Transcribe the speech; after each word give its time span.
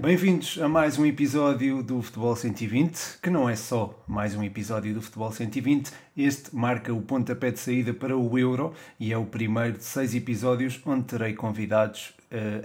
Bem-vindos 0.00 0.60
a 0.62 0.68
mais 0.68 0.96
um 0.96 1.04
episódio 1.04 1.82
do 1.82 2.00
Futebol 2.00 2.36
120, 2.36 3.18
que 3.20 3.28
não 3.28 3.50
é 3.50 3.56
só 3.56 4.00
mais 4.06 4.32
um 4.36 4.44
episódio 4.44 4.94
do 4.94 5.02
Futebol 5.02 5.32
120, 5.32 5.90
este 6.16 6.54
marca 6.54 6.94
o 6.94 7.02
pontapé 7.02 7.50
de 7.50 7.58
saída 7.58 7.92
para 7.92 8.16
o 8.16 8.38
Euro 8.38 8.72
e 9.00 9.12
é 9.12 9.18
o 9.18 9.26
primeiro 9.26 9.78
de 9.78 9.82
seis 9.82 10.14
episódios 10.14 10.80
onde 10.86 11.02
terei 11.02 11.34
convidados 11.34 12.14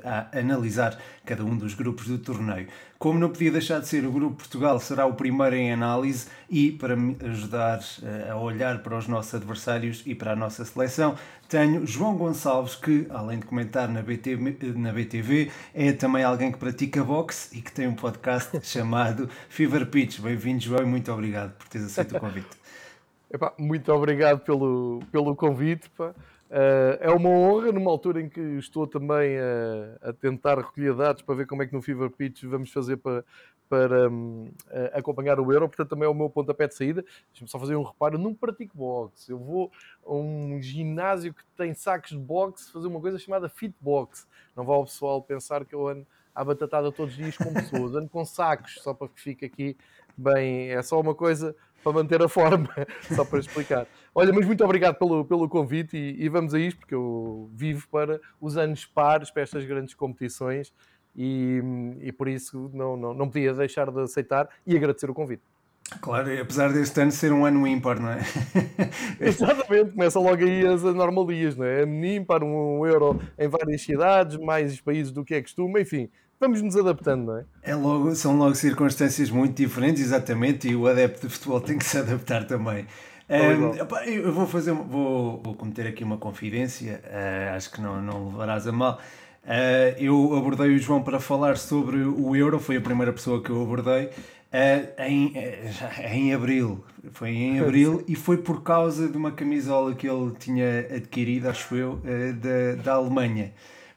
a 0.03 0.37
analisar 0.37 0.97
cada 1.25 1.43
um 1.43 1.55
dos 1.57 1.73
grupos 1.73 2.07
do 2.07 2.17
torneio. 2.17 2.67
Como 2.99 3.19
não 3.19 3.29
podia 3.29 3.51
deixar 3.51 3.79
de 3.79 3.87
ser, 3.87 4.05
o 4.05 4.11
Grupo 4.11 4.37
Portugal 4.37 4.79
será 4.79 5.05
o 5.05 5.13
primeiro 5.13 5.55
em 5.55 5.73
análise 5.73 6.27
e 6.49 6.71
para 6.71 6.95
me 6.95 7.17
ajudar 7.21 7.79
uh, 7.79 8.31
a 8.31 8.35
olhar 8.37 8.81
para 8.81 8.97
os 8.97 9.07
nossos 9.07 9.35
adversários 9.35 10.03
e 10.05 10.15
para 10.15 10.31
a 10.31 10.35
nossa 10.35 10.63
seleção, 10.63 11.15
tenho 11.49 11.85
João 11.85 12.15
Gonçalves, 12.15 12.75
que 12.75 13.05
além 13.09 13.39
de 13.39 13.45
comentar 13.45 13.89
na, 13.89 14.01
BT, 14.01 14.37
na 14.75 14.91
BTV, 14.91 15.51
é 15.73 15.91
também 15.91 16.23
alguém 16.23 16.51
que 16.51 16.57
pratica 16.57 17.03
boxe 17.03 17.57
e 17.57 17.61
que 17.61 17.71
tem 17.71 17.87
um 17.87 17.95
podcast 17.95 18.59
chamado 18.65 19.29
Fever 19.49 19.85
Pitch. 19.87 20.19
Bem-vindo, 20.19 20.63
João, 20.63 20.83
e 20.83 20.85
muito 20.85 21.11
obrigado 21.11 21.53
por 21.57 21.67
teres 21.67 21.87
aceito 21.87 22.15
o 22.15 22.19
convite. 22.19 22.47
Epá, 23.31 23.51
muito 23.57 23.91
obrigado 23.91 24.39
pelo, 24.39 25.01
pelo 25.11 25.35
convite. 25.35 25.89
Pá. 25.97 26.13
Uh, 26.53 26.93
é 26.99 27.09
uma 27.09 27.29
honra, 27.29 27.71
numa 27.71 27.89
altura 27.89 28.21
em 28.21 28.29
que 28.29 28.39
estou 28.39 28.85
também 28.85 29.39
a, 29.39 30.09
a, 30.09 30.13
tentar 30.13 30.55
recolher 30.55 30.93
dados 30.93 31.23
para 31.23 31.33
ver 31.33 31.47
como 31.47 31.63
é 31.63 31.65
que 31.65 31.73
no 31.73 31.81
Fever 31.81 32.11
Pitch 32.11 32.43
vamos 32.43 32.71
fazer 32.71 32.97
para, 32.97 33.25
para 33.67 34.07
um, 34.07 34.51
acompanhar 34.93 35.39
o 35.39 35.51
Euro, 35.51 35.67
portanto 35.67 35.89
também 35.89 36.05
é 36.05 36.07
o 36.07 36.13
meu 36.13 36.29
pontapé 36.29 36.67
de 36.67 36.75
saída. 36.75 37.03
Deixa-me 37.31 37.49
só 37.49 37.57
fazer 37.57 37.75
um 37.75 37.81
reparo, 37.81 38.19
não 38.19 38.35
pratico 38.35 38.77
boxe, 38.77 39.31
eu 39.31 39.39
vou 39.39 39.71
a 40.05 40.13
um 40.13 40.61
ginásio 40.61 41.33
que 41.33 41.43
tem 41.57 41.73
sacos 41.73 42.11
de 42.11 42.19
boxe 42.19 42.71
fazer 42.71 42.87
uma 42.87 43.01
coisa 43.01 43.17
chamada 43.17 43.49
fitbox. 43.49 44.27
Não 44.55 44.63
vá 44.63 44.75
o 44.75 44.85
pessoal 44.85 45.23
pensar 45.23 45.65
que 45.65 45.73
eu 45.73 45.87
ando 45.87 46.05
à 46.35 46.43
batatada 46.43 46.91
todos 46.91 47.13
os 47.13 47.17
dias 47.17 47.35
com 47.35 47.51
pessoas, 47.51 47.95
ando 47.95 48.09
com 48.09 48.23
sacos, 48.23 48.75
só 48.75 48.93
para 48.93 49.07
que 49.07 49.19
fique 49.19 49.43
aqui 49.43 49.75
bem, 50.15 50.69
é 50.69 50.83
só 50.83 50.99
uma 50.99 51.15
coisa 51.15 51.55
para 51.83 51.91
manter 51.91 52.21
a 52.21 52.29
forma, 52.29 52.69
só 53.13 53.25
para 53.25 53.39
explicar. 53.39 53.87
Olha, 54.15 54.31
mas 54.31 54.45
muito 54.45 54.63
obrigado 54.63 54.95
pelo, 54.95 55.25
pelo 55.25 55.49
convite 55.49 55.97
e, 55.97 56.23
e, 56.23 56.29
vamos 56.29 56.53
a 56.53 56.59
isto, 56.59 56.79
porque 56.79 56.95
eu 56.95 57.49
vivo 57.53 57.87
para 57.89 58.19
os 58.39 58.57
anos 58.57 58.85
pares, 58.85 59.29
para 59.29 59.41
estas 59.41 59.65
grandes 59.65 59.93
competições 59.93 60.73
e, 61.15 61.61
e 62.01 62.11
por 62.11 62.27
isso 62.27 62.71
não, 62.73 62.95
não, 62.95 63.13
não 63.13 63.29
podia 63.29 63.53
deixar 63.53 63.91
de 63.91 64.01
aceitar 64.01 64.47
e 64.65 64.75
agradecer 64.75 65.09
o 65.09 65.13
convite. 65.13 65.43
Claro, 66.01 66.41
apesar 66.41 66.71
deste 66.71 66.99
ano 67.01 67.11
ser 67.11 67.31
um 67.31 67.45
ano 67.45 67.67
ímpar, 67.67 67.99
não 67.99 68.09
é? 68.09 68.19
Exatamente, 69.19 69.91
começa 69.91 70.19
logo 70.19 70.43
aí 70.43 70.65
as 70.65 70.83
anomalias, 70.83 71.55
não 71.55 71.65
é? 71.65 71.81
Ano 71.81 72.05
ímpar, 72.05 72.43
um 72.43 72.85
euro 72.85 73.21
em 73.37 73.47
várias 73.47 73.81
cidades, 73.81 74.37
mais 74.37 74.79
países 74.79 75.11
do 75.11 75.23
que 75.23 75.35
é 75.35 75.41
costume, 75.41 75.81
enfim, 75.81 76.09
vamos 76.43 76.61
nos 76.61 76.75
adaptando, 76.75 77.25
não 77.25 77.37
é? 77.37 77.45
é 77.63 77.73
logo, 77.73 78.13
são 78.15 78.37
logo 78.37 78.53
circunstâncias 78.55 79.29
muito 79.29 79.55
diferentes, 79.55 80.01
exatamente, 80.01 80.67
e 80.67 80.75
o 80.75 80.87
adepto 80.87 81.27
de 81.27 81.33
futebol 81.33 81.61
tem 81.61 81.77
que 81.77 81.85
se 81.85 81.97
adaptar 81.97 82.45
também. 82.45 82.85
Um, 83.29 83.73
eu 84.05 84.33
vou 84.33 84.45
fazer, 84.45 84.73
vou, 84.73 85.41
vou 85.41 85.55
cometer 85.55 85.87
aqui 85.87 86.03
uma 86.03 86.17
confidência, 86.17 87.01
uh, 87.05 87.55
acho 87.55 87.71
que 87.71 87.81
não, 87.81 88.01
não 88.01 88.27
levarás 88.27 88.67
a 88.67 88.71
mal. 88.73 88.99
Uh, 89.45 89.95
eu 89.97 90.35
abordei 90.35 90.75
o 90.75 90.77
João 90.77 91.01
para 91.01 91.19
falar 91.19 91.57
sobre 91.57 92.03
o 92.03 92.35
Euro, 92.35 92.59
foi 92.59 92.75
a 92.75 92.81
primeira 92.81 93.13
pessoa 93.13 93.41
que 93.41 93.49
eu 93.49 93.61
abordei. 93.61 94.09
Uh, 94.53 95.01
em, 95.01 95.33
em 96.11 96.33
abril, 96.33 96.83
foi 97.13 97.29
em 97.29 97.59
abril 97.63 98.03
e 98.05 98.15
foi 98.15 98.37
por 98.37 98.61
causa 98.61 99.07
de 99.07 99.17
uma 99.17 99.31
camisola 99.31 99.95
que 99.95 100.07
ele 100.07 100.31
tinha 100.37 100.81
adquirido, 100.93 101.47
acho 101.47 101.73
eu, 101.73 102.01
da, 102.35 102.83
da 102.83 102.93
Alemanha. 102.93 103.53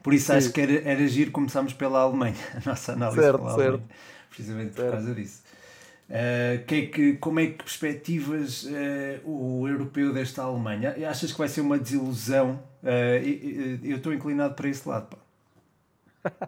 Por 0.07 0.13
isso 0.13 0.27
Sim. 0.27 0.37
acho 0.37 0.53
que 0.53 0.61
era, 0.61 0.89
era 0.89 1.05
giro 1.05 1.31
começarmos 1.31 1.73
pela 1.73 1.99
Alemanha, 1.99 2.33
a 2.55 2.69
nossa 2.69 2.93
análise 2.93 3.19
certo, 3.19 3.39
pela 3.39 3.49
certo. 3.49 3.61
Alemanha, 3.61 3.89
precisamente 4.29 4.73
certo. 4.73 4.85
por 4.85 4.91
causa 4.93 5.13
disso. 5.13 5.43
Uh, 6.07 6.65
que 6.65 6.75
é 6.75 6.85
que, 6.85 7.13
como 7.17 7.41
é 7.41 7.47
que 7.47 7.57
perspectivas 7.57 8.63
uh, 8.63 9.29
o 9.29 9.67
europeu 9.67 10.13
desta 10.13 10.43
Alemanha? 10.43 10.95
Achas 11.09 11.33
que 11.33 11.37
vai 11.37 11.49
ser 11.49 11.59
uma 11.59 11.77
desilusão? 11.77 12.63
Uh, 12.81 13.83
eu 13.83 13.97
estou 13.97 14.13
inclinado 14.13 14.53
para 14.53 14.69
esse 14.69 14.87
lado. 14.87 15.17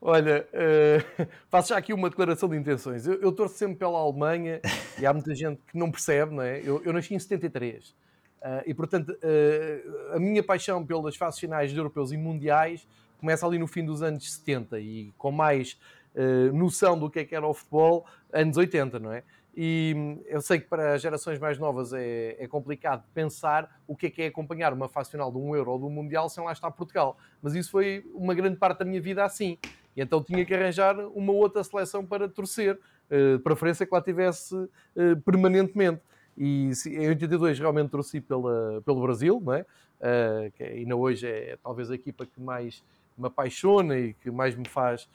Olha, 0.00 0.46
faço 1.50 1.70
já 1.70 1.76
aqui 1.76 1.92
uma 1.92 2.08
declaração 2.08 2.48
de 2.48 2.56
intenções. 2.56 3.04
Eu, 3.04 3.20
eu 3.20 3.32
torço 3.32 3.56
sempre 3.56 3.78
pela 3.78 3.98
Alemanha 3.98 4.60
e 4.96 5.04
há 5.04 5.12
muita 5.12 5.34
gente 5.34 5.60
que 5.66 5.76
não 5.76 5.90
percebe, 5.90 6.36
não 6.36 6.42
é? 6.44 6.60
Eu, 6.60 6.80
eu 6.84 6.92
nasci 6.92 7.16
em 7.16 7.18
73 7.18 7.96
e, 8.66 8.72
portanto, 8.72 9.16
a 10.12 10.18
minha 10.18 10.42
paixão 10.42 10.84
pelas 10.84 11.16
fases 11.16 11.40
finais 11.40 11.70
de 11.70 11.76
europeus 11.76 12.12
e 12.12 12.16
mundiais 12.16 12.86
começa 13.18 13.46
ali 13.46 13.58
no 13.58 13.66
fim 13.66 13.84
dos 13.84 14.02
anos 14.02 14.32
70 14.32 14.80
e 14.80 15.12
com 15.18 15.30
mais 15.30 15.78
uh, 16.14 16.52
noção 16.56 16.98
do 16.98 17.10
que 17.10 17.20
é 17.20 17.24
que 17.24 17.34
era 17.34 17.46
o 17.46 17.52
futebol, 17.52 18.06
anos 18.32 18.56
80, 18.56 18.98
não 18.98 19.12
é? 19.12 19.22
E 19.56 19.92
hum, 19.96 20.22
eu 20.26 20.40
sei 20.40 20.60
que 20.60 20.68
para 20.68 20.96
gerações 20.98 21.38
mais 21.38 21.58
novas 21.58 21.92
é, 21.92 22.36
é, 22.38 22.46
complicado 22.46 23.02
pensar 23.12 23.80
o 23.88 23.96
que 23.96 24.06
é 24.06 24.10
que 24.10 24.22
é 24.22 24.26
acompanhar 24.26 24.72
uma 24.72 24.88
fase 24.88 25.10
final 25.10 25.32
de 25.32 25.38
um 25.38 25.56
Euro 25.56 25.72
ou 25.72 25.78
de 25.78 25.84
um 25.84 25.90
Mundial 25.90 26.28
sem 26.28 26.44
lá 26.44 26.52
estar 26.52 26.70
Portugal. 26.70 27.18
Mas 27.42 27.54
isso 27.56 27.70
foi 27.72 28.04
uma 28.14 28.34
grande 28.34 28.56
parte 28.56 28.78
da 28.78 28.84
minha 28.84 29.00
vida 29.00 29.24
assim. 29.24 29.58
E 29.96 30.00
então 30.00 30.22
tinha 30.22 30.44
que 30.44 30.54
arranjar 30.54 30.96
uma 31.08 31.32
outra 31.32 31.64
seleção 31.64 32.06
para 32.06 32.28
torcer, 32.28 32.78
uh, 33.10 33.40
preferência 33.40 33.84
que 33.84 33.92
lá 33.92 34.00
tivesse 34.00 34.54
uh, 34.54 35.20
permanentemente. 35.24 36.00
E 36.38 36.70
em 36.86 37.08
82 37.08 37.58
realmente 37.58 37.90
torci 37.90 38.20
pela, 38.20 38.80
pelo 38.82 39.02
Brasil, 39.02 39.42
não 39.44 39.54
é? 39.54 39.66
Uh, 40.00 40.52
que 40.52 40.62
ainda 40.62 40.94
hoje 40.94 41.26
é 41.26 41.58
talvez 41.62 41.90
a 41.90 41.94
equipa 41.94 42.24
que 42.24 42.40
mais 42.40 42.84
me 43.16 43.26
apaixona 43.26 43.98
e 43.98 44.14
que 44.14 44.30
mais 44.30 44.54
me 44.54 44.68
faz 44.68 45.08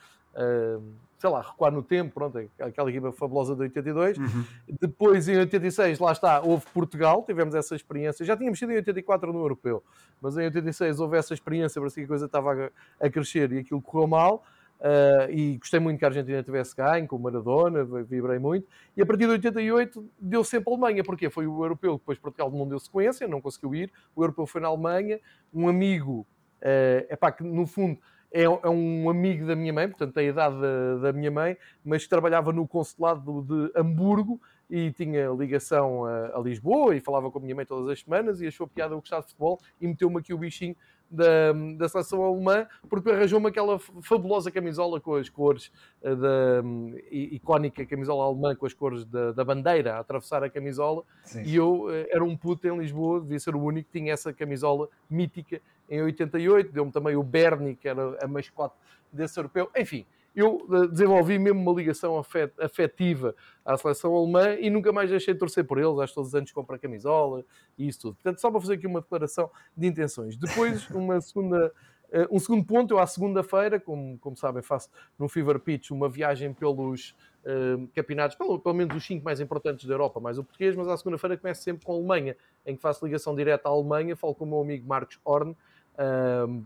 sei 1.23 1.29
lá, 1.29 1.41
recuar 1.41 1.71
no 1.71 1.81
tempo, 1.81 2.13
pronto, 2.13 2.37
aquela 2.59 2.89
equipa 2.89 3.11
fabulosa 3.13 3.55
de 3.55 3.61
82. 3.61 4.17
Uhum. 4.17 4.45
Depois, 4.81 5.29
em 5.29 5.37
86, 5.37 5.99
lá 5.99 6.11
está, 6.11 6.41
houve 6.41 6.65
Portugal, 6.73 7.23
tivemos 7.25 7.55
essa 7.55 7.75
experiência. 7.75 8.25
Já 8.25 8.35
tínhamos 8.35 8.59
sido 8.59 8.73
em 8.73 8.75
84 8.75 9.31
no 9.31 9.39
Europeu, 9.39 9.81
mas 10.21 10.35
em 10.37 10.43
86 10.43 10.99
houve 10.99 11.17
essa 11.17 11.33
experiência, 11.33 11.79
parecia 11.79 12.03
que 12.03 12.05
a 12.05 12.09
coisa 12.09 12.25
estava 12.25 12.71
a, 12.99 13.05
a 13.05 13.09
crescer 13.09 13.53
e 13.53 13.59
aquilo 13.59 13.81
correu 13.81 14.05
mal. 14.05 14.43
Uh, 14.83 15.31
e 15.31 15.57
gostei 15.57 15.79
muito 15.79 15.97
que 15.97 16.03
a 16.03 16.09
Argentina 16.09 16.43
tivesse 16.43 16.75
ganho, 16.75 17.07
com 17.07 17.15
o 17.15 17.19
Maradona, 17.19 17.85
vibrei 18.03 18.37
muito. 18.37 18.67
E 18.97 19.01
a 19.01 19.05
partir 19.05 19.25
de 19.25 19.31
88 19.31 20.11
deu 20.19 20.43
sempre 20.43 20.69
a 20.69 20.75
Alemanha, 20.75 21.03
porque 21.05 21.29
foi 21.29 21.47
o 21.47 21.63
europeu, 21.63 21.93
depois 21.97 22.19
Portugal 22.19 22.51
não 22.51 22.67
deu 22.67 22.77
sequência, 22.79 23.25
não 23.25 23.39
conseguiu 23.39 23.73
ir. 23.73 23.91
O 24.13 24.21
europeu 24.21 24.45
foi 24.45 24.59
na 24.59 24.67
Alemanha. 24.67 25.21
Um 25.53 25.69
amigo, 25.69 26.27
uh, 26.59 27.17
pá, 27.17 27.31
que 27.31 27.43
no 27.43 27.65
fundo 27.65 27.97
é, 28.33 28.43
é, 28.43 28.69
um 28.69 29.09
amigo 29.09 29.45
da 29.45 29.55
minha 29.55 29.71
mãe, 29.71 29.87
portanto, 29.87 30.13
tem 30.15 30.27
a 30.27 30.29
idade 30.31 30.59
da, 30.59 30.95
da, 30.97 31.13
minha 31.13 31.29
mãe, 31.29 31.55
mas 31.85 32.07
trabalhava 32.07 32.51
no 32.51 32.67
consulado 32.67 33.43
de 33.43 33.79
Hamburgo 33.79 34.41
e 34.67 34.91
tinha 34.91 35.29
ligação 35.29 36.03
a, 36.03 36.37
a, 36.37 36.39
Lisboa 36.39 36.95
e 36.95 36.99
falava 36.99 37.29
com 37.29 37.37
a 37.37 37.41
minha 37.41 37.53
mãe 37.53 37.65
todas 37.65 37.87
as 37.89 38.01
semanas 38.01 38.41
e 38.41 38.47
achou 38.47 38.67
piada 38.67 38.95
o 38.95 38.99
gostar 38.99 39.19
de 39.19 39.27
futebol 39.27 39.59
e 39.79 39.87
meteu-me 39.87 40.17
aqui 40.17 40.33
o 40.33 40.37
bichinho 40.37 40.75
da, 41.13 41.53
da 41.77 41.87
seleção 41.87 42.23
alemã 42.23 42.67
porque 42.89 43.11
arranjou-me 43.11 43.47
aquela 43.47 43.77
fabulosa 44.01 44.49
camisola 44.49 44.99
com 44.99 45.15
as 45.15 45.29
cores 45.29 45.71
eh, 46.01 46.15
da 46.15 46.63
icónica 47.11 47.85
camisola 47.85 48.25
alemã 48.25 48.55
com 48.55 48.65
as 48.65 48.73
cores 48.73 49.05
da, 49.05 49.31
da 49.31 49.43
bandeira 49.43 49.95
a 49.95 49.99
atravessar 49.99 50.43
a 50.43 50.49
camisola 50.49 51.03
Sim. 51.23 51.43
e 51.43 51.55
eu 51.55 51.87
eh, 51.91 52.07
era 52.09 52.23
um 52.23 52.35
puto 52.35 52.67
em 52.67 52.77
Lisboa, 52.77 53.21
devia 53.21 53.39
ser 53.39 53.55
o 53.55 53.61
único 53.61 53.89
que 53.91 53.99
tinha 53.99 54.11
essa 54.11 54.33
camisola 54.33 54.89
mítica 55.09 55.61
em 55.89 56.01
88, 56.01 56.71
deu-me 56.71 56.91
também 56.91 57.15
o 57.15 57.21
Bernie, 57.21 57.75
que 57.75 57.87
era 57.87 58.17
a 58.23 58.27
mascote 58.27 58.75
desse 59.11 59.37
europeu. 59.39 59.69
Enfim, 59.77 60.05
eu 60.35 60.67
eh, 60.71 60.87
desenvolvi 60.87 61.37
mesmo 61.37 61.61
uma 61.61 61.73
ligação 61.73 62.21
afetiva 62.59 63.35
à 63.63 63.77
seleção 63.77 64.15
alemã 64.15 64.55
e 64.55 64.69
nunca 64.69 64.91
mais 64.91 65.09
deixei 65.09 65.33
de 65.33 65.39
torcer 65.39 65.63
por 65.63 65.77
eles. 65.77 65.99
Acho 65.99 66.13
que 66.13 66.15
todos 66.15 66.29
os 66.29 66.35
anos 66.35 66.51
compro 66.51 66.75
a 66.75 66.79
camisola 66.79 67.45
e 67.77 67.87
isso 67.87 68.01
tudo. 68.01 68.15
Portanto, 68.15 68.39
só 68.41 68.49
para 68.49 68.59
fazer 68.59 68.73
aqui 68.73 68.87
uma 68.87 69.01
declaração 69.01 69.49
de 69.77 69.87
intenções. 69.87 70.35
Depois, 70.35 70.89
uma 70.91 71.21
segunda, 71.21 71.71
eh, 72.11 72.27
um 72.31 72.39
segundo 72.39 72.65
ponto, 72.65 72.93
eu 72.93 72.99
à 72.99 73.05
segunda-feira, 73.05 73.79
como, 73.79 74.17
como 74.17 74.35
sabem, 74.35 74.63
faço 74.63 74.89
no 75.19 75.29
Fever 75.29 75.59
Pitch 75.59 75.91
uma 75.91 76.09
viagem 76.09 76.51
pelos 76.51 77.15
uh, 77.43 77.87
campeonatos, 77.93 78.35
pelo, 78.35 78.59
pelo 78.59 78.75
menos 78.75 78.95
os 78.95 79.05
cinco 79.05 79.23
mais 79.23 79.39
importantes 79.39 79.85
da 79.85 79.93
Europa, 79.93 80.19
mais 80.19 80.39
o 80.39 80.43
português, 80.43 80.75
mas 80.75 80.87
à 80.87 80.97
segunda-feira 80.97 81.37
começo 81.37 81.61
sempre 81.61 81.85
com 81.85 81.93
a 81.93 81.95
Alemanha, 81.95 82.35
em 82.65 82.75
que 82.75 82.81
faço 82.81 83.05
ligação 83.05 83.35
direta 83.35 83.69
à 83.69 83.71
Alemanha, 83.71 84.15
falo 84.15 84.33
com 84.33 84.45
o 84.45 84.47
meu 84.47 84.61
amigo 84.61 84.87
Marcos 84.87 85.19
Horn, 85.23 85.55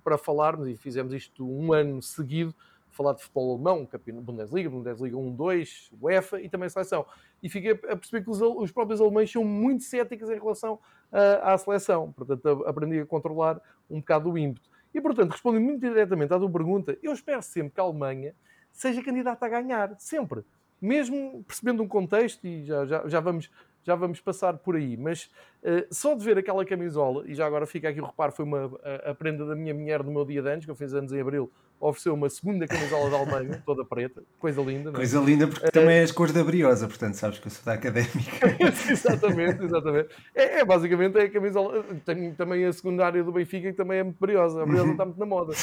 para 0.04 0.18
falarmos, 0.18 0.68
e 0.68 0.78
fizemos 0.78 1.14
isto 1.14 1.46
um 1.46 1.74
ano 1.74 2.02
seguido, 2.02 2.56
falar 2.98 3.14
de 3.14 3.22
futebol 3.22 3.54
alemão, 3.54 3.88
Bundesliga, 4.22 4.70
Bundesliga 4.70 5.16
1, 5.16 5.36
2, 5.36 5.92
UEFA 6.02 6.42
e 6.42 6.50
também 6.50 6.68
seleção. 6.68 7.06
E 7.42 7.50
fiquei 7.50 7.72
a 7.72 7.96
perceber 7.96 8.24
que 8.24 8.30
os, 8.30 8.42
os 8.42 8.72
próprios 8.72 9.00
alemães 9.00 9.32
são 9.32 9.44
muito 9.44 9.84
céticos 9.84 10.30
em 10.30 10.40
relação 10.40 10.74
uh, 10.74 11.44
à 11.44 11.58
seleção. 11.58 12.12
Portanto, 12.12 12.64
aprendi 12.66 13.00
a 13.00 13.06
controlar 13.06 13.62
um 13.90 14.00
bocado 14.00 14.32
o 14.32 14.38
ímpeto. 14.38 14.70
E, 14.94 15.00
portanto, 15.00 15.32
respondendo 15.32 15.64
muito 15.64 15.80
diretamente 15.80 16.34
à 16.34 16.40
tua 16.40 16.50
pergunta, 16.50 16.98
eu 17.04 17.14
espero 17.14 17.42
sempre 17.44 17.74
que 17.74 17.80
a 17.80 17.84
Alemanha 17.84 18.34
seja 18.72 19.04
candidata 19.04 19.46
a 19.46 19.50
ganhar. 19.50 19.96
Sempre. 20.00 20.44
Mesmo 20.82 21.44
percebendo 21.44 21.84
um 21.84 21.88
contexto, 21.88 22.46
e 22.46 22.66
já, 22.66 22.86
já, 22.86 23.08
já 23.08 23.20
vamos 23.20 23.50
já 23.88 23.96
vamos 23.96 24.20
passar 24.20 24.58
por 24.58 24.76
aí. 24.76 24.98
Mas 24.98 25.30
uh, 25.64 25.88
só 25.90 26.14
de 26.14 26.24
ver 26.24 26.38
aquela 26.38 26.66
camisola, 26.66 27.24
e 27.26 27.34
já 27.34 27.46
agora 27.48 27.66
fica 27.66 27.88
aqui 27.88 28.02
o 28.02 28.06
reparo, 28.06 28.34
foi 28.34 28.44
uma, 28.44 28.70
a, 28.84 29.12
a, 29.12 29.16
prenda 29.16 29.46
da 29.46 29.56
minha 29.56 29.74
mulher 29.74 30.04
no 30.04 30.12
meu 30.12 30.26
dia 30.26 30.42
de 30.42 30.50
anos, 30.50 30.66
que 30.66 30.72
eu 30.72 30.76
fiz 30.76 30.94
anos 30.94 31.14
em 31.14 31.22
abril, 31.22 31.50
ofereceu 31.80 32.14
uma 32.14 32.30
segunda 32.30 32.68
camisola 32.68 33.10
da 33.10 33.18
Alemanha, 33.18 33.64
toda 33.66 33.86
preta, 33.86 34.22
coisa 34.40 34.62
linda. 34.62 34.90
É? 34.90 34.94
Coisa 34.94 35.20
linda, 35.22 35.48
porque 35.48 35.68
uh, 35.68 35.72
também 35.72 36.00
és 36.00 36.12
cor 36.12 36.34
da 36.34 36.44
briosa, 36.44 36.86
portanto 36.86 37.14
sabes 37.14 37.40
que 37.40 37.48
eu 37.48 37.52
sou 37.52 37.64
da 37.64 37.74
académica. 37.74 38.58
exatamente, 38.92 39.64
exatamente. 39.64 40.10
É, 40.36 40.60
é, 40.60 40.66
basicamente 40.66 41.18
é 41.18 41.24
a 41.24 41.30
camisola. 41.30 41.86
Tenho 42.06 42.36
também 42.36 42.66
a 42.66 42.74
secundária 42.74 43.24
do 43.24 43.32
Benfica, 43.32 43.72
que 43.72 43.78
também 43.78 44.00
é 44.00 44.04
muito 44.04 44.20
briosa. 44.20 44.64
A 44.64 44.66
briosa 44.66 44.92
está 44.92 45.06
muito 45.06 45.20
na 45.20 45.26
moda. 45.26 45.54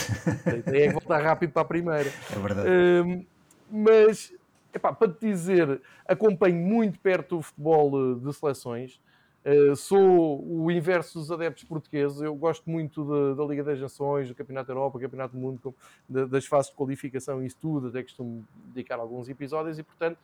Tem 0.65 0.83
é 0.83 0.87
que 0.87 0.93
voltar 0.95 1.23
rápido 1.23 1.53
para 1.53 1.63
a 1.63 1.67
primeira. 1.67 2.11
É 2.35 2.39
verdade. 2.39 2.69
Uh, 2.71 3.27
mas 3.71 4.33
Epá, 4.75 4.93
para 4.93 5.13
te 5.13 5.27
dizer, 5.27 5.81
acompanho 6.07 6.57
muito 6.57 6.99
perto 6.99 7.39
o 7.39 7.43
futebol 7.43 7.93
eh, 7.95 8.15
de 8.19 8.33
seleções. 8.33 9.01
Uh, 9.45 9.77
sou 9.77 10.43
o 10.43 10.71
inverso 10.71 11.19
dos 11.19 11.31
adeptos 11.31 11.65
portugueses. 11.65 12.21
Eu 12.21 12.35
gosto 12.35 12.69
muito 12.69 13.05
de, 13.05 13.37
da 13.37 13.45
Liga 13.45 13.63
das 13.63 13.79
Nações, 13.79 14.27
do 14.27 14.35
Campeonato 14.35 14.69
da 14.69 14.73
Europa, 14.73 14.99
do 14.99 15.03
Campeonato 15.03 15.35
do 15.35 15.39
Mundo, 15.39 15.75
de, 16.09 16.27
das 16.27 16.47
fases 16.47 16.71
de 16.71 16.77
qualificação 16.77 17.45
e 17.45 17.49
tudo. 17.53 17.89
Até 17.89 18.03
costumo 18.03 18.45
dedicar 18.69 18.99
alguns 18.99 19.29
episódios. 19.29 19.79
E, 19.79 19.83
portanto, 19.83 20.19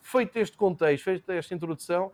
feito 0.00 0.36
este 0.38 0.56
contexto, 0.56 1.04
feita 1.04 1.34
esta 1.34 1.54
introdução, 1.54 2.10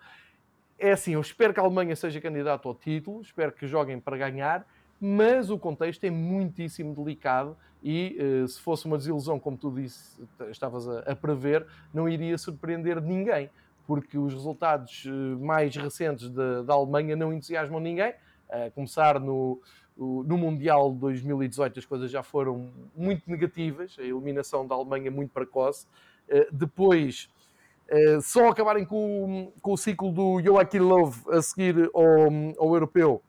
é 0.79 0.93
assim: 0.93 1.15
eu 1.15 1.21
espero 1.21 1.55
que 1.55 1.61
a 1.61 1.63
Alemanha 1.63 1.95
seja 1.95 2.21
candidato 2.21 2.69
ao 2.69 2.75
título, 2.75 3.23
espero 3.23 3.53
que 3.53 3.67
joguem 3.67 3.99
para 4.01 4.17
ganhar 4.17 4.67
mas 5.01 5.51
o 5.51 5.59
contexto 5.59 6.05
é 6.05 6.11
muitíssimo 6.11 6.95
delicado 6.95 7.57
e 7.83 8.17
uh, 8.21 8.49
se 8.49 8.61
fosse 8.61 8.87
uma 8.87 8.99
desilusão, 8.99 9.39
como 9.39 9.57
tu 9.57 9.71
disse, 9.71 10.21
estavas 10.51 10.89
a, 10.89 11.15
prever, 11.15 11.67
não 11.95 12.09
iria 12.09 12.37
surpreender 12.37 13.01
ninguém, 13.01 13.49
porque 13.87 14.19
os 14.19 14.33
resultados 14.35 15.05
uh, 15.05 15.39
mais 15.39 15.75
recentes 15.77 16.29
da, 16.31 16.63
da 16.63 16.75
Alemanha 16.75 17.15
não 17.15 17.33
entusiasmam 17.33 17.81
ninguém, 17.81 18.15
a 18.51 18.71
começar 18.71 19.21
no, 19.21 19.61
no 19.97 20.39
Mundial 20.39 20.91
de 20.93 20.99
2018 21.01 21.79
as 21.79 21.85
coisas 21.85 22.11
já 22.11 22.23
foram 22.23 22.71
muito 22.97 23.31
negativas, 23.31 23.95
a 23.99 24.03
eliminação 24.03 24.67
da 24.67 24.75
Alemanha 24.75 25.11
muito 25.11 25.31
precoce, 25.31 25.87
uh, 26.29 26.47
depois... 26.53 27.29
só 28.21 28.51
acabarem 28.51 28.85
com, 28.85 29.51
com, 29.63 29.73
o 29.73 29.77
ciclo 29.79 30.13
do 30.13 30.43
Joachim 30.43 30.81
Löw 30.81 31.11
a 31.31 31.41
seguir 31.41 31.91
ao, 31.95 32.05
ao 32.59 32.75
europeu 32.75 33.23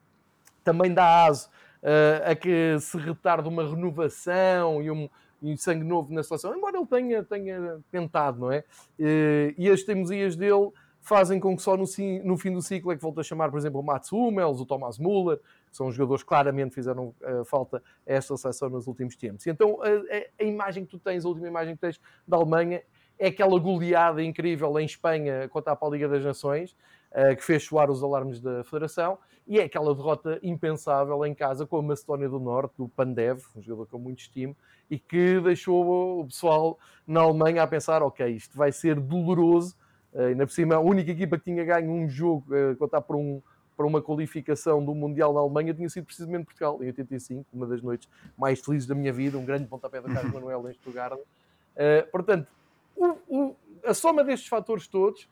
também 0.66 0.94
dá 0.94 1.26
aso 1.26 1.50
uh, 1.84 2.32
a 2.32 2.36
que 2.36 2.78
se 2.80 2.98
retarde 2.98 3.48
uma 3.48 3.64
renovação 3.64 4.82
e 4.82 4.92
um, 4.92 5.10
sangue 5.58 5.84
novo 5.84 6.14
na 6.14 6.24
seleção, 6.24 6.56
embora 6.56 6.78
ele 6.78 6.86
tenha, 6.86 7.24
tenha 7.24 7.80
tentado, 7.92 8.40
não 8.40 8.52
é? 8.52 8.60
Uh, 9.00 9.54
e 9.58 9.70
as 9.70 9.84
teimosias 9.84 10.36
dele 10.36 10.72
fazem 11.02 11.40
com 11.40 11.56
que 11.56 11.62
só 11.62 11.78
no, 11.78 11.86
no, 12.24 12.38
fim 12.38 12.52
do 12.52 12.62
ciclo 12.62 12.92
é 12.92 12.96
que 12.96 13.02
volte 13.02 13.20
a 13.20 13.24
chamar, 13.24 13.50
por 13.50 13.58
exemplo, 13.58 13.80
o 13.80 13.84
Mats 13.84 14.12
Hummels, 14.12 14.60
o 14.60 14.66
Thomas 14.66 15.00
Müller, 15.00 15.38
que 15.38 15.76
são 15.76 15.92
jogadores 15.92 16.24
que 16.24 16.30
claramente 16.30 16.76
fizeram 16.76 17.16
uh, 17.22 17.44
falta 17.46 17.82
a 18.08 18.14
esta 18.14 18.36
seleção 18.38 18.70
nos 18.70 18.86
últimos 18.86 19.16
tempos. 19.16 19.46
E 19.46 19.50
então 19.50 19.80
a, 19.82 20.44
a, 20.44 20.46
imagem 20.46 20.86
que 20.86 20.92
tu 20.92 21.00
tens, 21.00 21.26
a 21.26 21.28
última 21.28 21.48
imagem 21.48 21.76
que 21.76 21.82
tens 21.82 22.00
da 22.28 22.38
Alemanha, 22.38 22.84
é 23.18 23.28
aquela 23.28 23.58
goleada 23.60 24.24
incrível 24.24 24.80
em 24.80 24.86
Espanha 24.86 25.50
contra 25.50 25.78
a 25.80 25.90
Liga 25.90 26.08
das 26.08 26.24
Nações, 26.24 26.76
que 27.38 27.44
fez 27.44 27.64
soar 27.64 27.90
os 27.90 28.04
alarmes 28.04 28.40
da 28.40 28.64
Federação, 28.64 29.18
e 29.50 29.60
é 29.60 29.64
aquela 29.64 29.96
derrota 29.96 30.40
impensável 30.44 31.26
em 31.26 31.34
casa 31.34 31.66
com 31.66 31.78
a 31.78 31.82
Macedónia 31.82 32.30
do 32.30 32.40
Norte, 32.40 32.76
do 32.78 32.88
Pandev, 32.88 33.42
um 33.56 33.62
jogador 33.64 33.88
eu 33.92 33.98
muito 33.98 34.20
estimo, 34.20 34.56
e 34.92 35.00
que 35.00 35.40
deixou 35.40 36.20
o 36.22 36.26
pessoal 36.26 36.78
na 37.08 37.22
Alemanha 37.22 37.64
a 37.64 37.68
pensar: 37.68 38.04
ok, 38.04 38.28
isto 38.28 38.56
vai 38.56 38.72
ser 38.72 39.00
doloroso. 39.00 39.76
Uh, 40.14 40.22
ainda 40.22 40.46
por 40.46 40.54
cima, 40.54 40.76
a 40.76 40.80
única 40.80 41.12
equipa 41.12 41.38
que 41.38 41.46
tinha 41.46 41.64
ganho 41.66 41.92
um 41.92 42.08
jogo 42.08 42.46
contar 42.78 43.02
por, 43.02 43.16
um, 43.16 43.42
para 43.76 43.88
uma 43.88 44.02
qualificação 44.02 44.86
do 44.86 44.94
Mundial 44.94 45.34
na 45.34 45.40
Alemanha 45.40 45.74
tinha 45.74 45.90
sido 45.90 46.06
precisamente 46.06 46.46
Portugal, 46.46 46.78
em 46.84 46.88
85, 46.88 47.46
uma 47.52 47.66
das 47.66 47.82
noites 47.82 48.08
mais 48.38 48.60
felizes 48.60 48.88
da 48.88 48.94
minha 48.94 49.12
vida, 49.12 49.36
um 49.36 49.46
grande 49.46 49.66
pontapé 49.66 50.00
da 50.00 50.14
Carlos 50.14 50.32
Manuel 50.32 50.70
em 50.70 50.74
Stuttgart. 50.74 51.18
Uh, 51.18 52.12
portanto, 52.12 52.48
o, 52.96 53.18
o, 53.28 53.56
a 53.84 53.96
soma 53.96 54.24
destes 54.24 54.48
fatores 54.48 54.88
todos 54.88 55.28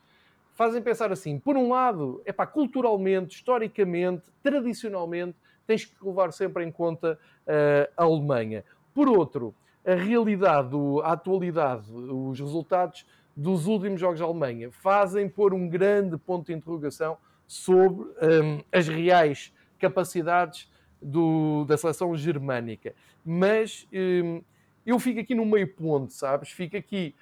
fazem 0.58 0.82
pensar 0.82 1.12
assim: 1.12 1.38
por 1.38 1.56
um 1.56 1.68
lado, 1.68 2.20
é 2.26 2.32
pá, 2.32 2.44
culturalmente, 2.44 3.36
historicamente, 3.36 4.24
tradicionalmente, 4.42 5.36
tens 5.64 5.84
que 5.84 6.04
levar 6.04 6.32
sempre 6.32 6.64
em 6.64 6.72
conta 6.72 7.16
uh, 7.46 7.92
a 7.96 8.02
Alemanha. 8.02 8.64
Por 8.92 9.08
outro, 9.08 9.54
a 9.86 9.94
realidade, 9.94 10.74
a 11.04 11.12
atualidade, 11.12 11.92
os 11.92 12.40
resultados 12.40 13.06
dos 13.36 13.68
últimos 13.68 14.00
jogos 14.00 14.18
da 14.18 14.26
Alemanha 14.26 14.68
fazem 14.72 15.28
pôr 15.28 15.54
um 15.54 15.68
grande 15.68 16.18
ponto 16.18 16.46
de 16.46 16.52
interrogação 16.52 17.16
sobre 17.46 18.02
um, 18.02 18.14
ehm, 18.20 18.64
as 18.72 18.88
reais 18.88 19.54
capacidades 19.78 20.68
do, 21.00 21.64
da 21.66 21.76
seleção 21.76 22.16
germânica. 22.16 22.92
Mas 23.24 23.86
um, 23.92 23.96
ehm, 23.96 24.40
eu 24.84 24.98
fico 24.98 25.20
aqui 25.20 25.34
no 25.36 25.46
meio 25.46 25.72
ponto, 25.72 26.12
sabes? 26.12 26.50
Fico 26.50 26.76
aqui 26.76 27.14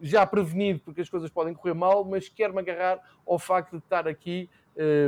já 0.00 0.26
prevenido, 0.26 0.80
porque 0.80 1.00
as 1.00 1.08
coisas 1.08 1.30
podem 1.30 1.54
correr 1.54 1.74
mal, 1.74 2.04
mas 2.04 2.28
quero-me 2.28 2.60
agarrar 2.60 3.00
ao 3.26 3.38
facto 3.38 3.72
de 3.72 3.78
estar 3.78 4.06
aqui 4.06 4.48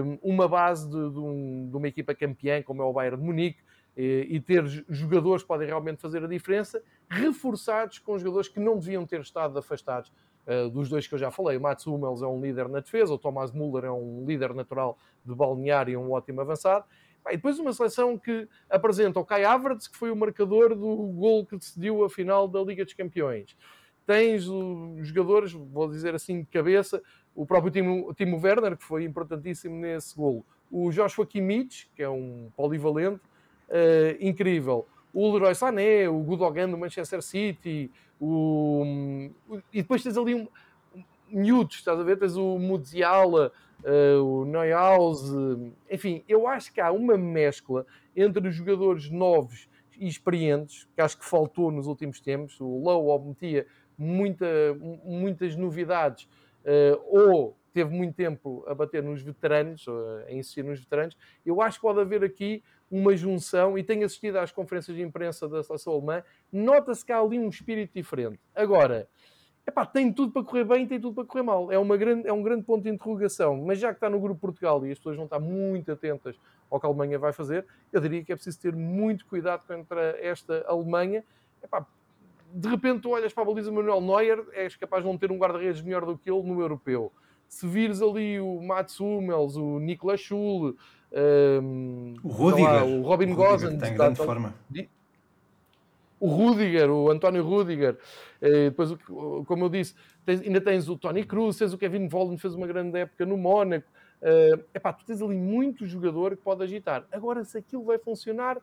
hum, 0.04 0.18
uma 0.22 0.48
base 0.48 0.88
de, 0.88 1.10
de, 1.10 1.18
um, 1.18 1.68
de 1.70 1.76
uma 1.76 1.88
equipa 1.88 2.14
campeã, 2.14 2.62
como 2.62 2.82
é 2.82 2.84
o 2.84 2.92
Bayern 2.92 3.16
de 3.18 3.24
Munique, 3.24 3.58
e 4.00 4.40
ter 4.40 4.64
jogadores 4.88 5.42
que 5.42 5.48
podem 5.48 5.66
realmente 5.66 6.00
fazer 6.00 6.22
a 6.22 6.28
diferença, 6.28 6.80
reforçados 7.10 7.98
com 7.98 8.16
jogadores 8.16 8.46
que 8.46 8.60
não 8.60 8.78
deviam 8.78 9.04
ter 9.04 9.20
estado 9.20 9.58
afastados 9.58 10.12
uh, 10.46 10.70
dos 10.70 10.88
dois 10.88 11.08
que 11.08 11.14
eu 11.14 11.18
já 11.18 11.32
falei. 11.32 11.56
O 11.56 11.60
Mats 11.60 11.84
Hummels 11.84 12.22
é 12.22 12.26
um 12.26 12.40
líder 12.40 12.68
na 12.68 12.78
defesa, 12.78 13.12
o 13.12 13.18
Thomas 13.18 13.50
Müller 13.50 13.86
é 13.86 13.90
um 13.90 14.24
líder 14.24 14.54
natural 14.54 14.96
de 15.24 15.34
balneário 15.34 15.92
e 15.92 15.96
um 15.96 16.12
ótimo 16.12 16.40
avançado. 16.40 16.84
E 17.26 17.32
depois 17.32 17.58
uma 17.58 17.72
seleção 17.72 18.16
que 18.16 18.48
apresenta 18.70 19.18
o 19.18 19.24
Kai 19.24 19.44
Havertz, 19.44 19.88
que 19.88 19.96
foi 19.96 20.12
o 20.12 20.16
marcador 20.16 20.76
do 20.76 20.96
gol 21.08 21.44
que 21.44 21.56
decidiu 21.56 22.04
a 22.04 22.08
final 22.08 22.46
da 22.46 22.62
Liga 22.62 22.84
dos 22.84 22.94
Campeões 22.94 23.56
tens 24.08 24.48
jogadores, 25.02 25.52
vou 25.52 25.86
dizer 25.86 26.14
assim 26.14 26.40
de 26.40 26.46
cabeça, 26.46 27.02
o 27.34 27.44
próprio 27.44 27.70
Timo, 27.70 28.14
Timo 28.14 28.40
Werner, 28.42 28.74
que 28.74 28.82
foi 28.82 29.04
importantíssimo 29.04 29.76
nesse 29.76 30.16
golo, 30.16 30.46
o 30.70 30.90
Joshua 30.90 31.26
Kimmich, 31.26 31.90
que 31.94 32.02
é 32.02 32.08
um 32.08 32.50
polivalente, 32.56 33.20
uh, 33.68 34.16
incrível, 34.18 34.86
o 35.12 35.30
Leroy 35.30 35.54
Sané, 35.54 36.08
o 36.08 36.20
Gudogan 36.20 36.70
do 36.70 36.78
Manchester 36.78 37.20
City, 37.20 37.90
o, 38.18 38.82
e 39.70 39.82
depois 39.82 40.02
tens 40.02 40.16
ali 40.16 40.34
um, 40.34 40.48
miúdos, 41.30 41.76
estás 41.76 42.00
a 42.00 42.02
ver? 42.02 42.18
Tens 42.18 42.34
o 42.34 42.58
Muziala, 42.58 43.52
uh, 43.84 44.24
o 44.24 44.46
Neuhaus, 44.46 45.30
uh, 45.30 45.70
enfim, 45.90 46.24
eu 46.26 46.48
acho 46.48 46.72
que 46.72 46.80
há 46.80 46.90
uma 46.90 47.18
mescla 47.18 47.84
entre 48.16 48.48
os 48.48 48.54
jogadores 48.54 49.10
novos 49.10 49.68
e 49.98 50.08
experientes, 50.08 50.88
que 50.94 51.02
acho 51.02 51.18
que 51.18 51.26
faltou 51.26 51.70
nos 51.70 51.86
últimos 51.86 52.20
tempos. 52.20 52.58
O 52.58 52.78
Low 52.78 53.22
metia 53.22 53.66
muita, 53.98 54.46
muitas 55.04 55.56
novidades, 55.56 56.24
uh, 56.64 57.02
ou 57.06 57.58
teve 57.72 57.94
muito 57.94 58.14
tempo 58.14 58.64
a 58.66 58.74
bater 58.74 59.02
nos 59.02 59.22
veteranos, 59.22 59.86
a 60.26 60.32
insistir 60.32 60.64
nos 60.64 60.80
veteranos, 60.80 61.16
eu 61.44 61.60
acho 61.60 61.78
que 61.78 61.82
pode 61.82 62.00
haver 62.00 62.24
aqui 62.24 62.62
uma 62.90 63.14
junção, 63.16 63.78
e 63.78 63.84
tenho 63.84 64.04
assistido 64.04 64.36
às 64.36 64.50
conferências 64.50 64.96
de 64.96 65.02
imprensa 65.02 65.48
da 65.48 65.62
seleção 65.62 65.92
alemã, 65.92 66.22
nota-se 66.50 67.04
que 67.04 67.12
há 67.12 67.20
ali 67.20 67.38
um 67.38 67.48
espírito 67.48 67.92
diferente. 67.94 68.40
Agora, 68.54 69.08
epá, 69.66 69.84
tem 69.84 70.12
tudo 70.12 70.32
para 70.32 70.42
correr 70.42 70.64
bem, 70.64 70.86
tem 70.86 70.98
tudo 70.98 71.14
para 71.14 71.24
correr 71.24 71.42
mal. 71.42 71.70
É, 71.70 71.78
uma 71.78 71.96
grande, 71.96 72.26
é 72.26 72.32
um 72.32 72.42
grande 72.42 72.64
ponto 72.64 72.82
de 72.82 72.88
interrogação, 72.88 73.56
mas 73.58 73.78
já 73.78 73.90
que 73.90 73.96
está 73.96 74.08
no 74.08 74.18
grupo 74.18 74.40
Portugal 74.40 74.84
e 74.86 74.90
as 74.90 74.98
pessoas 74.98 75.16
vão 75.16 75.26
estar 75.26 75.38
muito 75.38 75.92
atentas 75.92 76.36
ao 76.70 76.80
que 76.80 76.86
a 76.86 76.88
Alemanha 76.88 77.18
vai 77.18 77.32
fazer, 77.32 77.66
eu 77.92 78.00
diria 78.00 78.24
que 78.24 78.32
é 78.32 78.34
preciso 78.34 78.60
ter 78.60 78.74
muito 78.74 79.26
cuidado 79.26 79.66
contra 79.66 80.18
esta 80.20 80.64
Alemanha, 80.66 81.22
epá, 81.62 81.86
de 82.52 82.68
repente 82.68 83.02
tu 83.02 83.10
olhas 83.10 83.32
para 83.32 83.42
a 83.42 83.46
baliza 83.46 83.70
Manuel 83.70 84.00
Neuer, 84.00 84.44
és 84.52 84.76
capaz 84.76 85.02
de 85.02 85.08
não 85.10 85.18
ter 85.18 85.30
um 85.30 85.38
guarda-redes 85.38 85.82
melhor 85.82 86.04
do 86.04 86.16
que 86.16 86.30
ele 86.30 86.42
no 86.42 86.60
europeu. 86.60 87.12
Se 87.46 87.66
vires 87.66 88.02
ali 88.02 88.40
o 88.40 88.60
Mats 88.60 89.00
Hummels, 89.00 89.56
o 89.56 89.78
Niklas 89.78 90.20
Schul, 90.20 90.76
um, 91.62 92.14
o, 92.22 92.28
Rudiger, 92.28 92.70
lá, 92.70 92.84
o 92.84 93.02
Robin 93.02 93.34
Gosens, 93.34 93.80
tem 93.80 93.94
grande 93.94 94.16
forma. 94.16 94.54
O 96.20 96.28
Rudiger, 96.28 96.90
o 96.90 97.10
António 97.10 97.44
Rudiger, 97.44 97.96
eh, 98.40 98.70
depois, 98.70 98.92
como 99.46 99.64
eu 99.64 99.68
disse, 99.68 99.94
tens, 100.26 100.40
ainda 100.40 100.60
tens 100.60 100.88
o 100.88 100.96
Tony 100.96 101.24
Cruz, 101.24 101.56
tens 101.56 101.72
o 101.72 101.78
Kevin 101.78 102.08
Volden, 102.08 102.36
fez 102.36 102.54
uma 102.54 102.66
grande 102.66 102.98
época 102.98 103.24
no 103.24 103.36
Mónaco. 103.36 103.86
Uh, 104.20 104.64
epá, 104.74 104.92
tu 104.92 105.04
tens 105.04 105.22
ali 105.22 105.36
muito 105.36 105.86
jogador 105.86 106.36
que 106.36 106.42
pode 106.42 106.60
agitar. 106.64 107.06
Agora, 107.12 107.44
se 107.44 107.56
aquilo 107.56 107.84
vai 107.84 107.98
funcionar, 107.98 108.58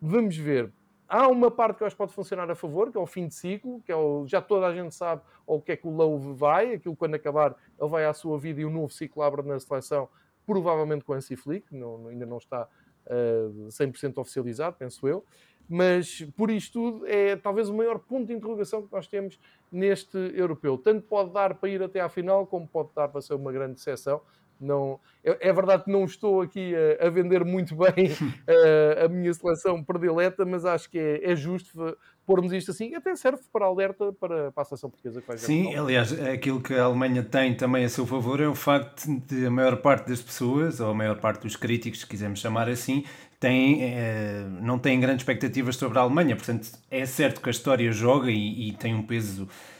vamos 0.00 0.36
ver. 0.36 0.70
Há 1.12 1.26
uma 1.26 1.50
parte 1.50 1.78
que 1.78 1.82
eu 1.82 1.88
acho 1.88 1.96
que 1.96 1.98
pode 1.98 2.12
funcionar 2.12 2.48
a 2.48 2.54
favor, 2.54 2.92
que 2.92 2.96
é 2.96 3.00
o 3.00 3.06
fim 3.06 3.26
de 3.26 3.34
ciclo, 3.34 3.82
que 3.84 3.90
é 3.90 3.96
o, 3.96 4.24
já 4.28 4.40
toda 4.40 4.68
a 4.68 4.72
gente 4.72 4.94
sabe 4.94 5.22
o 5.44 5.60
que 5.60 5.72
é 5.72 5.76
que 5.76 5.84
o 5.84 5.90
Lowe 5.90 6.34
vai, 6.34 6.74
aquilo 6.74 6.94
quando 6.94 7.16
acabar 7.16 7.56
ele 7.80 7.90
vai 7.90 8.04
à 8.04 8.12
sua 8.12 8.38
vida 8.38 8.60
e 8.60 8.64
o 8.64 8.70
novo 8.70 8.92
ciclo 8.92 9.20
abre 9.20 9.42
na 9.42 9.58
seleção, 9.58 10.08
provavelmente 10.46 11.04
com 11.04 11.12
o 11.12 11.16
Ansi 11.16 11.34
Flick, 11.34 11.74
não, 11.74 12.06
ainda 12.06 12.24
não 12.24 12.38
está 12.38 12.62
uh, 12.62 13.66
eh, 13.66 13.70
100% 13.70 14.18
oficializado, 14.18 14.76
penso 14.78 15.08
eu. 15.08 15.24
mas 15.68 16.24
por 16.36 16.48
isto 16.48 16.74
tudo 16.74 17.06
é 17.08 17.34
talvez 17.34 17.68
o 17.68 17.74
maior 17.74 17.98
ponto 17.98 18.28
de 18.28 18.32
interrogação 18.32 18.86
que 18.86 18.92
nós 18.92 19.08
temos 19.08 19.36
neste 19.70 20.16
europeu. 20.16 20.78
Tanto 20.78 21.02
pode 21.08 21.32
dar 21.32 21.56
para 21.56 21.68
ir 21.68 21.82
até 21.82 22.00
à 22.00 22.08
final, 22.08 22.46
como 22.46 22.68
pode 22.68 22.90
dar 22.94 23.08
para 23.08 23.20
ser 23.20 23.34
uma 23.34 23.50
grande 23.50 23.74
decepção. 23.74 24.20
Não, 24.60 25.00
é, 25.24 25.52
verdade 25.52 25.84
que 25.84 25.90
não 25.90 26.04
estou 26.04 26.42
aqui 26.42 26.74
a, 27.00 27.06
a 27.06 27.10
vender 27.10 27.44
muito 27.44 27.74
bem 27.74 28.10
a, 28.46 29.06
a, 29.06 29.08
minha 29.08 29.32
seleção 29.32 29.82
predileta, 29.82 30.44
mas 30.44 30.64
acho 30.64 30.90
que 30.90 30.98
é, 30.98 31.32
é 31.32 31.34
justo 31.34 31.96
pormos 32.26 32.52
isto 32.52 32.70
assim, 32.70 32.94
até 32.94 33.16
serve 33.16 33.42
para 33.52 33.66
alerta 33.66 34.12
para, 34.12 34.52
para 34.52 34.62
a 34.62 34.64
seleção 34.64 34.90
portuguesa 34.90 35.20
que 35.20 35.38
Sim, 35.38 35.74
aliás, 35.74 36.12
aquilo 36.20 36.60
que 36.60 36.74
a 36.74 36.84
Alemanha 36.84 37.22
tem 37.22 37.56
também 37.56 37.84
a 37.84 37.88
seu 37.88 38.06
favor 38.06 38.40
é 38.40 38.46
o 38.46 38.54
facto 38.54 39.08
de 39.26 39.46
a 39.46 39.50
maior 39.50 39.76
parte 39.78 40.08
das 40.08 40.20
pessoas, 40.20 40.78
ou 40.78 40.90
a 40.90 40.94
maior 40.94 41.18
parte 41.18 41.42
dos 41.42 41.56
críticos, 41.56 42.00
se 42.00 42.06
quisermos 42.06 42.38
chamar 42.38 42.68
assim, 42.68 43.04
tem, 43.40 43.82
é, 43.82 44.46
não 44.60 44.78
têm 44.78 45.00
grandes 45.00 45.22
expectativas 45.22 45.74
sobre 45.74 45.98
a 45.98 46.02
Alemanha. 46.02 46.36
Portanto, 46.36 46.68
é 46.90 47.06
certo 47.06 47.40
que 47.40 47.48
a 47.48 47.50
história 47.50 47.90
joga 47.90 48.30
e, 48.30 48.68
e 48.68 48.72
tem 48.74 48.94
um 48.94 49.02
peso 49.02 49.48
eh, 49.48 49.79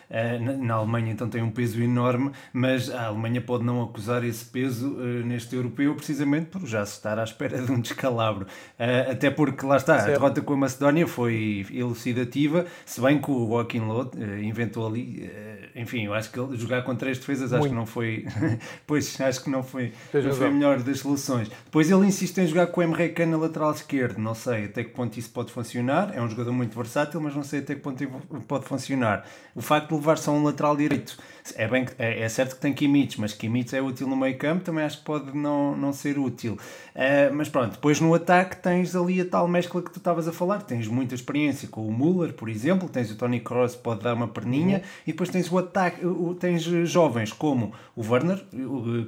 na 0.60 0.74
Alemanha 0.74 1.12
então 1.12 1.28
tem 1.28 1.42
um 1.42 1.50
peso 1.50 1.80
enorme, 1.82 2.32
mas 2.52 2.90
a 2.90 3.06
Alemanha 3.06 3.40
pode 3.40 3.64
não 3.64 3.82
acusar 3.82 4.24
esse 4.24 4.44
peso 4.44 4.96
eh, 5.00 5.22
neste 5.24 5.54
europeu 5.54 5.94
precisamente 5.94 6.46
por 6.46 6.66
já 6.66 6.84
se 6.84 6.94
estar 6.94 7.18
à 7.18 7.24
espera 7.24 7.62
de 7.62 7.70
um 7.70 7.80
descalabro. 7.80 8.46
Eh, 8.78 9.08
até 9.10 9.30
porque 9.30 9.64
lá 9.64 9.76
está, 9.76 9.98
certo. 9.98 10.08
a 10.08 10.12
derrota 10.12 10.40
com 10.40 10.54
a 10.54 10.56
Macedónia 10.56 11.06
foi 11.06 11.66
elucidativa, 11.70 12.66
se 12.84 13.00
bem 13.00 13.20
que 13.20 13.30
o 13.30 13.46
Joaquim 13.48 13.80
Loh 13.80 14.10
inventou 14.42 14.86
ali, 14.86 15.30
enfim, 15.74 16.06
eu 16.06 16.14
acho 16.14 16.30
que 16.30 16.40
ele 16.40 16.56
jogar 16.56 16.82
com 16.82 16.94
três 16.94 17.18
defesas 17.18 17.52
acho 17.52 17.60
Muito. 17.60 17.72
que 17.72 17.76
não 17.76 17.86
foi, 17.86 18.26
pois 18.86 19.20
acho 19.20 19.44
que 19.44 19.50
não 19.50 19.62
foi, 19.62 19.92
não 20.12 20.32
foi 20.32 20.46
a 20.46 20.50
melhor 20.50 20.82
das 20.82 20.98
soluções. 20.98 21.48
Depois 21.64 21.90
ele 21.90 22.06
insiste 22.06 22.38
em 22.38 22.46
jogar 22.46 22.66
com 22.68 22.80
o 22.80 22.84
Emre 22.84 23.10
Can 23.10 23.26
na 23.26 23.36
lateral 23.36 23.72
esquerdo, 23.72 24.18
não 24.18 24.34
sei 24.34 24.66
até 24.66 24.84
que 24.84 24.90
ponto 24.90 25.18
isso 25.18 25.30
pode 25.30 25.52
funcionar, 25.52 26.12
é 26.14 26.20
um 26.20 26.28
jogador 26.28 26.52
muito 26.52 26.76
versátil, 26.76 27.20
mas 27.20 27.34
não 27.34 27.42
sei 27.42 27.60
até 27.60 27.74
que 27.74 27.80
ponto 27.80 28.04
pode 28.48 28.64
funcionar. 28.64 29.24
O 29.54 29.62
facto 29.62 29.88
de 29.88 29.99
levar 30.00 30.18
só 30.18 30.32
um 30.32 30.42
lateral 30.42 30.76
direito. 30.76 31.16
É, 31.56 31.66
bem, 31.66 31.86
é, 31.98 32.20
é 32.20 32.28
certo 32.28 32.54
que 32.54 32.60
tem 32.60 32.72
Kimmich, 32.72 33.20
mas 33.20 33.32
Kimmich 33.32 33.74
é 33.74 33.82
útil 33.82 34.06
no 34.06 34.16
meio 34.16 34.36
campo, 34.36 34.64
também 34.64 34.84
acho 34.84 34.98
que 34.98 35.04
pode 35.04 35.36
não, 35.36 35.76
não 35.76 35.92
ser 35.92 36.18
útil. 36.18 36.58
Uh, 36.94 37.32
mas 37.34 37.48
pronto, 37.48 37.72
depois 37.72 38.00
no 38.00 38.12
ataque 38.14 38.56
tens 38.56 38.94
ali 38.94 39.20
a 39.20 39.24
tal 39.24 39.48
mescla 39.48 39.80
que 39.80 39.90
tu 39.90 39.98
estavas 39.98 40.28
a 40.28 40.32
falar, 40.32 40.62
tens 40.62 40.86
muita 40.86 41.14
experiência 41.14 41.68
com 41.68 41.86
o 41.86 41.92
Müller, 41.92 42.32
por 42.34 42.48
exemplo, 42.48 42.88
tens 42.88 43.10
o 43.10 43.16
Tony 43.16 43.40
Cross, 43.40 43.76
pode 43.76 44.02
dar 44.02 44.14
uma 44.14 44.28
perninha, 44.28 44.78
uhum. 44.78 44.84
e 45.06 45.12
depois 45.12 45.30
tens 45.30 45.50
o 45.50 45.58
ataque, 45.58 46.00
tens 46.38 46.62
jovens 46.62 47.32
como 47.32 47.72
o 47.96 48.02
Werner, 48.02 48.44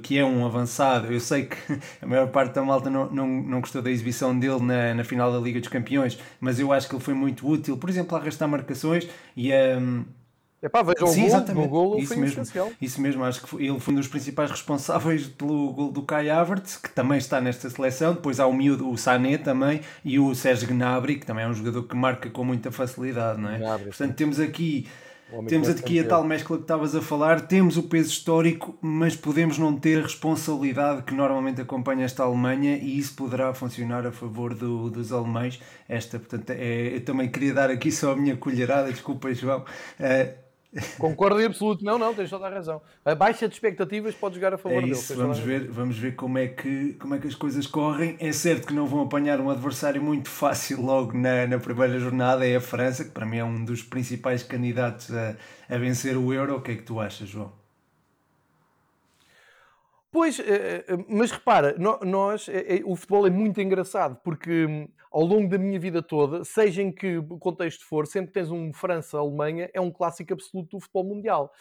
que 0.01 0.17
é 0.17 0.25
um 0.25 0.45
avançado, 0.45 1.11
eu 1.11 1.19
sei 1.19 1.45
que 1.45 1.57
a 2.01 2.05
maior 2.05 2.27
parte 2.27 2.53
da 2.53 2.63
malta 2.63 2.89
não, 2.89 3.09
não, 3.11 3.27
não 3.27 3.61
gostou 3.61 3.81
da 3.81 3.91
exibição 3.91 4.37
dele 4.37 4.61
na, 4.61 4.93
na 4.93 5.03
final 5.03 5.31
da 5.31 5.39
Liga 5.39 5.59
dos 5.59 5.69
Campeões, 5.69 6.17
mas 6.39 6.59
eu 6.59 6.71
acho 6.71 6.87
que 6.87 6.95
ele 6.95 7.03
foi 7.03 7.13
muito 7.13 7.47
útil, 7.47 7.77
por 7.77 7.89
exemplo, 7.89 8.17
a 8.17 8.19
arrastar 8.19 8.47
marcações 8.47 9.07
e 9.35 9.51
a... 9.53 9.77
Um, 9.77 10.05
Vejam 10.85 11.07
Sim, 11.07 11.25
o 11.25 11.27
gol, 11.27 11.27
exatamente. 11.27 11.65
o 11.65 11.69
gol 11.69 11.97
isso 11.99 12.07
foi 12.07 12.17
mesmo, 12.17 12.41
essencial. 12.41 12.71
Isso 12.81 13.01
mesmo, 13.01 13.23
acho 13.23 13.41
que 13.41 13.49
foi, 13.49 13.65
ele 13.65 13.79
foi 13.79 13.93
um 13.93 13.97
dos 13.97 14.07
principais 14.07 14.49
responsáveis 14.49 15.27
pelo 15.27 15.73
gol 15.73 15.91
do 15.91 16.03
Kai 16.03 16.29
Havertz, 16.29 16.77
que 16.77 16.89
também 16.89 17.17
está 17.17 17.41
nesta 17.41 17.69
seleção. 17.69 18.13
Depois 18.13 18.39
há 18.39 18.47
o 18.47 18.53
miúdo, 18.53 18.89
o 18.89 18.97
Sané 18.97 19.37
também, 19.37 19.81
e 20.05 20.19
o 20.19 20.33
Sérgio 20.33 20.67
Gnabry, 20.67 21.17
que 21.17 21.25
também 21.25 21.43
é 21.43 21.47
um 21.47 21.53
jogador 21.53 21.83
que 21.83 21.95
marca 21.95 22.29
com 22.29 22.43
muita 22.43 22.71
facilidade, 22.71 23.41
não 23.41 23.49
é? 23.49 23.57
Gnabry, 23.57 23.85
Portanto, 23.85 24.09
sim. 24.09 24.15
temos 24.15 24.39
aqui... 24.39 24.87
Temos 25.47 25.67
aqui 25.67 25.99
a 25.99 26.07
tal 26.07 26.23
mescla 26.23 26.57
que 26.57 26.63
estavas 26.63 26.95
a 26.95 27.01
falar, 27.01 27.41
temos 27.41 27.75
o 27.75 27.83
peso 27.83 28.09
histórico, 28.09 28.77
mas 28.79 29.15
podemos 29.15 29.57
não 29.57 29.75
ter 29.75 29.97
a 29.97 30.01
responsabilidade 30.03 31.01
que 31.01 31.13
normalmente 31.15 31.59
acompanha 31.59 32.05
esta 32.05 32.21
Alemanha 32.21 32.77
e 32.77 32.99
isso 32.99 33.15
poderá 33.15 33.51
funcionar 33.51 34.05
a 34.05 34.11
favor 34.11 34.53
do, 34.53 34.91
dos 34.91 35.11
alemães. 35.11 35.59
Esta, 35.89 36.19
portanto, 36.19 36.51
é, 36.51 36.97
eu 36.97 37.03
também 37.03 37.27
queria 37.29 37.51
dar 37.51 37.71
aqui 37.71 37.91
só 37.91 38.11
a 38.11 38.15
minha 38.15 38.37
colherada, 38.37 38.91
desculpa, 38.91 39.33
João. 39.33 39.65
Uh, 39.99 40.43
Concordo 40.97 41.39
em 41.39 41.45
absoluto. 41.45 41.83
Não, 41.83 41.97
não, 41.97 42.13
tens 42.13 42.29
toda 42.29 42.47
a 42.47 42.49
razão. 42.49 42.81
A 43.05 43.13
baixa 43.13 43.47
de 43.47 43.53
expectativas 43.53 44.15
pode 44.15 44.35
jogar 44.35 44.53
a 44.53 44.57
favor 44.57 44.83
é 44.83 44.87
isso, 44.87 45.09
dele. 45.09 45.21
Vamos 45.21 45.39
ver, 45.39 45.67
vamos 45.69 45.97
ver 45.97 46.15
como 46.15 46.37
é, 46.37 46.47
que, 46.47 46.93
como 46.93 47.15
é 47.15 47.19
que 47.19 47.27
as 47.27 47.35
coisas 47.35 47.67
correm. 47.67 48.15
É 48.19 48.31
certo 48.31 48.67
que 48.67 48.73
não 48.73 48.87
vão 48.87 49.01
apanhar 49.01 49.39
um 49.39 49.49
adversário 49.49 50.01
muito 50.01 50.29
fácil 50.29 50.81
logo 50.81 51.17
na, 51.17 51.45
na 51.47 51.59
primeira 51.59 51.99
jornada, 51.99 52.45
é 52.47 52.55
a 52.55 52.61
França, 52.61 53.03
que 53.03 53.11
para 53.11 53.25
mim 53.25 53.37
é 53.37 53.45
um 53.45 53.63
dos 53.63 53.83
principais 53.83 54.43
candidatos 54.43 55.13
a, 55.13 55.35
a 55.69 55.77
vencer 55.77 56.17
o 56.17 56.33
Euro. 56.33 56.55
O 56.55 56.61
que 56.61 56.71
é 56.71 56.75
que 56.75 56.83
tu 56.83 56.99
achas, 56.99 57.29
João? 57.29 57.62
Pois, 60.13 60.39
eh, 60.39 60.85
eh, 60.87 60.97
mas 61.09 61.31
repara, 61.31 61.75
nós, 62.05 62.47
eh, 62.47 62.81
o 62.85 62.95
futebol 62.95 63.25
é 63.25 63.31
muito 63.31 63.59
engraçado 63.59 64.15
porque 64.23 64.67
hum, 64.67 64.87
ao 65.11 65.23
longo 65.23 65.49
da 65.49 65.57
minha 65.57 65.79
vida 65.79 66.03
toda, 66.03 66.43
seja 66.43 66.83
em 66.83 66.91
que 66.91 67.19
contexto 67.39 67.83
for, 67.83 68.05
sempre 68.05 68.31
tens 68.31 68.51
um 68.51 68.71
França-Alemanha, 68.71 69.71
é 69.73 69.81
um 69.81 69.89
clássico 69.89 70.33
absoluto 70.33 70.77
do 70.77 70.79
futebol 70.79 71.03
mundial. 71.03 71.51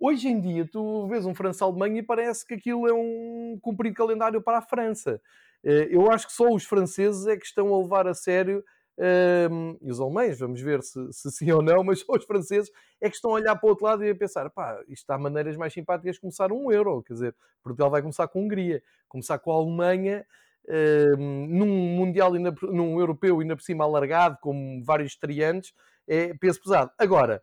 Hoje 0.00 0.26
em 0.26 0.40
dia, 0.40 0.66
tu 0.66 1.06
vês 1.06 1.26
um 1.26 1.34
França-Alemanha 1.34 1.98
e 2.00 2.02
parece 2.02 2.46
que 2.46 2.54
aquilo 2.54 2.88
é 2.88 2.94
um 2.94 3.58
cumprido 3.60 3.94
calendário 3.94 4.40
para 4.40 4.56
a 4.58 4.62
França. 4.62 5.20
Eu 5.62 6.10
acho 6.10 6.28
que 6.28 6.32
só 6.32 6.48
os 6.48 6.64
franceses 6.64 7.26
é 7.26 7.36
que 7.36 7.44
estão 7.44 7.74
a 7.74 7.78
levar 7.78 8.06
a 8.06 8.14
sério 8.14 8.64
um, 8.98 9.78
e 9.80 9.90
os 9.92 10.00
alemães, 10.00 10.40
vamos 10.40 10.60
ver 10.60 10.82
se, 10.82 11.00
se, 11.12 11.30
sim 11.32 11.50
ou 11.52 11.62
não, 11.62 11.84
mas 11.84 12.04
os 12.08 12.24
franceses 12.24 12.70
é 13.00 13.08
que 13.08 13.14
estão 13.14 13.30
a 13.30 13.34
olhar 13.34 13.54
para 13.54 13.66
o 13.66 13.70
outro 13.70 13.84
lado 13.84 14.04
e 14.04 14.10
a 14.10 14.14
pensar: 14.14 14.50
pá, 14.50 14.82
isto 14.88 15.08
há 15.10 15.16
maneiras 15.16 15.56
mais 15.56 15.72
simpáticas 15.72 16.16
de 16.16 16.20
começar 16.20 16.50
um 16.50 16.72
euro. 16.72 17.02
Quer 17.02 17.12
dizer, 17.12 17.36
Portugal 17.62 17.90
vai 17.90 18.00
começar 18.02 18.26
com 18.26 18.40
a 18.40 18.42
Hungria, 18.42 18.82
começar 19.08 19.38
com 19.38 19.52
a 19.52 19.54
Alemanha. 19.54 20.26
Um, 20.70 21.46
num 21.46 21.96
Mundial, 21.96 22.30
num 22.30 23.00
Europeu 23.00 23.40
ainda 23.40 23.56
por 23.56 23.62
cima 23.62 23.84
alargado, 23.84 24.36
com 24.42 24.82
vários 24.84 25.12
estreantes, 25.12 25.72
é 26.06 26.34
peso 26.34 26.60
pesado. 26.60 26.90
Agora, 26.98 27.42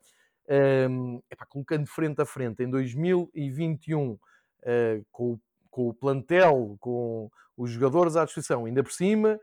um, 0.88 1.20
epá, 1.32 1.44
colocando 1.48 1.88
frente 1.88 2.22
a 2.22 2.26
frente 2.26 2.62
em 2.62 2.70
2021, 2.70 4.12
uh, 4.12 4.20
ah, 4.64 5.02
com, 5.12 5.40
com, 5.72 5.90
o 5.90 5.94
plantel, 5.94 6.78
com 6.80 7.32
os 7.58 7.72
jogadores 7.72 8.16
à 8.16 8.26
disposição, 8.26 8.66
ainda 8.66 8.84
por 8.84 8.92
cima, 8.92 9.40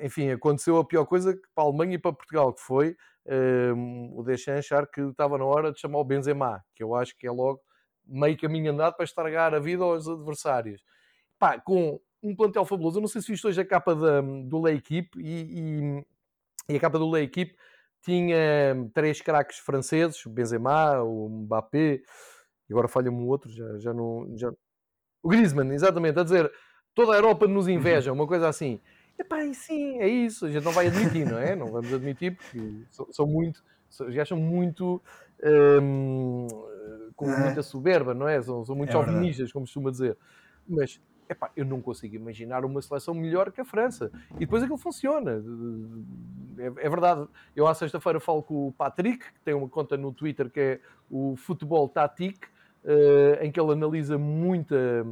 enfim, 0.00 0.30
aconteceu 0.30 0.78
a 0.78 0.84
pior 0.84 1.04
coisa 1.04 1.34
que 1.34 1.48
para 1.54 1.64
a 1.64 1.66
Alemanha 1.66 1.94
e 1.94 1.98
para 1.98 2.12
Portugal, 2.12 2.52
que 2.52 2.60
foi 2.60 2.96
um, 3.26 4.12
o 4.16 4.22
Deschamps 4.22 4.58
achar 4.58 4.86
que 4.86 5.00
estava 5.00 5.36
na 5.36 5.44
hora 5.44 5.72
de 5.72 5.80
chamar 5.80 5.98
o 5.98 6.04
Benzema, 6.04 6.64
que 6.74 6.82
eu 6.82 6.94
acho 6.94 7.16
que 7.16 7.26
é 7.26 7.30
logo 7.30 7.60
meio 8.06 8.38
caminho 8.38 8.72
andado 8.72 8.94
para 8.94 9.04
estragar 9.04 9.54
a 9.54 9.58
vida 9.58 9.84
aos 9.84 10.08
adversários. 10.08 10.82
Pá, 11.38 11.60
com 11.60 12.00
um 12.22 12.34
plantel 12.34 12.64
fabuloso, 12.64 12.98
eu 12.98 13.02
não 13.02 13.08
sei 13.08 13.20
se 13.20 13.30
viste 13.30 13.46
hoje 13.46 13.60
a 13.60 13.64
capa 13.64 13.94
da, 13.94 14.20
do 14.20 14.60
La 14.60 14.72
Equipe 14.72 15.20
e, 15.20 16.02
e, 16.68 16.72
e, 16.72 16.76
a 16.76 16.80
capa 16.80 16.98
do 16.98 17.08
La 17.08 17.20
Equipe 17.20 17.54
tinha 18.02 18.34
três 18.94 19.20
craques 19.20 19.58
franceses, 19.58 20.24
o 20.24 20.30
Benzema, 20.30 21.02
o 21.02 21.28
Mbappé, 21.28 22.00
e 22.68 22.72
agora 22.72 22.88
falha-me 22.88 23.16
um 23.16 23.26
outro, 23.26 23.50
já, 23.50 23.78
já 23.78 23.92
não... 23.92 24.26
Já... 24.36 24.50
O 25.20 25.30
Griezmann, 25.30 25.74
exatamente, 25.74 26.16
a 26.20 26.22
dizer 26.22 26.50
toda 26.94 27.12
a 27.12 27.16
Europa 27.16 27.48
nos 27.48 27.66
uhum. 27.66 27.72
inveja, 27.72 28.12
uma 28.12 28.24
coisa 28.24 28.48
assim. 28.48 28.80
Epá, 29.18 29.44
e 29.44 29.54
sim, 29.54 29.98
é 29.98 30.06
isso, 30.06 30.46
a 30.46 30.50
gente 30.50 30.64
não 30.64 30.72
vai 30.72 30.86
admitir, 30.86 31.26
não 31.26 31.38
é? 31.38 31.56
Não 31.56 31.66
vamos 31.66 31.92
admitir 31.92 32.36
porque 32.36 32.84
são, 32.90 33.12
são 33.12 33.26
muito, 33.26 33.64
são, 33.88 34.10
já 34.12 34.24
são 34.24 34.38
muito 34.38 35.02
hum, 35.82 36.46
com 37.16 37.26
muita 37.26 37.62
soberba, 37.62 38.14
não 38.14 38.28
é? 38.28 38.40
São, 38.40 38.64
são 38.64 38.76
muito 38.76 38.90
é 38.90 38.94
como 39.52 39.64
costuma 39.64 39.90
dizer. 39.90 40.16
Mas, 40.68 41.00
epá, 41.28 41.50
eu 41.56 41.64
não 41.64 41.80
consigo 41.80 42.14
imaginar 42.14 42.64
uma 42.64 42.80
seleção 42.80 43.12
melhor 43.12 43.50
que 43.50 43.60
a 43.60 43.64
França. 43.64 44.10
E 44.36 44.40
depois 44.40 44.62
aquilo 44.62 44.78
funciona. 44.78 45.42
É, 46.58 46.66
é 46.66 46.88
verdade. 46.88 47.26
Eu 47.56 47.66
à 47.66 47.74
sexta-feira 47.74 48.20
falo 48.20 48.42
com 48.42 48.68
o 48.68 48.72
Patrick, 48.72 49.18
que 49.18 49.40
tem 49.44 49.54
uma 49.54 49.68
conta 49.68 49.96
no 49.96 50.12
Twitter 50.12 50.48
que 50.48 50.60
é 50.60 50.80
o 51.10 51.34
Futebol 51.36 51.88
Tático, 51.88 52.46
uh, 52.84 53.42
em 53.42 53.50
que 53.50 53.60
ele 53.60 53.72
analisa 53.72 54.16
muita, 54.16 55.06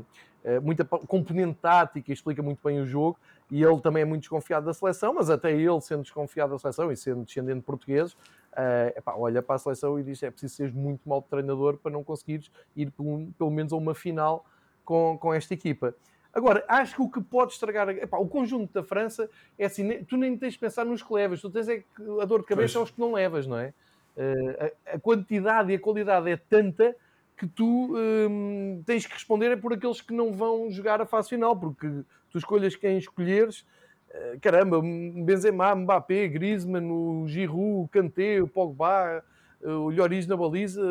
muita 0.62 0.84
componente 0.84 1.58
tática 1.60 2.12
explica 2.12 2.42
muito 2.42 2.60
bem 2.62 2.80
o 2.80 2.86
jogo 2.86 3.18
e 3.50 3.62
ele 3.62 3.80
também 3.80 4.02
é 4.02 4.04
muito 4.04 4.22
desconfiado 4.22 4.66
da 4.66 4.74
seleção, 4.74 5.14
mas 5.14 5.30
até 5.30 5.52
ele, 5.52 5.80
sendo 5.80 6.02
desconfiado 6.02 6.52
da 6.52 6.58
seleção 6.58 6.90
e 6.90 6.96
sendo 6.96 7.24
descendente 7.24 7.58
de 7.58 7.64
português, 7.64 8.12
uh, 8.12 8.96
epá, 8.96 9.14
olha 9.14 9.42
para 9.42 9.56
a 9.56 9.58
seleção 9.58 9.98
e 9.98 10.02
diz 10.02 10.22
é 10.22 10.30
preciso 10.30 10.54
ser 10.54 10.72
muito 10.72 11.08
mau 11.08 11.22
treinador 11.22 11.76
para 11.76 11.92
não 11.92 12.02
conseguires 12.02 12.50
ir 12.74 12.90
pelo, 12.90 13.26
pelo 13.38 13.50
menos 13.50 13.72
a 13.72 13.76
uma 13.76 13.94
final 13.94 14.44
com, 14.84 15.16
com 15.18 15.32
esta 15.32 15.54
equipa. 15.54 15.94
Agora, 16.32 16.64
acho 16.68 16.96
que 16.96 17.02
o 17.02 17.08
que 17.08 17.20
pode 17.20 17.52
estragar 17.52 17.88
epá, 17.88 18.18
o 18.18 18.28
conjunto 18.28 18.72
da 18.72 18.82
França 18.82 19.30
é 19.58 19.66
assim: 19.66 20.04
tu 20.04 20.16
nem 20.16 20.36
tens 20.36 20.52
de 20.54 20.58
pensar 20.58 20.84
nos 20.84 21.02
que 21.02 21.12
levas, 21.12 21.40
tu 21.40 21.48
tens 21.48 21.68
é 21.68 21.78
que 21.78 22.20
a 22.20 22.24
dor 22.24 22.40
de 22.40 22.46
cabeça 22.46 22.74
pois. 22.74 22.76
aos 22.76 22.90
que 22.90 23.00
não 23.00 23.12
levas, 23.12 23.46
não 23.46 23.58
é? 23.58 23.72
Uh, 24.16 24.72
a, 24.86 24.94
a, 24.94 24.98
quantidade 24.98 25.72
e 25.72 25.76
a 25.76 25.78
qualidade 25.78 26.30
é 26.30 26.36
tanta 26.36 26.96
que 27.36 27.46
tu 27.46 27.94
um, 27.94 28.82
tens 28.86 29.06
que 29.06 29.12
responder 29.12 29.52
é 29.52 29.56
por 29.56 29.72
aqueles 29.72 30.00
que 30.00 30.14
não 30.14 30.32
vão 30.32 30.70
jogar 30.70 31.00
a 31.00 31.06
fase 31.06 31.28
final, 31.28 31.54
porque 31.54 31.86
tu 32.30 32.38
escolhas 32.38 32.74
quem 32.74 32.96
escolheres, 32.96 33.66
eh, 34.10 34.38
caramba, 34.40 34.80
Benzema, 34.80 35.74
Mbappé, 35.74 36.28
Griezmann, 36.28 36.90
o 36.90 37.26
Giroud, 37.26 37.84
o 37.84 37.88
Kanté, 37.88 38.42
o 38.42 38.48
Pogba, 38.48 39.22
eh, 39.62 39.68
o 39.68 39.90
Lloris 39.90 40.26
na 40.26 40.36
baliza, 40.36 40.82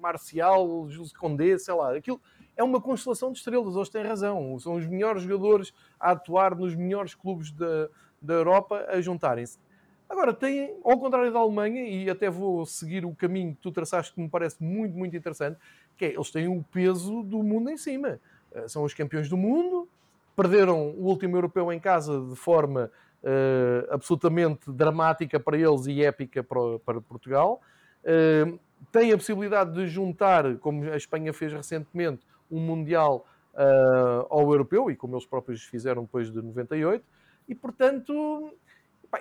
Marcial, 0.00 0.88
Jules 0.88 1.12
Condé, 1.12 1.56
sei 1.58 1.74
lá, 1.74 1.96
aquilo 1.96 2.20
é 2.56 2.64
uma 2.64 2.80
constelação 2.80 3.30
de 3.30 3.38
estrelas, 3.38 3.76
eles 3.76 3.88
têm 3.88 4.02
razão, 4.02 4.58
são 4.58 4.74
os 4.74 4.86
melhores 4.86 5.22
jogadores 5.22 5.72
a 5.98 6.10
atuar 6.10 6.56
nos 6.56 6.74
melhores 6.74 7.14
clubes 7.14 7.52
da, 7.52 7.88
da 8.20 8.34
Europa 8.34 8.84
a 8.88 9.00
juntarem-se. 9.00 9.58
Agora, 10.08 10.32
têm, 10.32 10.74
ao 10.82 10.98
contrário 10.98 11.32
da 11.32 11.38
Alemanha, 11.38 11.82
e 11.82 12.08
até 12.08 12.30
vou 12.30 12.64
seguir 12.64 13.04
o 13.04 13.14
caminho 13.14 13.54
que 13.54 13.60
tu 13.60 13.70
traçaste, 13.70 14.14
que 14.14 14.20
me 14.20 14.28
parece 14.28 14.62
muito, 14.62 14.96
muito 14.96 15.16
interessante, 15.16 15.58
que 15.96 16.06
é, 16.06 16.14
eles 16.14 16.30
têm 16.30 16.48
o 16.48 16.64
peso 16.72 17.22
do 17.22 17.42
mundo 17.42 17.68
em 17.68 17.76
cima. 17.76 18.18
Uh, 18.50 18.68
são 18.68 18.84
os 18.84 18.94
campeões 18.94 19.28
do 19.28 19.36
mundo, 19.36 19.86
perderam 20.34 20.90
o 20.90 21.06
último 21.06 21.36
europeu 21.36 21.70
em 21.72 21.78
casa 21.78 22.20
de 22.20 22.36
forma 22.36 22.90
uh, 23.22 23.92
absolutamente 23.92 24.70
dramática 24.70 25.38
para 25.38 25.58
eles 25.58 25.86
e 25.86 26.02
épica 26.02 26.42
para, 26.42 26.78
para 26.78 27.00
Portugal. 27.00 27.60
Uh, 28.02 28.58
têm 28.92 29.12
a 29.12 29.16
possibilidade 29.16 29.74
de 29.74 29.86
juntar, 29.86 30.56
como 30.58 30.90
a 30.90 30.96
Espanha 30.96 31.32
fez 31.32 31.52
recentemente, 31.52 32.26
um 32.50 32.60
Mundial 32.60 33.26
uh, 33.54 34.26
ao 34.30 34.50
europeu, 34.50 34.90
e 34.90 34.96
como 34.96 35.14
eles 35.14 35.26
próprios 35.26 35.64
fizeram 35.64 36.02
depois 36.02 36.30
de 36.30 36.40
98, 36.40 37.04
e 37.48 37.54
portanto 37.54 38.52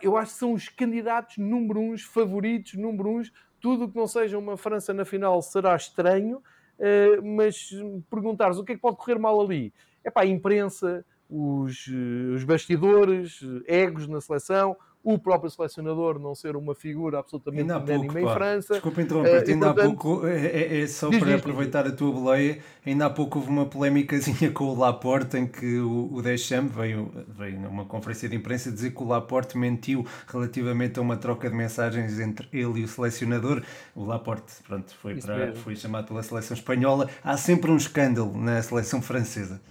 eu 0.01 0.17
acho 0.17 0.34
que 0.34 0.39
são 0.39 0.53
os 0.53 0.70
candidatos 0.70 1.38
número 1.38 1.79
uns, 1.79 2.03
favoritos 2.03 2.74
número 2.74 3.10
uns. 3.10 3.32
Tudo 3.60 3.86
o 3.86 3.89
que 3.89 3.98
não 3.98 4.08
seja 4.08 4.38
uma 4.38 4.58
França 4.58 4.94
na 4.94 5.06
final 5.06 5.41
será 5.41 5.75
estranho, 5.75 6.38
uh, 6.38 7.25
mas 7.25 7.70
perguntares 8.10 8.58
o 8.58 8.63
que 8.63 8.74
é 8.74 8.75
que 8.75 8.82
pode 8.82 8.98
correr 8.98 9.17
mal 9.17 9.39
ali? 9.41 9.74
É 10.03 10.12
pá, 10.12 10.22
a 10.22 10.25
imprensa, 10.25 11.06
os, 11.29 11.88
os 12.34 12.44
bastidores, 12.44 13.41
egos 13.65 14.08
na 14.08 14.22
seleção, 14.22 14.75
o 15.08 15.18
próprio 15.18 15.50
selecionador 15.50 16.20
não 16.20 16.36
ser 16.36 16.58
uma 16.58 16.76
figura 16.76 17.20
absolutamente 17.20 17.64
unânime 17.64 18.24
em 18.24 18.28
França. 18.28 18.74
Desculpa 18.74 19.02
interromper, 19.02 19.38
uh, 19.38 19.50
ainda 19.50 19.66
portanto, 19.68 19.80
há 19.80 19.84
pouco, 19.86 20.28
é, 20.28 20.48
é, 20.48 20.82
é 20.82 20.88
só 20.88 21.08
diz, 21.08 21.20
para 21.20 21.32
diz, 21.32 21.40
aproveitar 21.40 21.84
diz. 21.84 21.94
a 21.94 21.96
tua 21.96 22.12
boleia, 22.12 22.60
ainda 22.86 23.06
há 23.06 23.10
pouco 23.10 23.40
houve 23.40 23.50
uma 23.50 23.66
polémicazinha 23.66 24.52
com 24.52 24.66
o 24.66 24.78
Laporte 24.78 25.38
em 25.38 25.48
que 25.48 25.80
o, 25.80 26.10
o 26.12 26.22
Deschamps 26.22 26.76
veio, 26.76 27.10
veio 27.26 27.58
numa 27.58 27.86
conferência 27.86 28.28
de 28.28 28.36
imprensa 28.36 28.70
dizer 28.70 28.92
que 28.92 29.02
o 29.02 29.08
Laporte 29.08 29.58
mentiu 29.58 30.06
relativamente 30.28 31.00
a 31.00 31.02
uma 31.02 31.16
troca 31.16 31.50
de 31.50 31.56
mensagens 31.56 32.20
entre 32.20 32.50
ele 32.52 32.82
e 32.82 32.84
o 32.84 32.88
selecionador. 32.90 33.64
O 33.96 34.04
Laporte, 34.04 34.56
pronto, 34.68 34.94
foi, 35.02 35.16
para, 35.22 35.56
foi 35.56 35.78
chamado 35.78 36.08
pela 36.10 36.22
seleção 36.22 36.54
espanhola. 36.54 37.10
Há 37.24 37.38
sempre 37.38 37.72
um 37.72 37.78
escândalo 37.78 38.38
na 38.38 38.62
seleção 38.62 39.02
francesa. 39.02 39.62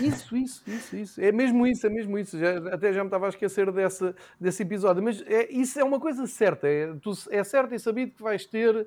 Isso, 0.00 0.36
isso, 0.36 0.62
isso, 0.66 0.96
isso. 0.96 1.20
É 1.20 1.30
mesmo 1.30 1.66
isso, 1.66 1.86
é 1.86 1.90
mesmo 1.90 2.18
isso. 2.18 2.38
Já, 2.38 2.58
até 2.74 2.92
já 2.92 3.02
me 3.02 3.08
estava 3.08 3.26
a 3.26 3.28
esquecer 3.28 3.70
desse, 3.70 4.14
desse 4.40 4.62
episódio. 4.62 5.02
Mas 5.02 5.22
é, 5.22 5.50
isso 5.52 5.78
é 5.78 5.84
uma 5.84 6.00
coisa 6.00 6.26
certa. 6.26 6.66
É, 6.66 6.92
tu, 7.00 7.12
é 7.30 7.44
certo 7.44 7.74
e 7.74 7.78
sabido 7.78 8.12
que 8.12 8.22
vais 8.22 8.44
ter 8.44 8.86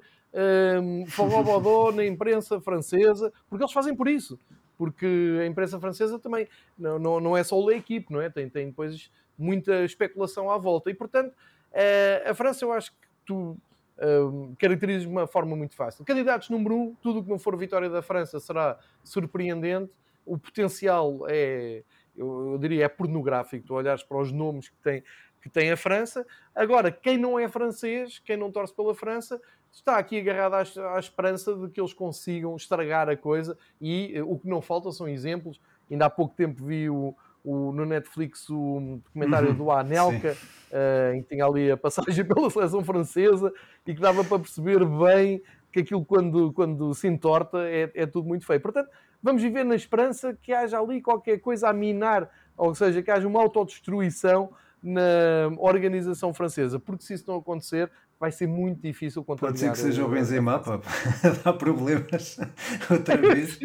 um, 0.82 1.06
Fogobodó 1.08 1.92
na 1.92 2.06
imprensa 2.06 2.60
francesa, 2.60 3.32
porque 3.50 3.64
eles 3.64 3.74
fazem 3.74 3.96
por 3.96 4.08
isso. 4.08 4.38
Porque 4.78 5.40
a 5.42 5.46
imprensa 5.46 5.80
francesa 5.80 6.20
também 6.20 6.48
não, 6.78 7.00
não, 7.00 7.20
não 7.20 7.38
é 7.38 7.44
só 7.44 7.70
a 7.70 7.74
equipe, 7.74 8.12
não 8.12 8.22
é? 8.22 8.30
Tem, 8.30 8.50
tem 8.50 8.68
depois 8.68 9.10
muita 9.38 9.86
especulação 9.86 10.52
à 10.52 10.58
volta. 10.58 10.90
E, 10.90 10.94
portanto, 10.94 11.34
a, 11.74 12.32
a 12.32 12.34
França 12.34 12.66
eu 12.66 12.72
acho 12.74 12.92
que 12.92 13.08
tu 13.26 13.58
um, 14.02 14.56
caracterizas 14.56 15.04
de 15.04 15.08
uma 15.08 15.28
forma 15.28 15.56
muito 15.56 15.76
fácil. 15.76 16.04
Candidatos 16.04 16.50
número 16.50 16.76
um, 16.76 16.96
tudo 16.96 17.20
o 17.20 17.24
que 17.24 17.30
não 17.30 17.40
for 17.40 17.56
vitória 17.58 17.90
da 17.90 18.02
França 18.02 18.40
será 18.40 18.78
surpreendente 19.04 19.92
o 20.26 20.38
potencial 20.38 21.26
é, 21.28 21.84
eu, 22.16 22.52
eu, 22.54 22.58
diria, 22.58 22.86
é 22.86 22.90
pornográfico. 22.90 23.66
Tu 23.66 23.74
olhares 23.74 24.04
para 24.04 24.18
os 24.18 24.32
nomes 24.32 24.70
que 24.70 24.78
tem, 24.78 25.04
que 25.42 25.50
tem 25.50 25.72
a 25.72 25.78
França. 25.78 26.26
Agora, 26.56 26.92
quem 26.92 27.18
não 27.18 27.40
é 27.40 27.48
francês, 27.48 28.20
quem 28.20 28.38
não 28.38 28.52
torce 28.52 28.74
pela 28.74 28.94
França, 28.94 29.42
está 29.72 29.98
aqui 29.98 30.20
agarrado 30.20 30.56
à, 30.56 30.96
à 30.96 31.00
esperança 31.00 31.56
de 31.56 31.70
que 31.70 31.80
eles 31.80 31.94
consigam 31.94 32.56
estragar 32.56 33.10
a 33.10 33.16
coisa. 33.16 33.58
E 33.80 34.20
uh, 34.20 34.32
o 34.32 34.38
que 34.38 34.48
não 34.48 34.62
falta 34.62 34.92
são 34.92 35.08
exemplos. 35.08 35.60
Ainda 35.90 36.06
há 36.06 36.10
pouco 36.10 36.36
tempo 36.36 36.64
vi 36.64 36.90
o, 36.90 37.16
o, 37.44 37.72
no 37.72 37.86
Netflix 37.86 38.50
o 38.50 39.00
documentário 39.04 39.50
uhum, 39.50 39.56
do 39.56 39.72
Anelka, 39.72 40.38
uh, 40.72 41.14
em 41.16 41.24
que 41.24 41.30
tinha 41.30 41.46
ali 41.46 41.72
a 41.72 41.78
passagem 41.78 42.24
pela 42.26 42.50
seleção 42.50 42.84
francesa 42.84 43.52
e 43.86 43.94
que 43.94 44.02
dava 44.02 44.24
para 44.24 44.40
perceber 44.40 44.86
bem 44.86 45.42
que 45.72 45.80
aquilo 45.80 46.04
quando, 46.04 46.52
quando 46.52 46.94
se 46.94 47.08
entorta 47.08 47.60
é, 47.70 47.90
é 47.96 48.06
tudo 48.06 48.28
muito 48.28 48.46
feio. 48.46 48.60
Portanto, 48.60 48.90
vamos 49.22 49.42
viver 49.42 49.64
na 49.64 49.76
esperança 49.76 50.38
que 50.42 50.54
haja 50.54 50.80
ali 50.80 51.02
qualquer 51.02 51.40
coisa 51.40 51.70
a 51.70 51.74
minar, 51.74 52.30
ou 52.58 52.74
seja, 52.74 53.02
que 53.02 53.12
haja 53.12 53.28
uma 53.28 53.42
autodestruição 53.42 54.52
na 54.84 55.52
organização 55.58 56.34
francesa, 56.34 56.80
porque 56.80 57.04
se 57.04 57.14
isso 57.14 57.26
não 57.28 57.38
acontecer, 57.38 57.92
vai 58.20 58.32
ser 58.32 58.48
muito 58.48 58.82
difícil 58.82 59.24
controlar. 59.24 59.52
Pode 59.52 59.60
ser 59.60 59.72
que 59.72 59.78
seja 59.78 60.06
o 60.06 60.10
Benzema, 60.10 60.60
pá, 60.60 60.80
dá 61.44 61.54
problemas 61.54 62.40
outra 62.90 63.18
vez. 63.18 63.60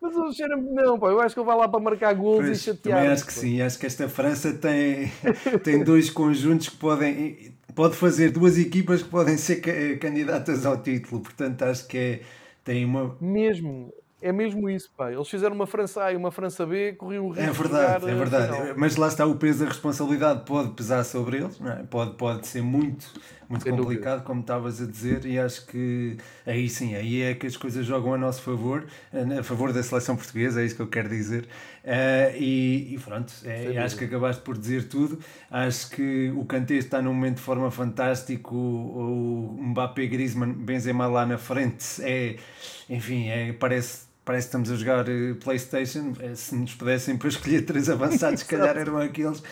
Mas 0.00 0.16
o 0.16 0.32
cheiro 0.32 0.60
não, 0.62 0.98
pá, 0.98 1.08
eu 1.08 1.20
acho 1.20 1.34
que 1.34 1.40
ele 1.40 1.46
vai 1.46 1.56
lá 1.56 1.68
para 1.68 1.80
marcar 1.80 2.14
gols 2.14 2.44
pois, 2.46 2.58
e 2.58 2.60
chatear. 2.60 2.98
Também 2.98 3.12
acho 3.12 3.26
que 3.26 3.32
sim, 3.32 3.60
acho 3.60 3.78
que 3.78 3.86
esta 3.86 4.08
França 4.08 4.52
tem, 4.54 5.10
tem 5.64 5.82
dois 5.82 6.08
conjuntos 6.08 6.68
que 6.68 6.76
podem, 6.76 7.54
pode 7.74 7.96
fazer 7.96 8.30
duas 8.30 8.56
equipas 8.58 9.02
que 9.02 9.08
podem 9.08 9.36
ser 9.36 9.98
candidatas 9.98 10.64
ao 10.64 10.80
título, 10.80 11.20
portanto 11.20 11.62
acho 11.62 11.86
que 11.88 11.98
é, 11.98 12.20
tem 12.62 12.84
uma. 12.84 13.16
Mesmo, 13.20 13.92
é 14.20 14.32
mesmo 14.32 14.68
isso, 14.68 14.90
pá. 14.96 15.12
Eles 15.12 15.28
fizeram 15.28 15.54
uma 15.54 15.66
França 15.66 16.04
A 16.04 16.12
e 16.12 16.16
uma 16.16 16.30
França 16.30 16.66
B, 16.66 16.92
corriam 16.94 17.26
o 17.26 17.30
risco 17.30 17.42
É 17.42 17.52
verdade, 17.52 18.10
é 18.10 18.14
verdade. 18.14 18.74
Mas 18.76 18.96
lá 18.96 19.08
está 19.08 19.24
o 19.24 19.36
peso 19.36 19.60
da 19.60 19.66
responsabilidade, 19.66 20.44
pode 20.44 20.70
pesar 20.70 21.04
sobre 21.04 21.38
eles, 21.38 21.60
é? 21.60 21.82
pode, 21.84 22.14
pode 22.14 22.46
ser 22.46 22.62
muito, 22.62 23.06
muito 23.48 23.64
complicado, 23.64 23.86
dúvida. 23.86 24.20
como 24.20 24.40
estavas 24.42 24.80
a 24.82 24.86
dizer, 24.86 25.24
e 25.24 25.38
acho 25.38 25.66
que 25.66 26.18
aí 26.44 26.68
sim, 26.68 26.94
aí 26.94 27.22
é 27.22 27.34
que 27.34 27.46
as 27.46 27.56
coisas 27.56 27.86
jogam 27.86 28.12
a 28.12 28.18
nosso 28.18 28.42
favor, 28.42 28.86
a 29.38 29.42
favor 29.42 29.72
da 29.72 29.82
seleção 29.82 30.16
portuguesa, 30.16 30.60
é 30.60 30.66
isso 30.66 30.76
que 30.76 30.82
eu 30.82 30.86
quero 30.86 31.08
dizer. 31.08 31.44
Uh, 31.84 32.36
e, 32.36 32.94
e, 32.94 32.98
pronto, 32.98 33.32
é, 33.44 33.78
acho 33.78 33.96
que 33.96 34.04
acabaste 34.04 34.42
por 34.42 34.58
dizer 34.58 34.88
tudo. 34.88 35.18
Acho 35.50 35.90
que 35.90 36.30
o 36.36 36.44
Kanté 36.44 36.74
está 36.74 37.00
num 37.00 37.14
momento 37.14 37.36
de 37.36 37.42
forma 37.42 37.70
fantástico, 37.70 38.54
o, 38.54 39.56
o 39.58 39.62
Mbappé 39.62 40.06
Griezmann, 40.06 40.52
Benzema 40.52 41.06
lá 41.06 41.24
na 41.24 41.38
frente, 41.38 42.02
é, 42.02 42.36
enfim, 42.90 43.28
é, 43.28 43.52
parece 43.54 44.08
parece 44.28 44.46
que 44.46 44.48
estamos 44.48 44.70
a 44.70 44.76
jogar 44.76 45.08
eh, 45.08 45.32
Playstation, 45.42 46.12
eh, 46.20 46.34
se 46.34 46.54
nos 46.54 46.74
pudessem 46.74 47.16
para 47.16 47.28
escolher 47.28 47.62
três 47.62 47.88
avançados, 47.88 48.40
se 48.40 48.44
calhar 48.44 48.76
eram 48.76 48.98
aqueles, 48.98 49.42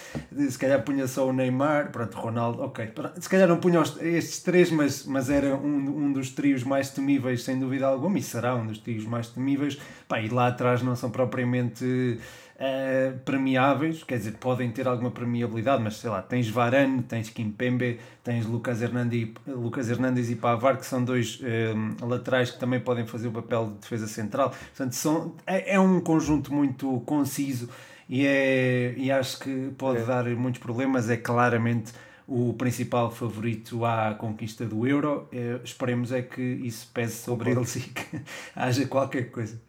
se 0.51 0.59
calhar 0.59 0.83
punha 0.83 1.09
só 1.09 1.27
o 1.27 1.33
Neymar, 1.33 1.91
pronto, 1.91 2.15
Ronaldo, 2.15 2.63
ok, 2.63 2.93
se 3.19 3.27
calhar 3.27 3.49
não 3.49 3.57
punha 3.57 3.83
estes 4.03 4.43
três, 4.43 4.71
mas, 4.71 5.07
mas 5.07 5.31
era 5.31 5.57
um, 5.57 6.05
um 6.05 6.13
dos 6.13 6.29
trios 6.29 6.63
mais 6.63 6.91
temíveis, 6.91 7.43
sem 7.43 7.59
dúvida 7.59 7.87
alguma, 7.87 8.19
e 8.19 8.23
será 8.23 8.55
um 8.55 8.67
dos 8.67 8.77
trios 8.77 9.07
mais 9.07 9.29
temíveis, 9.29 9.79
pá, 10.07 10.21
e 10.21 10.29
lá 10.29 10.49
atrás 10.49 10.83
não 10.83 10.95
são 10.95 11.09
propriamente 11.11 12.19
uh, 12.57 13.19
premiáveis, 13.21 14.03
quer 14.03 14.19
dizer, 14.19 14.33
podem 14.33 14.71
ter 14.71 14.87
alguma 14.89 15.11
premiabilidade, 15.11 15.83
mas 15.83 15.97
sei 15.97 16.11
lá, 16.11 16.23
tens 16.23 16.49
Varane, 16.49 17.03
tens 17.03 17.31
Kimpembe, 17.31 18.01
tens 18.25 18.47
Lucas 18.47 18.83
Hernandes, 18.83 19.31
Lucas 19.47 19.89
Hernandes 19.89 20.31
e 20.31 20.37
Pavar, 20.37 20.77
que 20.77 20.87
são 20.87 21.05
dois 21.05 21.41
uh, 21.41 22.07
laterais 22.07 22.51
que 22.51 22.59
também 22.59 22.81
podem 22.81 23.07
fazer 23.07 23.29
o 23.29 23.33
papel 23.33 23.67
de 23.67 23.79
defesa 23.79 24.07
central. 24.07 24.51
Portanto, 24.51 24.95
são, 24.95 25.35
é, 25.47 25.75
é 25.75 25.81
um 25.81 26.01
conjunto 26.01 26.53
muito 26.53 27.01
conciso 27.01 27.69
e, 28.09 28.27
é, 28.27 28.95
e 28.97 29.11
acho 29.11 29.39
que 29.41 29.71
pode 29.77 30.01
é. 30.01 30.05
dar 30.05 30.25
muitos 30.31 30.61
problemas. 30.61 31.11
É 31.11 31.17
claramente 31.17 31.93
o 32.27 32.55
principal 32.55 33.11
favorito 33.11 33.85
à 33.85 34.15
conquista 34.15 34.65
do 34.65 34.87
Euro. 34.87 35.29
É, 35.33 35.61
esperemos 35.63 36.13
é 36.13 36.23
que 36.23 36.43
isso 36.43 36.91
pese 36.93 37.17
sobre 37.17 37.51
eles 37.51 37.77
e 37.77 37.81
que 37.81 38.21
haja 38.55 38.87
qualquer 38.87 39.31
coisa, 39.31 39.61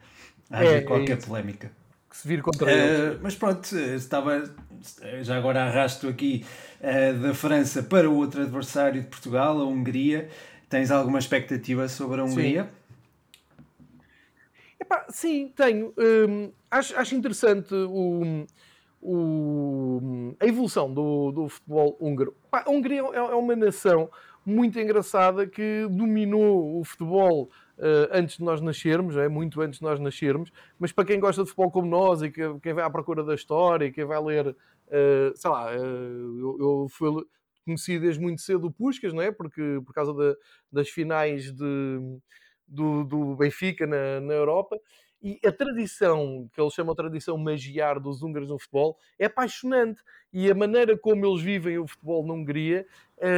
haja 0.50 0.70
é, 0.70 0.78
é 0.78 0.82
qualquer 0.82 1.18
polémica 1.18 1.72
que 2.18 2.22
se 2.22 2.28
vir 2.28 2.42
contra 2.42 2.72
eles. 2.72 3.16
Uh, 3.16 3.20
mas 3.22 3.36
pronto, 3.36 3.76
estava 3.76 4.44
já 5.22 5.38
agora 5.38 5.64
arrasto 5.64 6.08
aqui 6.08 6.44
uh, 6.82 7.20
da 7.20 7.34
França 7.34 7.84
para 7.84 8.10
o 8.10 8.16
outro 8.16 8.42
adversário 8.42 9.02
de 9.02 9.08
Portugal, 9.08 9.62
a 9.62 9.66
Hungria. 9.66 10.30
Tens 10.68 10.90
alguma 10.90 11.20
expectativa 11.20 11.88
sobre 11.88 12.20
a 12.20 12.24
Hungria? 12.24 12.64
Sim. 12.64 12.70
Epá, 14.80 15.06
sim, 15.10 15.54
tenho. 15.56 15.94
Um, 15.98 16.52
acho, 16.72 16.98
acho 16.98 17.16
interessante 17.16 17.74
o, 17.74 18.46
o, 19.02 20.36
a 20.40 20.46
evolução 20.46 20.92
do, 20.92 21.32
do 21.32 21.50
futebol 21.50 21.98
húngaro. 22.00 22.36
A 22.52 22.70
Hungria 22.70 23.02
é, 23.14 23.18
é 23.18 23.36
uma 23.36 23.56
nação 23.56 24.10
muito 24.48 24.80
engraçada 24.80 25.46
que 25.46 25.86
dominou 25.90 26.80
o 26.80 26.84
futebol 26.86 27.52
uh, 27.78 28.08
antes 28.12 28.38
de 28.38 28.44
nós 28.44 28.62
nascermos, 28.62 29.18
é 29.18 29.28
muito 29.28 29.60
antes 29.62 29.80
de 29.80 29.86
nós 29.86 30.00
nascermos, 30.00 30.52
mas 30.80 30.94
para 30.94 31.04
quem 31.04 31.20
gosta 31.20 31.44
de 31.44 31.50
futebol 31.50 31.70
como 31.70 31.88
nós 31.88 32.22
e 32.22 32.32
que, 32.32 32.42
quem 32.62 32.74
vai 32.74 32.86
à 32.86 32.90
procura 32.90 33.26
da 33.26 33.36
história 33.36 33.86
e 33.86 33.92
quem 33.92 34.06
vai 34.06 34.24
ler, 34.24 34.48
uh, 34.48 35.36
sei 35.36 35.52
lá, 35.52 35.76
uh, 35.76 35.78
eu, 35.78 36.58
eu 36.60 36.88
fui, 36.90 37.26
conheci 37.66 38.00
desde 38.00 38.22
muito 38.22 38.42
cedo 38.42 38.68
o 38.68 38.72
Puskas, 38.72 39.14
não 39.14 39.22
é? 39.22 39.34
Porque, 39.34 39.82
por 39.86 39.94
causa 39.94 40.14
das 40.72 40.88
finais 40.88 41.52
de, 41.52 42.00
do, 42.66 43.04
do 43.04 43.36
Benfica 43.36 43.86
na, 43.86 44.22
na 44.22 44.34
Europa. 44.34 44.80
E 45.22 45.40
a 45.46 45.52
tradição, 45.52 46.50
que 46.54 46.62
eles 46.62 46.74
chamam 46.74 46.94
de 46.94 46.98
tradição 46.98 47.38
magiar 47.38 48.00
dos 48.00 48.22
húngaros 48.22 48.50
no 48.50 48.60
futebol, 48.60 48.98
é 49.18 49.26
apaixonante. 49.26 50.02
E 50.32 50.50
a 50.50 50.56
maneira 50.56 50.98
como 50.98 51.26
eles 51.26 51.42
vivem 51.42 51.78
o 51.78 51.88
futebol 51.88 52.26
na 52.26 52.34
Hungria 52.34 52.86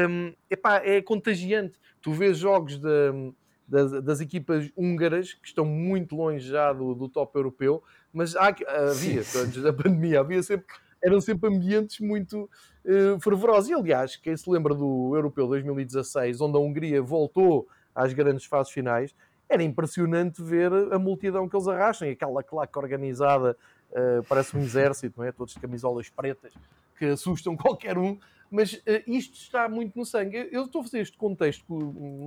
um, 0.10 0.34
epá, 0.50 0.78
é 0.84 1.02
contagiante. 1.02 1.80
Tu 2.02 2.12
vês 2.12 2.38
jogos 2.38 2.78
de, 2.78 3.34
das, 3.68 4.04
das, 4.04 4.22
equipas 4.22 4.70
húngaras, 4.76 5.34
que 5.34 5.48
estão 5.48 5.63
muito 5.63 6.15
longe 6.15 6.48
já 6.48 6.74
do, 6.74 6.94
do 6.94 7.08
top 7.08 7.38
europeu, 7.38 7.82
mas 8.12 8.36
há, 8.36 8.48
havia, 8.48 9.22
antes 9.22 9.62
da 9.62 9.72
pandemia, 9.72 10.20
havia 10.20 10.44
sempre 10.44 10.68
eram 11.02 11.22
sempre 11.22 11.50
ambientes 11.50 12.00
muito 12.00 12.50
uh, 12.86 13.20
fervorosos. 13.22 13.70
E 13.70 13.74
aliás, 13.74 14.15
quem 14.15 14.36
se 14.36 14.50
lembra 14.50 14.76
do 14.76 15.15
Europeu 15.15 15.48
2016, 15.48 16.42
onde 16.42 16.58
a 16.58 16.60
Hungria 16.60 17.02
voltou 17.02 17.68
às 17.96 18.13
grandes 18.13 18.46
fases 18.46 18.72
finais, 18.72 19.15
era 19.50 19.64
impressionante 19.64 20.44
ver 20.44 20.72
a 20.94 21.00
multidão 21.00 21.50
que 21.50 21.56
eles 21.56 21.68
arrastam, 21.68 22.08
aquela 22.08 22.44
claque 22.44 22.78
organizada, 22.78 23.58
uh, 23.92 24.24
parece 24.30 24.56
um 24.56 24.62
exército, 24.62 25.20
não 25.20 25.26
é? 25.26 25.32
Todos 25.32 25.56
de 25.56 25.60
camisolas 25.60 26.08
pretas, 26.08 26.54
que 26.98 27.06
assustam 27.06 27.58
qualquer 27.58 27.98
um, 27.98 28.18
mas 28.52 28.74
uh, 28.74 28.82
isto 29.08 29.34
está 29.34 29.68
muito 29.68 29.98
no 29.98 30.06
sangue. 30.06 30.48
Eu 30.52 30.66
estou 30.66 30.82
a 30.82 30.84
fazer 30.84 31.00
este 31.00 31.18
contexto 31.18 31.74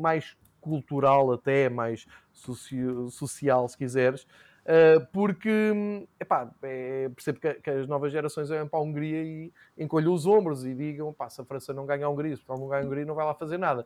mais 0.00 0.36
cultural 0.60 1.32
até, 1.32 1.68
mais 1.68 2.06
socio 2.32 3.08
social, 3.10 3.68
se 3.68 3.76
quiseres, 3.78 4.22
uh, 4.22 5.06
porque 5.12 6.06
epá, 6.18 6.50
é, 6.62 7.08
percebo 7.08 7.38
que, 7.38 7.54
que, 7.54 7.70
as 7.70 7.86
novas 7.86 8.10
gerações 8.10 8.48
vêm 8.48 8.66
para 8.66 8.78
a 8.80 8.82
Hungria 8.82 9.22
e 9.22 9.52
encolham 9.78 10.12
os 10.12 10.26
ombros 10.26 10.64
e 10.64 10.74
digam, 10.74 11.12
pá, 11.12 11.30
se 11.30 11.40
a 11.40 11.44
França 11.44 11.72
não 11.72 11.86
ganha 11.86 12.06
a 12.06 12.08
Hungria, 12.08 12.36
se 12.36 12.42
Portugal 12.42 12.60
não 12.60 12.68
ganha 12.68 12.82
a 12.82 12.86
Hungria, 12.86 13.04
não 13.04 13.14
vai 13.14 13.26
lá 13.26 13.34
fazer 13.34 13.58
nada. 13.58 13.84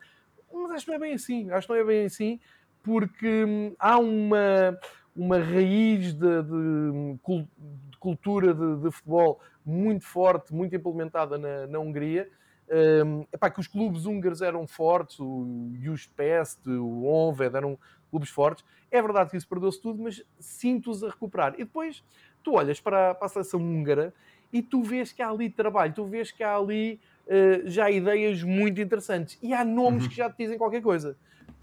Mas 0.52 0.70
acho 0.70 0.84
que 0.84 0.90
não 0.90 0.96
é 0.96 1.00
bem 1.00 1.14
assim, 1.14 1.50
acho 1.50 1.66
que 1.66 1.72
não 1.72 1.80
é 1.80 1.84
bem 1.84 2.06
assim, 2.06 2.40
porque 2.86 3.44
hum, 3.44 3.74
há 3.80 3.98
uma, 3.98 4.78
uma 5.14 5.38
raiz 5.38 6.14
de, 6.14 6.42
de, 6.44 7.18
de 7.90 7.98
cultura 7.98 8.54
de, 8.54 8.76
de, 8.76 8.90
futebol 8.92 9.40
muito 9.64 10.04
forte, 10.04 10.54
muito 10.54 10.76
implementada 10.76 11.36
na, 11.36 11.66
na 11.66 11.80
Hungria. 11.80 12.30
Um, 12.68 13.26
epá, 13.32 13.50
que 13.50 13.58
os 13.58 13.66
clubes 13.66 14.06
húngaros 14.06 14.40
eram 14.40 14.68
fortes, 14.68 15.18
o 15.18 15.72
Juspest, 15.80 16.64
o 16.68 17.04
Onved 17.06 17.56
eram 17.56 17.76
clubes 18.08 18.30
fortes. 18.30 18.64
É 18.88 19.02
verdade 19.02 19.30
que 19.30 19.36
isso 19.36 19.48
perdeu-se 19.48 19.82
tudo, 19.82 20.00
mas 20.00 20.22
sinto-os 20.38 21.02
a 21.02 21.08
recuperar. 21.08 21.54
E 21.54 21.64
depois 21.64 22.04
tu 22.44 22.52
olhas 22.54 22.80
para, 22.80 23.16
para, 23.16 23.26
a 23.26 23.28
seleção 23.28 23.60
húngara 23.60 24.14
e 24.52 24.62
tu 24.62 24.80
vês 24.84 25.10
que 25.10 25.22
há 25.22 25.28
ali 25.28 25.50
trabalho, 25.50 25.92
tu 25.92 26.04
vês 26.04 26.30
que 26.30 26.44
há 26.44 26.56
ali 26.56 27.00
uh, 27.26 27.68
já 27.68 27.90
ideias 27.90 28.44
muito 28.44 28.80
interessantes 28.80 29.36
e 29.42 29.52
há 29.52 29.64
nomes 29.64 30.04
uhum. 30.04 30.08
que 30.08 30.14
já 30.14 30.30
te 30.30 30.36
dizem 30.38 30.56
qualquer 30.56 30.82
coisa. 30.82 31.16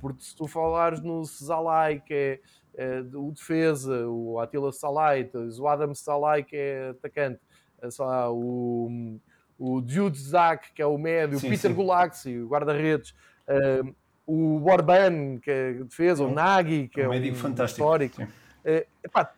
Porque 0.03 0.21
se 0.21 0.35
tu 0.35 0.47
falares 0.49 0.99
no 0.99 1.23
Zalai, 1.23 2.01
que 2.01 2.13
é, 2.13 2.39
é 2.75 2.99
o 3.13 3.31
defesa, 3.31 4.05
o 4.05 4.37
Attila 4.37 4.69
Salai, 4.73 5.31
o 5.33 5.65
Adam 5.65 5.95
Salai, 5.95 6.43
que 6.43 6.57
é 6.57 6.89
atacante, 6.89 7.39
é 7.81 7.89
só 7.89 8.29
o, 8.33 9.17
o 9.57 9.81
Jude 9.87 10.19
Zak, 10.19 10.73
que 10.73 10.81
é 10.81 10.85
o 10.85 10.97
médio, 10.97 11.37
o 11.37 11.41
Peter 11.41 11.71
sim. 11.71 11.73
Gulaxi, 11.73 12.37
o 12.37 12.49
guarda-redes, 12.49 13.11
uh, 13.47 13.95
o 14.27 14.69
Orban, 14.69 15.39
que 15.39 15.49
é 15.49 15.73
defesa, 15.75 16.25
o 16.25 16.33
Nagy, 16.33 16.89
que 16.89 16.99
é 16.99 17.07
um, 17.07 17.13
um 17.13 17.35
fantástico. 17.35 17.81
histórico. 17.81 18.21
Uh, 18.23 18.85
epá, 19.01 19.31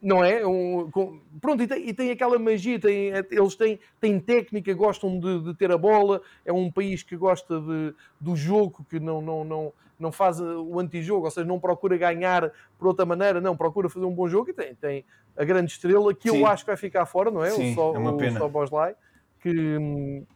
não 0.00 0.22
é? 0.22 0.46
Um, 0.46 0.90
com, 0.90 1.20
pronto, 1.40 1.62
e 1.62 1.66
tem, 1.66 1.88
e 1.88 1.94
tem, 1.94 2.10
aquela 2.10 2.38
magia, 2.38 2.78
tem, 2.78 3.08
eles 3.30 3.54
têm, 3.56 3.78
têm 4.00 4.20
técnica, 4.20 4.72
gostam 4.74 5.18
de, 5.18 5.40
de, 5.40 5.54
ter 5.54 5.72
a 5.72 5.78
bola, 5.78 6.20
é 6.44 6.52
um 6.52 6.70
país 6.70 7.02
que 7.02 7.16
gosta 7.16 7.60
de, 7.60 7.94
do 8.20 8.36
jogo, 8.36 8.84
que 8.88 9.00
não, 9.00 9.22
não, 9.22 9.44
não, 9.44 9.72
não 9.98 10.12
faz 10.12 10.40
o 10.40 10.78
antijogo, 10.78 11.24
ou 11.24 11.30
seja, 11.30 11.46
não 11.46 11.58
procura 11.58 11.96
ganhar 11.96 12.52
por 12.78 12.88
outra 12.88 13.06
maneira, 13.06 13.40
não, 13.40 13.56
procura 13.56 13.88
fazer 13.88 14.04
um 14.04 14.14
bom 14.14 14.28
jogo 14.28 14.50
e 14.50 14.52
tem, 14.52 14.74
tem 14.74 15.04
a 15.36 15.44
grande 15.44 15.72
estrela 15.72 16.14
que 16.14 16.30
Sim. 16.30 16.38
eu 16.38 16.46
acho 16.46 16.64
que 16.64 16.70
vai 16.70 16.76
ficar 16.76 17.06
fora, 17.06 17.30
não 17.30 17.42
é? 17.42 17.50
Sim, 17.50 17.72
o 17.72 17.74
só, 17.74 17.94
é 17.94 17.98
uma 17.98 18.16
pena. 18.16 18.44
o 18.44 18.48
Boslai, 18.48 18.94
que 19.40 19.78
hum, 19.78 20.26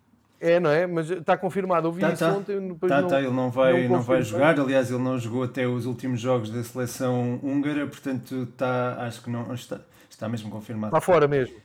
é, 0.40 0.60
não 0.60 0.70
é? 0.70 0.86
Mas 0.86 1.10
está 1.10 1.36
confirmado. 1.36 1.88
Eu 1.88 1.92
vi 1.92 2.00
tá, 2.00 2.12
isso 2.12 2.24
tá. 2.24 2.32
ontem. 2.32 2.74
Tá, 2.76 3.02
não, 3.02 3.08
tá, 3.08 3.20
ele 3.20 3.30
não 3.30 3.50
vai, 3.50 3.82
não, 3.82 3.96
não 3.96 4.02
vai 4.02 4.22
jogar. 4.22 4.58
Aliás, 4.58 4.90
ele 4.90 5.02
não 5.02 5.18
jogou 5.18 5.42
até 5.42 5.66
os 5.66 5.86
últimos 5.86 6.20
jogos 6.20 6.50
da 6.50 6.62
seleção 6.62 7.40
húngara, 7.42 7.86
portanto, 7.86 8.48
está, 8.50 8.96
acho 9.04 9.22
que 9.22 9.30
não 9.30 9.52
está, 9.52 9.80
está 10.08 10.28
mesmo 10.28 10.50
confirmado. 10.50 10.94
Está 10.96 11.00
fora 11.00 11.26
mesmo. 11.26 11.56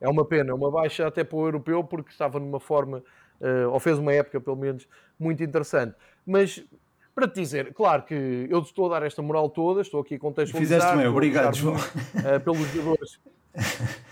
É 0.00 0.08
uma 0.08 0.24
pena, 0.24 0.50
é 0.50 0.54
uma 0.54 0.70
baixa 0.70 1.06
até 1.06 1.22
para 1.22 1.36
o 1.36 1.46
europeu, 1.46 1.84
porque 1.84 2.10
estava 2.10 2.40
numa 2.40 2.58
forma, 2.58 3.02
uh, 3.40 3.70
ou 3.70 3.78
fez 3.78 3.98
uma 3.98 4.12
época, 4.12 4.40
pelo 4.40 4.56
menos, 4.56 4.86
muito 5.18 5.42
interessante. 5.42 5.94
Mas 6.26 6.64
para 7.14 7.28
te 7.28 7.40
dizer, 7.40 7.72
claro 7.74 8.02
que 8.02 8.46
eu 8.48 8.60
estou 8.60 8.86
a 8.86 8.98
dar 8.98 9.06
esta 9.06 9.22
moral 9.22 9.48
toda, 9.48 9.80
estou 9.80 10.00
aqui 10.00 10.14
a 10.14 10.18
contextualizar. 10.18 10.80
Fizeste 10.80 10.96
bem, 10.98 11.06
obrigado, 11.06 11.54
João. 11.54 11.76
Uh, 11.76 12.40
pelos 12.42 12.66
jogadores. 12.72 13.20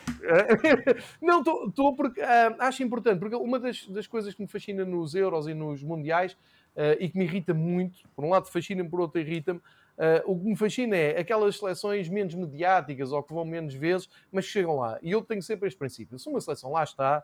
não, 1.20 1.40
estou 1.40 1.94
porque 1.94 2.20
uh, 2.20 2.56
acho 2.58 2.82
importante, 2.82 3.18
porque 3.18 3.34
uma 3.34 3.58
das, 3.58 3.86
das, 3.86 4.06
coisas 4.06 4.34
que 4.34 4.42
me 4.42 4.48
fascina 4.48 4.84
nos 4.84 5.14
Euros 5.14 5.46
e 5.46 5.54
nos 5.54 5.82
Mundiais 5.82 6.32
uh, 6.76 6.96
e 6.98 7.08
que 7.08 7.18
me 7.18 7.24
irrita 7.24 7.54
muito, 7.54 8.08
por 8.14 8.24
um 8.24 8.30
lado 8.30 8.46
fascina-me, 8.48 8.88
por 8.88 9.00
outro 9.00 9.20
irrita-me, 9.20 9.58
uh, 9.60 10.22
o 10.30 10.38
que 10.38 10.46
me 10.46 10.56
fascina 10.56 10.96
é 10.96 11.18
aquelas 11.18 11.56
seleções 11.56 12.08
menos 12.08 12.34
mediáticas 12.34 13.12
ou 13.12 13.22
que 13.22 13.32
vão 13.32 13.44
menos 13.44 13.74
vezes, 13.74 14.08
mas 14.30 14.46
que 14.46 14.52
chegam 14.52 14.76
lá. 14.76 14.98
E 15.02 15.10
eu 15.10 15.22
tenho 15.22 15.42
sempre 15.42 15.68
este 15.68 15.78
princípio: 15.78 16.18
se 16.18 16.28
uma 16.28 16.40
seleção 16.40 16.72
lá 16.72 16.84
está, 16.84 17.22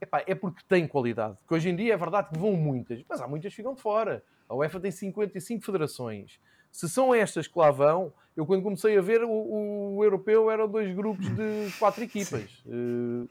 epá, 0.00 0.22
é 0.26 0.34
porque 0.34 0.62
tem 0.68 0.86
qualidade. 0.86 1.36
Porque 1.38 1.54
hoje 1.54 1.68
em 1.68 1.76
dia 1.76 1.94
é 1.94 1.96
verdade 1.96 2.30
que 2.30 2.38
vão 2.38 2.52
muitas, 2.52 3.02
mas 3.08 3.20
há 3.20 3.28
muitas 3.28 3.52
que 3.52 3.56
ficam 3.56 3.74
de 3.74 3.80
fora. 3.80 4.22
A 4.48 4.54
UEFA 4.54 4.80
tem 4.80 4.90
55 4.90 5.64
federações. 5.64 6.38
Se 6.72 6.88
são 6.88 7.14
estas 7.14 7.46
que 7.46 7.58
lá 7.58 7.70
vão, 7.70 8.12
eu 8.34 8.46
quando 8.46 8.62
comecei 8.62 8.96
a 8.96 9.02
ver, 9.02 9.22
o, 9.22 9.94
o 9.96 10.02
europeu 10.02 10.50
eram 10.50 10.66
dois 10.66 10.92
grupos 10.94 11.28
de 11.28 11.70
quatro 11.78 12.02
equipas. 12.02 12.64
Uh, 12.66 13.28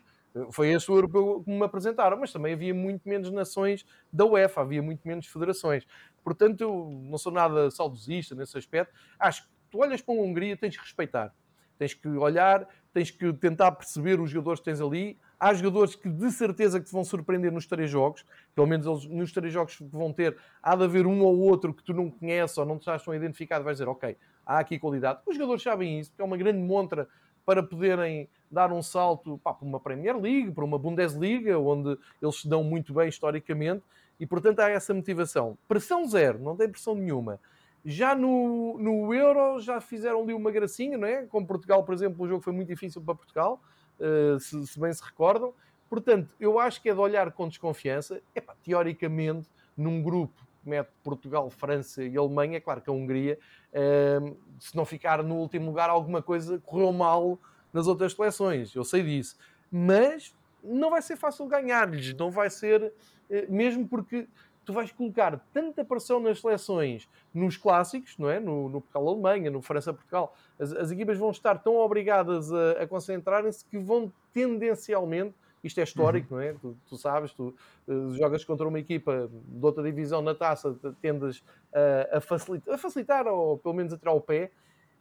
foi 0.52 0.70
esse 0.70 0.90
o 0.90 0.96
europeu 0.96 1.42
que 1.44 1.52
me 1.52 1.64
apresentaram, 1.64 2.18
mas 2.18 2.32
também 2.32 2.54
havia 2.54 2.74
muito 2.74 3.08
menos 3.10 3.30
nações 3.32 3.86
da 4.14 4.26
UEFA, 4.26 4.62
havia 4.62 4.82
muito 4.82 5.06
menos 5.06 5.26
federações. 5.26 5.86
Portanto, 6.24 6.62
eu 6.62 6.90
não 7.10 7.18
sou 7.18 7.32
nada 7.32 7.70
saudosista 7.72 8.36
nesse 8.36 8.58
aspecto. 8.58 8.94
Acho 9.20 9.44
que 9.44 9.50
tu 9.70 9.80
olhas 9.80 10.02
para 10.02 10.14
a 10.14 10.18
Hungria, 10.18 10.56
tens 10.56 10.78
que 10.78 10.84
respeitar. 10.84 11.34
Tens 11.82 11.96
que 11.96 12.08
olhar, 12.10 12.68
tens 12.94 13.10
que 13.10 13.34
tentar 13.34 13.72
perceber 13.72 14.22
os 14.22 14.30
jogadores 14.30 14.60
que 14.60 14.66
tens 14.66 14.80
ali. 14.80 15.18
Há 15.40 15.52
jogadores 15.52 15.96
que 15.96 16.08
de 16.08 16.30
certeza 16.30 16.80
que 16.80 16.86
te 16.86 16.92
vão 16.92 17.04
surpreender 17.04 17.52
nos 17.52 17.66
três 17.66 17.90
jogos, 17.90 18.24
pelo 18.54 18.68
menos 18.68 18.86
eles, 18.86 19.06
nos 19.08 19.32
três 19.32 19.52
jogos 19.52 19.78
que 19.78 19.84
vão 19.86 20.14
ter, 20.14 20.38
há 20.62 20.76
de 20.76 20.84
haver 20.84 21.08
um 21.08 21.24
ou 21.24 21.40
outro 21.40 21.74
que 21.74 21.84
tu 21.84 21.92
não 21.92 22.12
conheces 22.12 22.56
ou 22.56 22.68
não 22.68 22.78
te 22.78 22.82
estás 22.82 23.04
tão 23.04 23.16
identificado, 23.16 23.64
vais 23.64 23.80
dizer, 23.80 23.90
ok, 23.90 24.16
há 24.46 24.60
aqui 24.60 24.78
qualidade. 24.78 25.22
Os 25.26 25.34
jogadores 25.34 25.64
sabem 25.64 26.00
isso, 26.00 26.12
porque 26.12 26.22
é 26.22 26.26
uma 26.26 26.38
grande 26.38 26.60
montra 26.60 27.08
para 27.44 27.64
poderem 27.64 28.30
dar 28.52 28.72
um 28.72 28.84
salto 28.84 29.40
pá, 29.40 29.52
para 29.52 29.68
uma 29.68 29.80
Premier 29.80 30.16
League, 30.16 30.52
para 30.52 30.64
uma 30.64 30.78
Bundesliga, 30.78 31.58
onde 31.58 31.98
eles 32.22 32.42
se 32.42 32.48
dão 32.48 32.64
muito 32.64 32.94
bem 32.94 33.10
historicamente, 33.10 33.82
e 34.20 34.28
portanto 34.28 34.60
há 34.60 34.70
essa 34.70 34.94
motivação. 34.94 35.58
Pressão 35.68 36.08
zero, 36.08 36.38
não 36.38 36.56
tem 36.56 36.70
pressão 36.70 36.94
nenhuma. 36.94 37.40
Já 37.84 38.16
no, 38.16 38.78
no 38.78 39.14
Euro 39.14 39.60
já 39.60 39.82
fizeram 39.82 40.22
ali 40.22 40.34
uma 40.34 40.52
gracinha, 40.52 40.98
não 40.98 41.08
é? 41.08 41.26
Com 41.26 41.44
Portugal, 41.44 41.84
por 41.84 41.94
exemplo, 41.94 42.24
o 42.24 42.28
jogo 42.28 42.44
foi 42.44 42.54
muito 42.54 42.68
difícil 42.68 43.02
para 43.02 43.16
Portugal, 43.16 43.62
uh, 44.00 44.40
se, 44.40 44.68
se, 44.68 44.80
bem 44.80 44.94
se 44.94 45.04
recordam. 45.04 45.54
Portanto, 45.90 46.34
eu 46.40 46.60
acho 46.60 46.82
que 46.82 46.90
é 46.90 46.94
de 46.94 47.00
olhar 47.00 47.32
com 47.32 47.48
desconfiança. 47.48 48.22
Epá, 48.36 48.56
teoricamente, 48.64 49.50
num 49.76 50.02
grupo 50.02 50.46
que 50.64 50.70
mete 50.70 50.92
Portugal, 51.04 51.50
França 51.50 52.04
e 52.04 52.16
Alemanha, 52.16 52.58
é 52.58 52.60
claro 52.60 52.82
que 52.82 52.90
a 52.90 52.94
Hungria, 52.94 53.40
uh, 53.74 54.38
se 54.60 54.76
não 54.76 54.86
ficar 54.86 55.24
no 55.24 55.36
último 55.36 55.66
lugar, 55.66 55.90
alguma 55.90 56.22
coisa 56.22 56.60
correu 56.60 56.94
mal 56.94 57.40
nas 57.74 57.88
outras 57.88 58.14
seleções. 58.14 58.76
Eu 58.76 58.84
sei 58.84 59.02
disso. 59.02 59.38
Mas 59.72 60.36
não 60.64 60.92
vai 60.92 61.02
ser 61.02 61.16
fácil 61.16 61.48
ganhar-lhes, 61.48 62.14
não 62.14 62.30
vai 62.30 62.52
ser, 62.52 62.84
uh, 62.84 63.52
mesmo 63.52 63.88
porque 63.88 64.28
tu 64.66 64.74
vais 64.74 64.92
colocar 64.92 65.40
tanta 65.54 65.84
pressão 65.84 66.20
nas 66.20 66.40
seleções, 66.40 67.08
nos 67.34 67.58
clássicos, 67.58 68.18
não 68.18 68.30
é? 68.30 68.40
No, 68.40 68.70
no 68.70 68.82
Portugal-Alemanha, 68.82 69.50
no 69.50 69.62
França-Portugal, 69.62 70.36
as, 70.60 70.72
as, 70.74 70.92
equipas 70.92 71.18
vão 71.18 71.32
estar 71.32 71.58
tão 71.60 71.78
obrigadas 71.78 72.52
a, 72.52 72.84
a 72.84 72.88
concentrarem-se 72.88 73.66
que 73.66 73.78
vão 73.78 74.12
tendencialmente, 74.34 75.34
isto 75.64 75.80
é 75.80 75.84
histórico, 75.84 76.34
uhum. 76.34 76.40
não 76.40 76.48
é? 76.48 76.54
Tu, 76.54 76.78
tu 76.88 76.98
sabes, 76.98 77.34
tu 77.34 77.54
uh, 77.88 78.14
jogas 78.16 78.44
contra 78.44 78.68
uma 78.68 78.80
equipa 78.80 79.30
de 79.32 79.66
outra 79.66 79.84
divisão 79.84 80.22
na 80.22 80.34
taça, 80.34 80.76
tendes 81.02 81.44
a, 81.74 82.18
a, 82.18 82.22
facilitar, 82.22 82.74
a 82.74 82.78
facilitar 82.78 83.28
ou 83.28 83.58
pelo 83.58 83.76
menos 83.76 83.94
a 83.94 83.98
tirar 83.98 84.14
o 84.14 84.22
pé. 84.22 84.52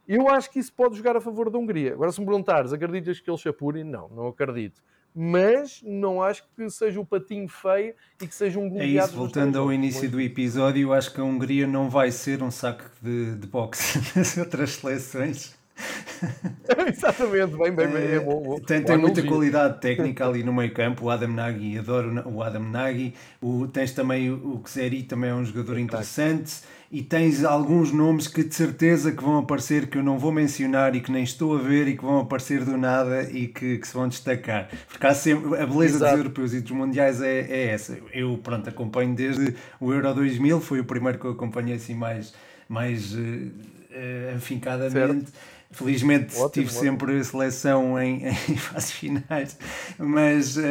Eu 0.07 0.27
acho 0.27 0.49
que 0.51 0.59
isso 0.59 0.73
pode 0.73 0.97
jogar 0.97 1.15
a 1.15 1.21
favor 1.21 1.49
da 1.49 1.57
Hungria. 1.57 1.93
Agora, 1.93 2.11
se 2.11 2.19
me 2.19 2.25
perguntares, 2.25 2.73
acreditas 2.73 3.19
que 3.19 3.29
eles 3.29 3.39
se 3.39 3.47
apurem? 3.47 3.83
Não, 3.83 4.09
não 4.09 4.27
acredito 4.27 4.81
mas 5.15 5.81
não 5.83 6.21
acho 6.21 6.43
que 6.55 6.69
seja 6.69 6.99
o 6.99 7.05
patinho 7.05 7.47
feio 7.47 7.93
e 8.21 8.27
que 8.27 8.33
seja 8.33 8.59
um 8.59 8.69
goleado. 8.69 8.99
É 8.99 9.05
isso, 9.05 9.15
voltando 9.15 9.59
ao 9.59 9.71
início 9.71 10.09
do 10.09 10.19
episódio, 10.19 10.93
acho 10.93 11.13
que 11.13 11.19
a 11.19 11.23
Hungria 11.23 11.67
não 11.67 11.89
vai 11.89 12.11
ser 12.11 12.41
um 12.41 12.51
saco 12.51 12.85
de, 13.01 13.35
de 13.35 13.47
boxe 13.47 13.99
das 14.15 14.35
outras 14.37 14.71
seleções. 14.71 15.55
Exatamente, 16.87 17.57
bem, 17.57 17.71
bem, 17.71 17.87
bem. 17.87 18.03
É 18.03 18.19
bom, 18.19 18.41
bom. 18.41 18.59
Tem, 18.59 18.83
tem 18.83 18.97
muita 18.97 19.23
qualidade 19.23 19.79
técnica 19.79 20.25
ali 20.27 20.43
no 20.43 20.53
meio 20.53 20.73
campo. 20.73 21.05
O 21.05 21.09
Adam 21.09 21.29
Nagy, 21.29 21.79
adoro 21.79 22.29
o 22.29 22.43
Adam 22.43 22.63
Nagy. 22.63 23.13
O, 23.41 23.67
tens 23.67 23.91
também 23.91 24.29
o, 24.29 24.61
o 24.61 24.63
Xeri, 24.67 25.03
também 25.03 25.31
é 25.31 25.33
um 25.33 25.43
jogador 25.43 25.79
interessante 25.79 26.61
e 26.91 27.01
tens 27.01 27.45
alguns 27.45 27.91
nomes 27.93 28.27
que 28.27 28.43
de 28.43 28.53
certeza 28.53 29.13
que 29.13 29.23
vão 29.23 29.37
aparecer 29.37 29.87
que 29.87 29.97
eu 29.97 30.03
não 30.03 30.19
vou 30.19 30.31
mencionar 30.31 30.93
e 30.93 30.99
que 30.99 31.09
nem 31.09 31.23
estou 31.23 31.55
a 31.55 31.61
ver 31.61 31.87
e 31.87 31.95
que 31.95 32.03
vão 32.03 32.19
aparecer 32.19 32.65
do 32.65 32.77
nada 32.77 33.23
e 33.31 33.47
que, 33.47 33.77
que 33.77 33.87
se 33.87 33.93
vão 33.93 34.09
destacar. 34.09 34.69
Porque 34.89 35.07
há 35.07 35.13
sempre, 35.13 35.57
a 35.57 35.65
beleza 35.65 35.95
Exato. 35.95 36.11
dos 36.11 36.19
europeus 36.19 36.53
e 36.53 36.59
dos 36.59 36.71
mundiais 36.71 37.21
é, 37.21 37.39
é 37.49 37.67
essa. 37.67 37.97
Eu, 38.11 38.37
pronto, 38.43 38.67
acompanho 38.67 39.15
desde 39.15 39.55
o 39.79 39.93
Euro 39.93 40.13
2000, 40.13 40.59
foi 40.59 40.81
o 40.81 40.85
primeiro 40.85 41.17
que 41.17 41.23
eu 41.23 41.31
acompanhei 41.31 41.75
assim 41.75 41.95
mais, 41.95 42.33
mais 42.67 43.13
uh, 43.13 43.19
uh, 43.19 44.35
afincadamente. 44.35 45.29
Certo 45.29 45.60
Felizmente 45.71 46.35
ótimo, 46.35 46.49
tive 46.49 46.65
ótimo. 46.67 46.81
sempre 46.81 47.17
a 47.17 47.23
seleção 47.23 47.99
em, 47.99 48.27
em 48.27 48.55
fases 48.57 48.91
finais, 48.91 49.57
mas, 49.97 50.57
uh, 50.57 50.61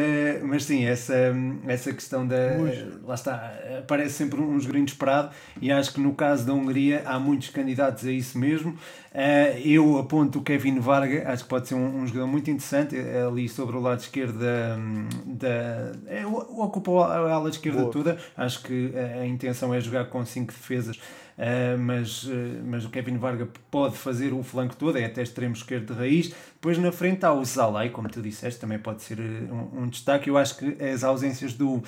mas 0.43 0.63
sim, 0.63 0.85
essa, 0.85 1.15
essa 1.67 1.91
questão 1.91 2.25
da. 2.27 2.37
Lá 3.03 3.15
está, 3.15 3.51
aparece 3.79 4.13
sempre 4.13 4.39
um 4.39 4.59
jogador 4.59 4.77
inesperado 4.77 5.31
e 5.59 5.71
acho 5.71 5.93
que 5.93 5.99
no 5.99 6.13
caso 6.13 6.45
da 6.45 6.53
Hungria 6.53 7.01
há 7.05 7.19
muitos 7.19 7.49
candidatos 7.49 8.05
a 8.05 8.11
isso 8.11 8.37
mesmo. 8.37 8.71
Uh, 8.71 9.57
eu 9.65 9.97
aponto 9.97 10.39
o 10.39 10.43
Kevin 10.43 10.79
Varga, 10.79 11.29
acho 11.31 11.43
que 11.43 11.49
pode 11.49 11.67
ser 11.67 11.75
um, 11.75 12.01
um 12.01 12.07
jogador 12.07 12.27
muito 12.27 12.49
interessante, 12.51 12.95
é 12.95 13.23
ali 13.23 13.49
sobre 13.49 13.75
o 13.75 13.79
lado 13.79 13.99
esquerdo 13.99 14.37
da. 14.37 14.77
da 15.25 15.91
é, 16.07 16.25
ocupa 16.25 16.91
a 17.07 17.33
ala 17.33 17.49
esquerda 17.49 17.81
Boa. 17.81 17.91
toda, 17.91 18.17
acho 18.37 18.61
que 18.61 18.93
a, 18.95 19.21
a 19.21 19.25
intenção 19.25 19.73
é 19.73 19.81
jogar 19.81 20.05
com 20.05 20.23
cinco 20.25 20.53
defesas 20.53 20.97
Uh, 20.97 21.30
mas, 21.79 22.23
uh, 22.23 22.61
mas 22.63 22.85
o 22.85 22.89
Kevin 22.89 23.17
Varga 23.17 23.47
pode 23.71 23.97
fazer 23.97 24.31
o 24.31 24.43
flanco 24.43 24.75
todo, 24.75 24.97
é 24.97 25.05
até 25.05 25.23
extremo 25.23 25.55
esquerdo 25.55 25.87
de 25.87 25.93
raiz. 25.93 26.35
Depois 26.61 26.77
na 26.77 26.91
frente 26.91 27.25
há 27.25 27.33
o 27.33 27.43
Zalai, 27.43 27.89
como 27.89 28.07
tu 28.07 28.21
disseste, 28.21 28.61
também 28.61 28.77
pode 28.77 29.01
ser 29.01 29.19
um, 29.19 29.81
um 29.81 29.89
destaque. 29.89 30.29
Eu 30.29 30.37
acho 30.37 30.57
que 30.57 30.77
as 30.83 31.03
ausências 31.03 31.55
do 31.55 31.77
uh, 31.77 31.83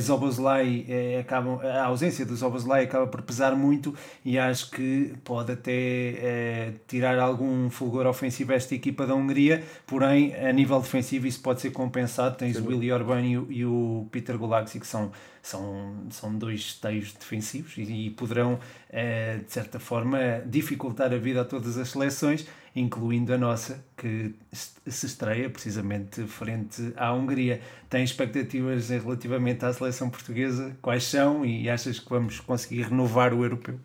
Zoboslai 0.00 0.86
acabam, 1.20 1.60
a 1.60 1.84
ausência 1.84 2.24
do 2.24 2.34
Zoboslai 2.34 2.84
acaba 2.84 3.06
por 3.06 3.20
pesar 3.20 3.54
muito 3.54 3.94
e 4.24 4.38
acho 4.38 4.70
que 4.70 5.12
pode 5.22 5.52
até 5.52 6.72
tirar 6.88 7.18
algum 7.18 7.68
fulgor 7.68 8.06
ofensivo 8.06 8.52
a 8.52 8.54
esta 8.54 8.74
equipa 8.74 9.06
da 9.06 9.14
Hungria, 9.14 9.62
porém 9.86 10.34
a 10.34 10.50
nível 10.54 10.80
defensivo 10.80 11.26
isso 11.26 11.42
pode 11.42 11.60
ser 11.60 11.72
compensado. 11.72 12.38
Tens 12.38 12.56
Sim. 12.56 12.62
o 12.62 12.68
Willy 12.68 12.90
Orban 12.92 13.20
e 13.20 13.36
o, 13.36 13.46
e 13.50 13.66
o 13.66 14.08
Peter 14.10 14.38
Gulaxi 14.38 14.80
que 14.80 14.86
são 14.86 15.12
são, 15.44 16.06
são 16.10 16.34
dois 16.36 16.60
esteios 16.60 17.12
defensivos 17.12 17.76
e, 17.76 18.06
e 18.06 18.10
poderão, 18.10 18.58
eh, 18.88 19.40
de 19.46 19.52
certa 19.52 19.78
forma, 19.78 20.18
dificultar 20.46 21.12
a 21.12 21.18
vida 21.18 21.42
a 21.42 21.44
todas 21.44 21.76
as 21.76 21.90
seleções, 21.90 22.46
incluindo 22.76 23.32
a 23.32 23.38
nossa, 23.38 23.84
que 23.96 24.34
se 24.52 25.06
estreia 25.06 25.48
precisamente 25.48 26.26
frente 26.26 26.92
à 26.96 27.12
Hungria. 27.12 27.60
Tem 27.88 28.02
expectativas 28.02 28.88
relativamente 28.88 29.64
à 29.64 29.72
seleção 29.72 30.10
portuguesa? 30.10 30.76
Quais 30.82 31.04
são? 31.04 31.44
E 31.44 31.70
achas 31.70 32.00
que 32.00 32.10
vamos 32.10 32.40
conseguir 32.40 32.82
renovar 32.82 33.32
o 33.32 33.44
europeu? 33.44 33.78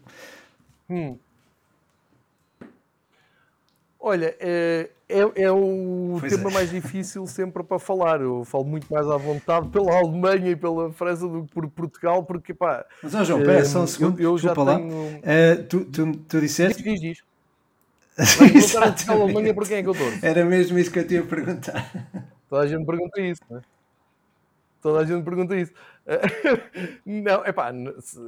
Hum. 0.89 1.17
Olha, 3.99 4.34
é, 4.39 4.89
é, 5.10 5.19
é 5.43 5.52
o 5.52 6.17
pois 6.19 6.34
tema 6.34 6.49
é. 6.49 6.54
mais 6.54 6.71
difícil 6.71 7.28
sempre 7.28 7.62
para 7.62 7.78
falar. 7.78 8.21
Eu 8.21 8.43
falo 8.45 8.63
muito 8.63 8.91
mais 8.91 9.06
à 9.08 9.17
vontade 9.17 9.67
pela 9.67 9.93
Alemanha 9.99 10.52
e 10.52 10.56
pela 10.56 10.91
França 10.91 11.28
do 11.28 11.43
que 11.43 11.54
por 11.54 11.69
Portugal, 11.69 12.23
porque 12.23 12.54
pá. 12.54 12.86
Mas, 13.04 13.13
ó, 13.13 13.23
João, 13.23 13.43
pera, 13.43 13.65
só 13.65 13.84
um 13.84 13.88
segundo, 13.88 14.19
eu, 14.19 14.32
eu 14.32 14.38
já 14.38 14.56
tenho... 14.56 14.88
Uh, 14.88 15.63
tu, 15.67 15.86
tu, 15.86 16.12
tu 16.28 16.39
disseste. 16.39 16.82
Diz, 16.82 17.02
diz, 17.02 17.23
diz. 18.19 18.75
a 19.08 19.12
Alemanha 19.12 19.53
por 19.53 19.67
quem 19.67 19.77
é 19.77 19.84
que 19.84 19.89
eu 19.89 19.93
estou? 19.93 20.08
Era 20.21 20.45
mesmo 20.45 20.77
isso 20.77 20.91
que 20.91 20.99
eu 20.99 21.08
tinha 21.08 21.21
a 21.21 21.25
perguntar. 21.25 21.89
Toda 22.49 22.63
a 22.63 22.67
gente 22.67 22.86
pergunta 22.86 23.21
isso, 23.21 23.41
não 23.49 23.58
é? 23.58 23.62
Toda 24.82 24.99
a 24.99 25.05
gente 25.05 25.23
pergunta 25.23 25.55
isso. 25.55 25.73
Não, 27.05 27.43
é 27.43 27.51
pá, 27.51 27.71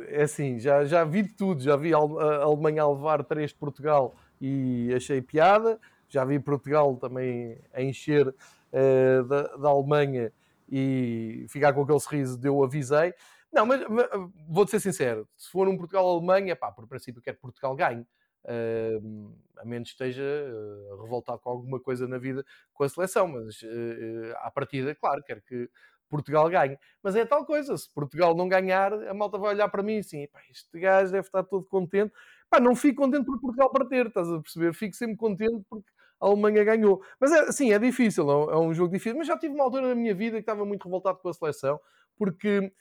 é 0.09 0.23
assim, 0.23 0.59
já, 0.59 0.83
já 0.83 1.03
vi 1.03 1.23
de 1.23 1.33
tudo. 1.33 1.61
Já 1.61 1.75
vi 1.75 1.93
a 1.93 1.97
Alemanha 1.97 2.83
a 2.83 2.89
levar 2.89 3.23
3 3.23 3.51
de 3.51 3.55
Portugal 3.55 4.15
e 4.39 4.93
achei 4.93 5.21
piada. 5.21 5.79
Já 6.09 6.25
vi 6.25 6.39
Portugal 6.39 6.97
também 6.97 7.57
a 7.73 7.81
encher 7.81 8.27
uh, 8.27 9.23
da, 9.27 9.43
da, 9.55 9.69
Alemanha 9.69 10.31
e 10.69 11.45
ficar 11.47 11.71
com 11.71 11.83
aquele 11.83 11.99
sorriso 12.01 12.37
de 12.37 12.49
eu 12.49 12.61
avisei. 12.63 13.13
Não, 13.51 13.65
mas, 13.65 13.87
mas 13.87 14.07
vou-te 14.47 14.71
ser 14.71 14.79
sincero, 14.79 15.27
se 15.37 15.49
for 15.49 15.67
um 15.67 15.77
Portugal-Alemanha, 15.77 16.55
pá, 16.55 16.71
por 16.71 16.87
princípio 16.87 17.21
quero 17.21 17.37
que 17.37 17.41
Portugal 17.41 17.75
ganhe. 17.75 18.05
Uh, 18.43 19.31
a 19.57 19.65
menos 19.65 19.89
esteja 19.89 20.23
uh, 20.23 21.03
revoltado 21.03 21.39
com 21.39 21.49
alguma 21.51 21.79
coisa 21.79 22.07
na 22.07 22.17
vida 22.17 22.43
com 22.73 22.83
a 22.83 22.89
seleção, 22.89 23.27
mas 23.27 23.61
uh, 23.61 24.35
à 24.37 24.49
partida, 24.49 24.95
claro, 24.95 25.21
quero 25.23 25.41
que 25.43 25.69
Portugal 26.09 26.49
ganhe. 26.49 26.77
Mas 27.03 27.15
é 27.15 27.25
tal 27.25 27.45
coisa, 27.45 27.77
se 27.77 27.89
Portugal 27.91 28.35
não 28.35 28.49
ganhar, 28.49 28.91
a 28.93 29.13
malta 29.13 29.37
vai 29.37 29.53
olhar 29.53 29.69
para 29.69 29.83
mim 29.83 29.99
assim, 29.99 30.27
este 30.49 30.79
gajo 30.79 31.11
deve 31.11 31.27
estar 31.27 31.43
todo 31.43 31.65
contente, 31.65 32.13
Pá, 32.51 32.59
não 32.59 32.75
fico 32.75 33.01
contente 33.01 33.25
por 33.25 33.39
Portugal 33.39 33.71
perder, 33.71 34.07
estás 34.07 34.29
a 34.29 34.41
perceber? 34.41 34.73
Fico 34.73 34.93
sempre 34.93 35.15
contente 35.15 35.63
porque 35.69 35.89
a 36.19 36.25
Alemanha 36.27 36.65
ganhou. 36.65 37.01
Mas 37.17 37.31
é, 37.31 37.49
sim, 37.49 37.71
é 37.71 37.79
difícil, 37.79 38.29
é 38.29 38.59
um 38.59 38.73
jogo 38.73 38.91
difícil. 38.91 39.17
Mas 39.17 39.27
já 39.27 39.37
tive 39.37 39.55
uma 39.55 39.63
altura 39.63 39.87
na 39.87 39.95
minha 39.95 40.13
vida 40.13 40.35
que 40.35 40.41
estava 40.41 40.65
muito 40.65 40.83
revoltado 40.83 41.19
com 41.19 41.29
a 41.29 41.33
seleção, 41.33 41.79
porque 42.17 42.49
eh, 42.59 42.71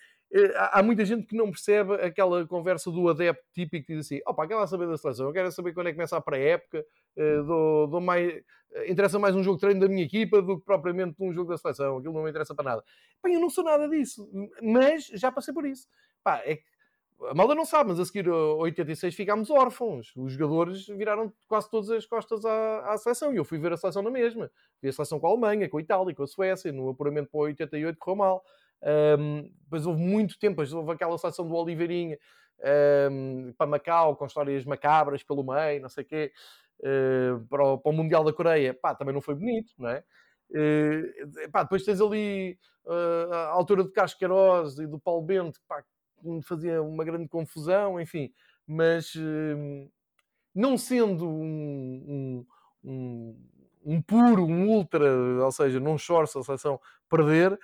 há 0.57 0.83
muita 0.83 1.05
gente 1.05 1.27
que 1.27 1.37
não 1.37 1.51
percebe 1.51 1.95
aquela 1.95 2.47
conversa 2.47 2.91
do 2.91 3.09
adepto 3.09 3.45
típico 3.53 3.87
que 3.87 3.97
diz 3.97 4.07
assim: 4.07 4.21
opa, 4.27 4.47
quero 4.47 4.61
lá 4.61 4.67
saber 4.67 4.87
da 4.87 4.97
seleção, 4.97 5.27
eu 5.27 5.33
quero 5.33 5.51
saber 5.51 5.73
quando 5.73 5.89
é 5.89 5.91
que 5.91 5.97
começa 5.97 6.17
a 6.17 6.21
pré-época, 6.21 6.85
eh, 7.17 7.43
dou, 7.43 7.89
dou 7.89 8.01
mais, 8.01 8.29
eh, 8.73 8.91
interessa 8.91 9.19
mais 9.19 9.35
um 9.35 9.43
jogo 9.43 9.57
de 9.57 9.63
treino 9.63 9.81
da 9.81 9.89
minha 9.89 10.05
equipa 10.05 10.41
do 10.41 10.59
que 10.59 10.65
propriamente 10.65 11.17
um 11.21 11.33
jogo 11.33 11.51
da 11.51 11.59
seleção, 11.59 11.99
aquilo 11.99 12.15
não 12.15 12.23
me 12.23 12.31
interessa 12.31 12.55
para 12.55 12.65
nada. 12.65 12.85
Pá, 13.21 13.29
eu 13.29 13.41
não 13.41 13.51
sou 13.51 13.65
nada 13.65 13.89
disso, 13.89 14.29
mas 14.63 15.07
já 15.07 15.33
passei 15.33 15.53
por 15.53 15.67
isso. 15.67 15.89
Pá, 16.23 16.41
é 16.45 16.57
que 16.57 16.65
a 17.29 17.35
malda 17.35 17.55
não 17.55 17.65
sabe, 17.65 17.91
mas 17.91 18.01
a 18.01 18.05
seguir 18.05 18.29
a 18.29 18.35
86 18.35 19.15
ficámos 19.15 19.51
órfãos. 19.51 20.13
Os 20.17 20.33
jogadores 20.33 20.87
viraram 20.87 21.33
quase 21.47 21.69
todas 21.69 21.91
as 21.91 22.07
costas 22.07 22.45
à, 22.45 22.93
à 22.93 22.97
seleção. 22.97 23.33
E 23.33 23.37
eu 23.37 23.45
fui 23.45 23.59
ver 23.59 23.73
a 23.73 23.77
seleção 23.77 24.03
na 24.03 24.11
mesma. 24.11 24.51
Vi 24.81 24.89
a 24.89 24.93
seleção 24.93 25.21
com 25.21 25.27
a 25.27 25.31
Alemanha, 25.31 25.69
com 25.69 25.77
a 25.77 25.81
Itália, 25.83 26.15
com 26.15 26.23
a 26.23 26.27
Suécia. 26.27 26.73
No 26.73 26.89
apuramento 26.89 27.31
para 27.31 27.39
o 27.39 27.43
88 27.43 27.99
correu 27.99 28.17
mal. 28.17 28.45
Um, 28.83 29.51
depois 29.63 29.87
houve 29.87 30.01
muito 30.01 30.39
tempo, 30.39 30.53
depois 30.53 30.73
houve 30.73 30.93
aquela 30.93 31.17
seleção 31.19 31.47
do 31.47 31.55
Oliveirinha 31.55 32.19
um, 33.11 33.53
para 33.57 33.67
Macau, 33.67 34.17
com 34.17 34.27
histórias 34.27 34.65
macabras 34.65 35.23
pelo 35.23 35.45
meio, 35.45 35.81
não 35.81 35.89
sei 35.89 36.05
o 36.05 36.07
quê. 36.07 36.33
Uh, 36.81 37.47
para, 37.47 37.65
o, 37.65 37.79
para, 37.79 37.91
o, 37.91 37.93
Mundial 37.93 38.25
da 38.25 38.33
Coreia, 38.33 38.73
pá, 38.73 38.95
também 38.95 39.15
não 39.15 39.21
foi 39.21 39.35
bonito, 39.35 39.73
não 39.79 39.91
é? 39.91 40.03
Uh, 40.51 41.51
pá, 41.53 41.63
depois 41.63 41.85
tens 41.85 42.01
ali 42.01 42.59
uh, 42.87 43.33
a 43.33 43.47
altura 43.49 43.85
de 43.85 43.93
Casqueiroz 43.93 44.79
e 44.79 44.87
do 44.87 44.99
Paulo 44.99 45.23
Bento, 45.23 45.61
pá, 45.69 45.85
me 46.23 46.43
fazia 46.43 46.83
uma 46.83 47.05
grande 47.05 47.29
confusão, 47.29 48.01
enfim, 48.01 48.33
mas 48.67 49.15
hum, 49.17 49.91
não 50.55 50.77
sendo 50.77 51.29
um, 51.29 52.45
um, 52.83 52.91
um, 52.91 53.47
um, 53.85 54.03
puro, 54.03 54.45
um 54.45 54.69
ultra, 54.69 55.05
ou 55.45 55.53
seja, 55.53 55.81
não 55.81 55.97
choro 55.99 56.27
se 56.27 56.39
a 56.39 56.43
seleção 56.43 56.81
perder, 57.09 57.59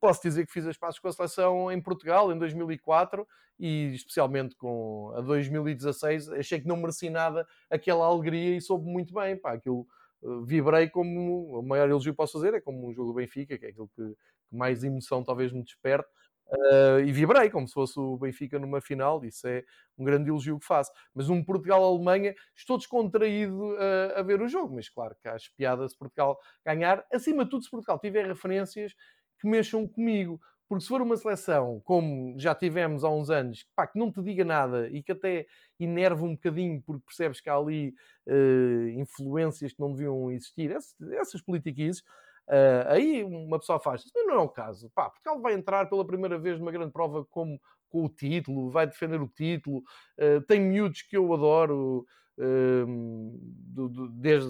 posso 0.00 0.22
dizer 0.22 0.46
que 0.46 0.52
fiz 0.52 0.66
as 0.66 0.76
passos 0.76 0.98
com 0.98 1.08
a 1.08 1.12
seleção 1.12 1.70
em 1.70 1.80
Portugal 1.80 2.32
em 2.32 2.38
2004 2.38 3.26
e 3.58 3.94
especialmente 3.94 4.54
com 4.56 5.12
a 5.16 5.20
2016 5.20 6.30
achei 6.32 6.60
que 6.60 6.68
não 6.68 6.76
mereci 6.76 7.08
nada 7.10 7.46
aquela 7.70 8.06
alegria 8.06 8.56
e 8.56 8.60
soube 8.60 8.86
muito 8.86 9.14
bem, 9.14 9.36
pá, 9.36 9.54
aquilo 9.54 9.86
eh, 10.22 10.28
vibrei 10.44 10.88
como 10.88 11.58
o 11.58 11.62
maior 11.62 11.88
elogio 11.88 12.12
que 12.12 12.16
posso 12.16 12.34
fazer 12.34 12.54
é 12.54 12.60
como 12.60 12.88
um 12.88 12.92
jogo 12.92 13.12
do 13.12 13.14
Benfica, 13.14 13.58
que 13.58 13.66
é 13.66 13.68
aquilo 13.70 13.88
que, 13.94 14.02
que 14.48 14.56
mais 14.56 14.84
emoção 14.84 15.24
talvez 15.24 15.52
me 15.52 15.62
desperte 15.62 16.08
Uh, 16.48 17.00
e 17.00 17.10
vibrei 17.10 17.50
como 17.50 17.66
se 17.66 17.74
fosse 17.74 17.98
o 17.98 18.16
Benfica 18.16 18.56
numa 18.56 18.80
final, 18.80 19.24
isso 19.24 19.48
é 19.48 19.64
um 19.98 20.04
grande 20.04 20.30
elogio 20.30 20.58
que 20.60 20.64
faço. 20.64 20.92
Mas 21.12 21.28
um 21.28 21.42
Portugal-Alemanha, 21.42 22.34
estou 22.54 22.78
descontraído 22.78 23.76
a 24.14 24.22
ver 24.22 24.40
o 24.40 24.48
jogo, 24.48 24.74
mas 24.74 24.88
claro 24.88 25.16
que 25.20 25.28
acho 25.28 25.52
piada 25.56 25.88
se 25.88 25.96
Portugal 25.98 26.38
ganhar, 26.64 27.04
acima 27.12 27.44
de 27.44 27.50
tudo, 27.50 27.64
se 27.64 27.70
Portugal 27.70 27.98
tiver 27.98 28.26
referências 28.26 28.94
que 29.40 29.48
mexam 29.48 29.86
comigo. 29.86 30.40
Porque 30.68 30.82
se 30.82 30.88
for 30.88 31.00
uma 31.00 31.16
seleção, 31.16 31.80
como 31.84 32.34
já 32.38 32.52
tivemos 32.52 33.04
há 33.04 33.08
uns 33.08 33.30
anos, 33.30 33.64
pá, 33.76 33.86
que 33.86 33.98
não 33.98 34.10
te 34.10 34.20
diga 34.20 34.44
nada 34.44 34.88
e 34.88 35.00
que 35.00 35.12
até 35.12 35.46
enerva 35.78 36.24
um 36.24 36.34
bocadinho 36.34 36.82
porque 36.84 37.04
percebes 37.06 37.40
que 37.40 37.48
há 37.48 37.54
ali 37.54 37.94
uh, 38.26 38.88
influências 38.98 39.72
que 39.72 39.78
não 39.80 39.92
deviam 39.92 40.28
existir, 40.32 40.72
essas, 40.72 40.94
essas 41.12 41.40
politiquices, 41.40 42.02
Uh, 42.48 42.86
aí 42.86 43.24
uma 43.24 43.58
pessoa 43.58 43.80
faz, 43.80 44.04
mas 44.14 44.26
não 44.26 44.34
é 44.34 44.38
o 44.38 44.48
caso. 44.48 44.88
Pá, 44.94 45.10
Portugal 45.10 45.40
vai 45.40 45.54
entrar 45.54 45.88
pela 45.88 46.06
primeira 46.06 46.38
vez 46.38 46.58
numa 46.58 46.70
grande 46.70 46.92
prova 46.92 47.24
como, 47.24 47.60
com 47.88 48.04
o 48.04 48.08
título, 48.08 48.70
vai 48.70 48.86
defender 48.86 49.20
o 49.20 49.26
título, 49.26 49.78
uh, 49.78 50.40
tem 50.46 50.60
miúdos 50.60 51.02
que 51.02 51.16
eu 51.16 51.32
adoro, 51.34 52.06
uh, 52.38 53.38
do, 53.42 53.88
do, 53.88 54.08
desde 54.10 54.48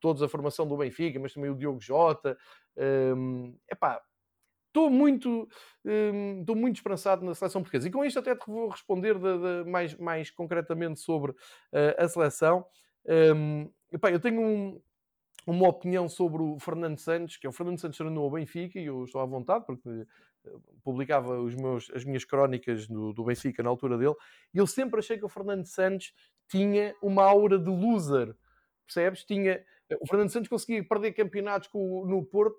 todos 0.00 0.20
a 0.22 0.28
formação 0.28 0.66
do 0.66 0.76
Benfica, 0.76 1.20
mas 1.20 1.32
também 1.32 1.50
o 1.50 1.54
Diogo 1.54 1.80
Jota. 1.80 2.36
Uh, 2.76 3.56
epá, 3.70 4.00
estou 4.68 4.88
muito, 4.88 5.48
estou 6.40 6.54
muito 6.54 6.76
esperançado 6.76 7.24
na 7.24 7.34
seleção 7.34 7.62
portuguesa. 7.62 7.88
E 7.88 7.90
com 7.90 8.04
isto 8.04 8.18
até 8.18 8.34
te 8.34 8.46
vou 8.46 8.68
responder 8.68 9.14
de, 9.18 9.64
de, 9.64 9.70
mais, 9.70 9.94
mais 9.96 10.30
concretamente 10.30 11.00
sobre 11.00 11.34
a 11.98 12.08
seleção. 12.08 12.64
Um, 13.06 13.70
epá, 13.92 14.10
eu 14.10 14.20
tenho 14.20 14.40
um, 14.40 14.80
uma 15.46 15.66
opinião 15.68 16.08
sobre 16.08 16.42
o 16.42 16.58
Fernando 16.58 16.98
Santos, 16.98 17.38
que 17.38 17.46
é 17.46 17.50
o 17.50 17.52
Fernando 17.52 17.80
Santos 17.80 17.96
treinou 17.96 18.24
ao 18.24 18.30
Benfica 18.30 18.78
e 18.78 18.84
eu 18.84 19.04
estou 19.04 19.20
à 19.20 19.24
vontade 19.24 19.64
porque 19.64 19.88
eh, 19.88 20.56
publicava 20.84 21.40
os 21.40 21.54
meus, 21.54 21.90
as 21.94 22.04
minhas 22.04 22.24
crónicas 22.24 22.86
do, 22.86 23.14
do 23.14 23.24
Benfica 23.24 23.62
na 23.62 23.70
altura 23.70 23.96
dele 23.96 24.14
e 24.52 24.58
eu 24.58 24.66
sempre 24.66 24.98
achei 25.00 25.16
que 25.16 25.24
o 25.24 25.28
Fernando 25.28 25.64
Santos 25.64 26.12
tinha 26.48 26.94
uma 27.02 27.24
aura 27.24 27.58
de 27.58 27.70
loser, 27.70 28.34
percebes? 28.88 29.24
Tinha, 29.24 29.62
o 30.00 30.06
Fernando 30.06 30.30
Santos 30.30 30.48
conseguia 30.48 30.82
perder 30.84 31.12
campeonatos 31.12 31.68
com, 31.68 32.04
no 32.06 32.24
Porto, 32.24 32.58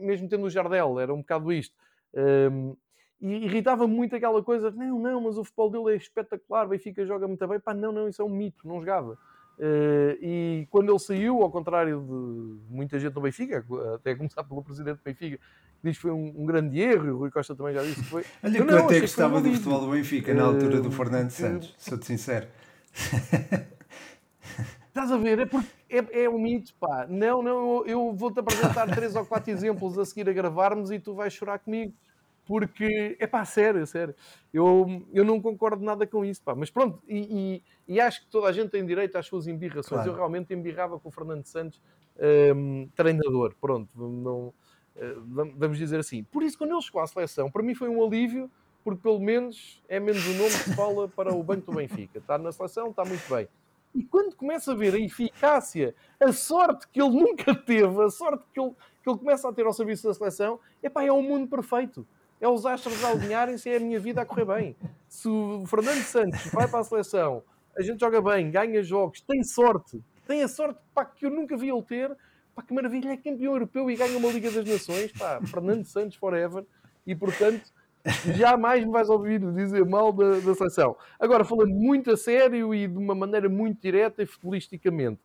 mesmo 0.00 0.28
tendo 0.28 0.44
o 0.44 0.50
Jardel, 0.50 1.00
era 1.00 1.14
um 1.14 1.18
bocado 1.18 1.52
isto. 1.52 1.74
Um, 2.14 2.76
e 3.20 3.46
irritava 3.46 3.86
muito 3.86 4.14
aquela 4.14 4.42
coisa, 4.42 4.70
não, 4.70 4.98
não, 4.98 5.20
mas 5.22 5.38
o 5.38 5.44
futebol 5.44 5.70
dele 5.70 5.94
é 5.94 5.96
espetacular, 5.96 6.68
Benfica 6.68 7.06
joga 7.06 7.26
muito 7.26 7.46
bem, 7.46 7.58
pá, 7.58 7.72
não, 7.72 7.90
não, 7.90 8.08
isso 8.08 8.20
é 8.20 8.24
um 8.24 8.28
mito, 8.28 8.68
não 8.68 8.78
jogava. 8.80 9.18
Uh, 9.58 10.12
e 10.20 10.68
quando 10.70 10.92
ele 10.92 10.98
saiu, 10.98 11.40
ao 11.42 11.50
contrário 11.50 12.02
de 12.02 12.74
muita 12.74 12.98
gente 12.98 13.14
no 13.14 13.22
Benfica, 13.22 13.64
até 13.94 14.10
a 14.10 14.16
começar 14.16 14.44
pelo 14.44 14.62
presidente 14.62 14.98
do 14.98 15.02
Benfica, 15.02 15.38
que 15.38 15.40
diz 15.82 15.96
que 15.96 16.02
foi 16.02 16.10
um, 16.10 16.42
um, 16.42 16.44
grande 16.44 16.78
erro, 16.78 17.06
e 17.06 17.10
o 17.10 17.16
Rui 17.16 17.30
Costa 17.30 17.56
também 17.56 17.72
já 17.72 17.82
disse 17.82 18.02
que 18.02 18.06
foi. 18.06 18.22
Olha, 18.44 18.58
eu, 18.58 18.66
eu 18.66 18.84
até 18.84 19.00
gostava 19.00 19.40
do 19.40 19.50
futebol 19.50 19.80
do 19.80 19.90
Benfica 19.92 20.34
na 20.34 20.44
altura 20.44 20.80
do 20.80 20.90
Fernando 20.90 21.30
Santos, 21.30 21.74
sou-te 21.78 22.04
sincero. 22.04 22.46
Estás 24.96 25.12
a 25.12 25.18
ver? 25.18 25.40
É 25.40 25.44
porque 25.44 25.68
é, 25.90 26.22
é 26.22 26.30
um 26.30 26.38
mito, 26.38 26.74
pá. 26.80 27.06
Não, 27.06 27.42
não, 27.42 27.84
eu 27.84 28.14
vou-te 28.14 28.40
apresentar 28.40 28.86
três 28.94 29.14
ou 29.14 29.26
quatro 29.26 29.50
exemplos 29.52 29.98
a 29.98 30.06
seguir 30.06 30.26
a 30.26 30.32
gravarmos 30.32 30.90
e 30.90 30.98
tu 30.98 31.14
vais 31.14 31.34
chorar 31.34 31.58
comigo. 31.58 31.92
Porque, 32.46 33.14
é 33.20 33.26
pá, 33.26 33.44
sério, 33.44 33.86
sério. 33.86 34.14
Eu, 34.54 35.04
eu 35.12 35.22
não 35.22 35.38
concordo 35.38 35.84
nada 35.84 36.06
com 36.06 36.24
isso, 36.24 36.40
pá. 36.42 36.54
Mas 36.54 36.70
pronto, 36.70 37.02
e, 37.06 37.62
e, 37.86 37.94
e 37.94 38.00
acho 38.00 38.24
que 38.24 38.30
toda 38.30 38.48
a 38.48 38.52
gente 38.52 38.70
tem 38.70 38.86
direito 38.86 39.16
às 39.16 39.26
suas 39.26 39.46
embirrações. 39.46 40.00
Claro. 40.00 40.08
Eu 40.12 40.14
realmente 40.14 40.54
embirrava 40.54 40.98
com 40.98 41.10
o 41.10 41.12
Fernando 41.12 41.44
Santos, 41.44 41.78
um, 42.56 42.88
treinador. 42.94 43.54
Pronto, 43.60 43.90
não, 43.94 44.46
uh, 44.48 45.52
vamos 45.58 45.76
dizer 45.76 46.00
assim. 46.00 46.24
Por 46.24 46.42
isso, 46.42 46.56
quando 46.56 46.72
ele 46.72 46.80
chegou 46.80 47.02
à 47.02 47.06
seleção, 47.06 47.50
para 47.50 47.62
mim 47.62 47.74
foi 47.74 47.90
um 47.90 48.02
alívio, 48.02 48.50
porque 48.82 49.02
pelo 49.02 49.20
menos 49.20 49.82
é 49.90 50.00
menos 50.00 50.26
o 50.26 50.32
nome 50.32 50.48
que 50.52 50.70
se 50.70 50.74
fala 50.74 51.06
para 51.06 51.34
o 51.34 51.42
banco 51.42 51.70
do 51.70 51.76
Benfica. 51.76 52.18
Está 52.18 52.38
na 52.38 52.50
seleção, 52.50 52.88
está 52.88 53.04
muito 53.04 53.28
bem. 53.28 53.46
E 53.96 54.04
quando 54.04 54.36
começa 54.36 54.72
a 54.72 54.74
ver 54.74 54.94
a 54.94 54.98
eficácia, 54.98 55.94
a 56.20 56.30
sorte 56.30 56.86
que 56.88 57.00
ele 57.00 57.10
nunca 57.18 57.54
teve, 57.54 58.02
a 58.02 58.10
sorte 58.10 58.44
que 58.52 58.60
ele, 58.60 58.72
que 59.02 59.08
ele 59.08 59.18
começa 59.18 59.48
a 59.48 59.52
ter 59.52 59.64
ao 59.64 59.72
serviço 59.72 60.06
da 60.06 60.12
seleção, 60.12 60.60
epá, 60.82 61.02
é 61.02 61.10
um 61.10 61.22
mundo 61.22 61.48
perfeito. 61.48 62.06
É 62.38 62.46
os 62.46 62.66
astros 62.66 63.02
a 63.02 63.12
alinharem-se 63.12 63.70
e 63.70 63.72
é 63.72 63.76
a 63.78 63.80
minha 63.80 63.98
vida 63.98 64.20
a 64.20 64.26
correr 64.26 64.44
bem. 64.44 64.76
Se 65.08 65.26
o 65.26 65.64
Fernando 65.64 66.02
Santos 66.02 66.44
vai 66.52 66.68
para 66.68 66.80
a 66.80 66.84
seleção, 66.84 67.42
a 67.74 67.80
gente 67.80 67.98
joga 67.98 68.20
bem, 68.20 68.50
ganha 68.50 68.82
jogos, 68.82 69.22
tem 69.22 69.42
sorte, 69.42 70.04
tem 70.26 70.42
a 70.42 70.48
sorte 70.48 70.78
pá, 70.94 71.06
que 71.06 71.24
eu 71.24 71.30
nunca 71.30 71.56
vi 71.56 71.70
ele 71.70 71.82
ter, 71.82 72.14
pá, 72.54 72.62
que 72.62 72.74
maravilha, 72.74 73.12
é 73.12 73.16
campeão 73.16 73.54
europeu 73.54 73.90
e 73.90 73.96
ganha 73.96 74.18
uma 74.18 74.30
Liga 74.30 74.50
das 74.50 74.68
Nações, 74.68 75.10
pá, 75.12 75.40
Fernando 75.46 75.86
Santos 75.86 76.16
forever. 76.16 76.66
E 77.06 77.14
portanto, 77.14 77.72
jamais 78.36 78.84
me 78.84 78.92
vais 78.92 79.08
ouvir 79.08 79.40
dizer 79.52 79.84
mal 79.84 80.12
da, 80.12 80.38
da 80.38 80.54
seleção. 80.54 80.96
Agora, 81.18 81.44
falando 81.44 81.72
muito 81.72 82.10
a 82.10 82.16
sério 82.16 82.74
e 82.74 82.86
de 82.86 82.96
uma 82.96 83.14
maneira 83.14 83.48
muito 83.48 83.80
direta 83.80 84.22
e 84.22 84.26
futbolisticamente, 84.26 85.20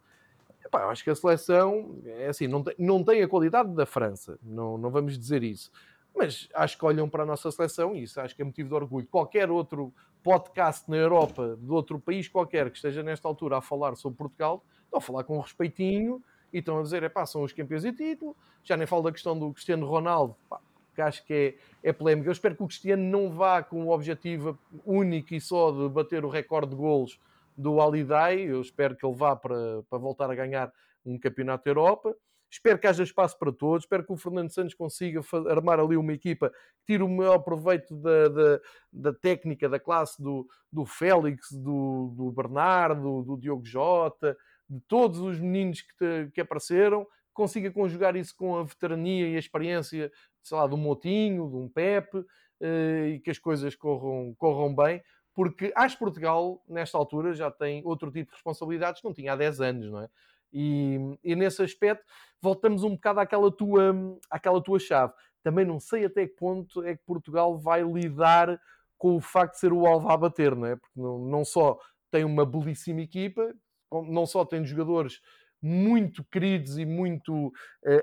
epá, 0.65 0.86
acho 0.86 1.04
que 1.04 1.10
a 1.10 1.15
seleção 1.15 2.00
é 2.06 2.28
assim, 2.28 2.48
não 2.48 2.63
tem, 2.63 2.76
não 2.80 3.04
tem 3.04 3.22
a 3.22 3.28
qualidade 3.28 3.74
da 3.74 3.86
França, 3.86 4.39
não, 4.41 4.78
não 4.78 4.89
vamos 4.89 5.17
dizer 5.17 5.44
isso. 5.44 5.72
Mas 6.15 6.50
acho 6.54 6.78
que 6.78 6.84
olham 6.84 7.08
para 7.08 7.24
a 7.24 7.26
nossa 7.26 7.50
seleção 7.52 7.96
e 7.96 8.04
isso 8.04 8.20
acho 8.20 8.36
que 8.36 8.41
é 8.41 8.46
motivo 8.46 8.67
de 8.67 8.76
orgulho. 8.76 9.08
Qualquer 9.10 9.50
outro 9.50 9.94
podcast 10.24 10.89
na 10.89 10.98
Europa, 10.98 11.58
de 11.60 11.72
outro 11.72 12.00
país 12.00 12.28
qualquer 12.28 12.70
que 12.70 12.76
esteja 12.76 13.02
nesta 13.02 13.28
altura 13.28 13.58
a 13.58 13.62
falar 13.62 13.96
sobre 13.96 14.17
Portugal, 14.17 14.63
estão 14.84 14.98
a 14.98 15.02
falar 15.02 15.24
com 15.24 15.39
respeitinho 15.39 16.22
e 16.52 16.60
estão 16.60 16.80
a 16.80 16.82
dizer, 16.82 17.04
é 17.04 17.10
pá, 17.10 17.26
são 17.26 17.44
os 17.44 17.54
campeões 17.54 17.84
de 17.84 17.94
título. 17.94 18.36
Já 18.63 18.76
nem 18.76 18.86
falo 18.86 19.04
da 19.04 19.12
questão 19.12 19.38
do 19.38 19.54
Cristiano 19.54 19.86
Ronaldo, 19.86 20.36
pá, 20.50 20.60
que 20.93 21.01
acho 21.01 21.25
que 21.25 21.58
é, 21.84 21.89
é 21.89 21.93
polémica. 21.93 22.27
Eu 22.27 22.34
espero 22.34 22.56
que 22.56 22.63
o 22.63 22.67
Cristiano 22.67 23.04
não 23.04 23.30
vá 23.30 23.63
com 23.63 23.86
o 23.86 23.89
objetivo 23.91 24.58
único 24.86 25.34
e 25.34 25.41
só 25.41 25.71
de 25.71 25.89
bater 25.89 26.25
o 26.25 26.30
recorde 26.30 26.71
de 26.71 26.75
golos 26.75 27.19
do 27.58 27.80
Alidai. 27.80 28.41
Eu 28.41 28.62
espero 28.62 28.95
que 28.95 29.06
ele 29.06 29.15
vá 29.15 29.36
para, 29.36 29.84
para 29.89 29.99
voltar 29.99 30.30
a 30.30 30.36
ganhar 30.36 30.71
um 31.06 31.17
campeonato 31.17 31.65
da 31.65 31.71
Europa. 31.71 32.15
Espero 32.49 32.77
que 32.77 32.86
haja 32.86 33.01
espaço 33.01 33.39
para 33.39 33.51
todos. 33.51 33.86
Espero 33.86 34.04
que 34.04 34.12
o 34.12 34.17
Fernando 34.17 34.54
Santos 34.54 34.73
consiga 34.73 35.21
armar 35.49 35.80
ali 35.80 35.95
uma 35.95 36.12
equipa 36.12 36.49
que 36.49 36.93
tire 36.93 37.04
o 37.04 37.08
maior 37.08 37.39
proveito 37.39 37.95
da, 37.95 38.27
da, 38.27 38.60
da 38.91 39.13
técnica, 39.13 39.69
da 39.69 39.80
classe 39.80 40.21
do, 40.21 40.45
do 40.71 40.86
Félix, 40.86 41.49
do, 41.54 42.13
do 42.13 42.30
Bernardo, 42.32 43.23
do 43.23 43.38
Diogo 43.38 43.65
Jota, 43.65 44.38
de 44.69 44.82
todos 44.82 45.19
os 45.19 45.39
meninos 45.39 45.82
que, 45.82 45.95
te, 45.95 46.32
que 46.34 46.41
apareceram 46.41 47.08
consiga 47.34 47.72
conjugar 47.72 48.15
isso 48.15 48.36
com 48.36 48.58
a 48.58 48.63
veterania 48.63 49.28
e 49.30 49.36
a 49.36 49.39
experiência, 49.39 50.12
sei 50.41 50.58
lá, 50.58 50.67
de 50.67 50.74
um 50.74 50.78
Motinho, 50.78 51.50
de 51.50 51.56
um 51.56 51.70
Pepe, 51.70 52.24
eh, 52.60 53.13
e 53.15 53.20
que 53.20 53.32
as 53.32 53.39
coisas 53.39 53.76
corram, 53.76 54.36
corram 54.38 54.74
bem, 54.76 55.02
porque 55.34 55.72
acho 55.76 55.96
que 55.96 56.04
Portugal, 56.04 56.62
nesta 56.67 56.98
altura, 56.98 57.34
já 57.34 57.50
tem 57.50 57.82
outro 57.86 58.12
tipo 58.12 58.30
de 58.30 58.36
responsabilidades 58.36 59.02
que 59.02 59.08
não 59.08 59.13
tinha 59.13 59.34
há 59.34 59.36
10 59.36 59.62
anos, 59.62 59.91
não 59.91 60.02
é? 60.02 60.10
E, 60.54 61.00
e 61.24 61.36
nesse 61.36 61.63
aspecto, 61.63 62.06
voltamos 62.41 62.84
um 62.84 62.91
bocado 62.91 63.22
àquela 63.22 63.50
tua, 63.50 63.96
àquela 64.30 64.62
tua 64.62 64.80
chave. 64.80 65.13
Também 65.41 65.65
não 65.65 65.80
sei 65.80 66.06
até 66.06 66.28
que 66.28 66.36
ponto 66.36 66.84
é 66.84 66.96
que 66.96 67.04
Portugal 67.06 67.58
vai 67.58 67.82
lidar 67.84 68.60
com 68.98 69.15
o 69.15 69.22
facto 69.22 69.54
de 69.54 69.60
ser 69.60 69.74
o 69.74 69.88
alvo 69.88 70.10
a 70.10 70.17
bater, 70.17 70.56
não 70.56 70.67
é? 70.67 70.76
Porque 70.76 71.00
não, 71.00 71.17
não 71.20 71.46
só 71.46 71.80
tem 72.12 72.26
uma 72.26 72.46
belíssima 72.46 73.02
equipa, 73.02 73.54
não 73.91 74.26
só 74.26 74.46
tem 74.46 74.63
jogadores 74.63 75.22
muito 75.62 76.24
queridos 76.24 76.78
e 76.78 76.86
muito 76.86 77.47
uh, 77.47 77.52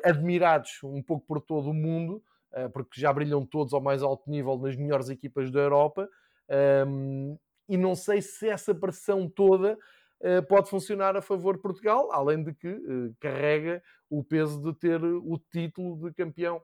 admirados 0.04 0.78
um 0.84 1.02
pouco 1.02 1.26
por 1.26 1.40
todo 1.40 1.70
o 1.70 1.74
mundo, 1.74 2.22
uh, 2.52 2.70
porque 2.70 3.00
já 3.00 3.12
brilham 3.12 3.44
todos 3.44 3.74
ao 3.74 3.80
mais 3.80 4.02
alto 4.02 4.30
nível 4.30 4.56
nas 4.56 4.76
melhores 4.76 5.08
equipas 5.08 5.50
da 5.50 5.60
Europa. 5.60 6.08
Um, 6.86 7.36
e 7.68 7.76
não 7.76 7.94
sei 7.94 8.22
se 8.22 8.48
essa 8.48 8.74
pressão 8.74 9.28
toda 9.28 9.76
uh, 10.20 10.46
pode 10.48 10.70
funcionar 10.70 11.16
a 11.16 11.22
favor 11.22 11.56
de 11.56 11.62
Portugal, 11.62 12.10
além 12.12 12.42
de 12.42 12.54
que 12.54 12.80
carrega 13.20 13.82
o 14.08 14.22
peso 14.22 14.62
de 14.62 14.78
ter 14.78 15.02
o 15.02 15.38
título 15.50 16.08
de 16.08 16.14
campeão 16.14 16.62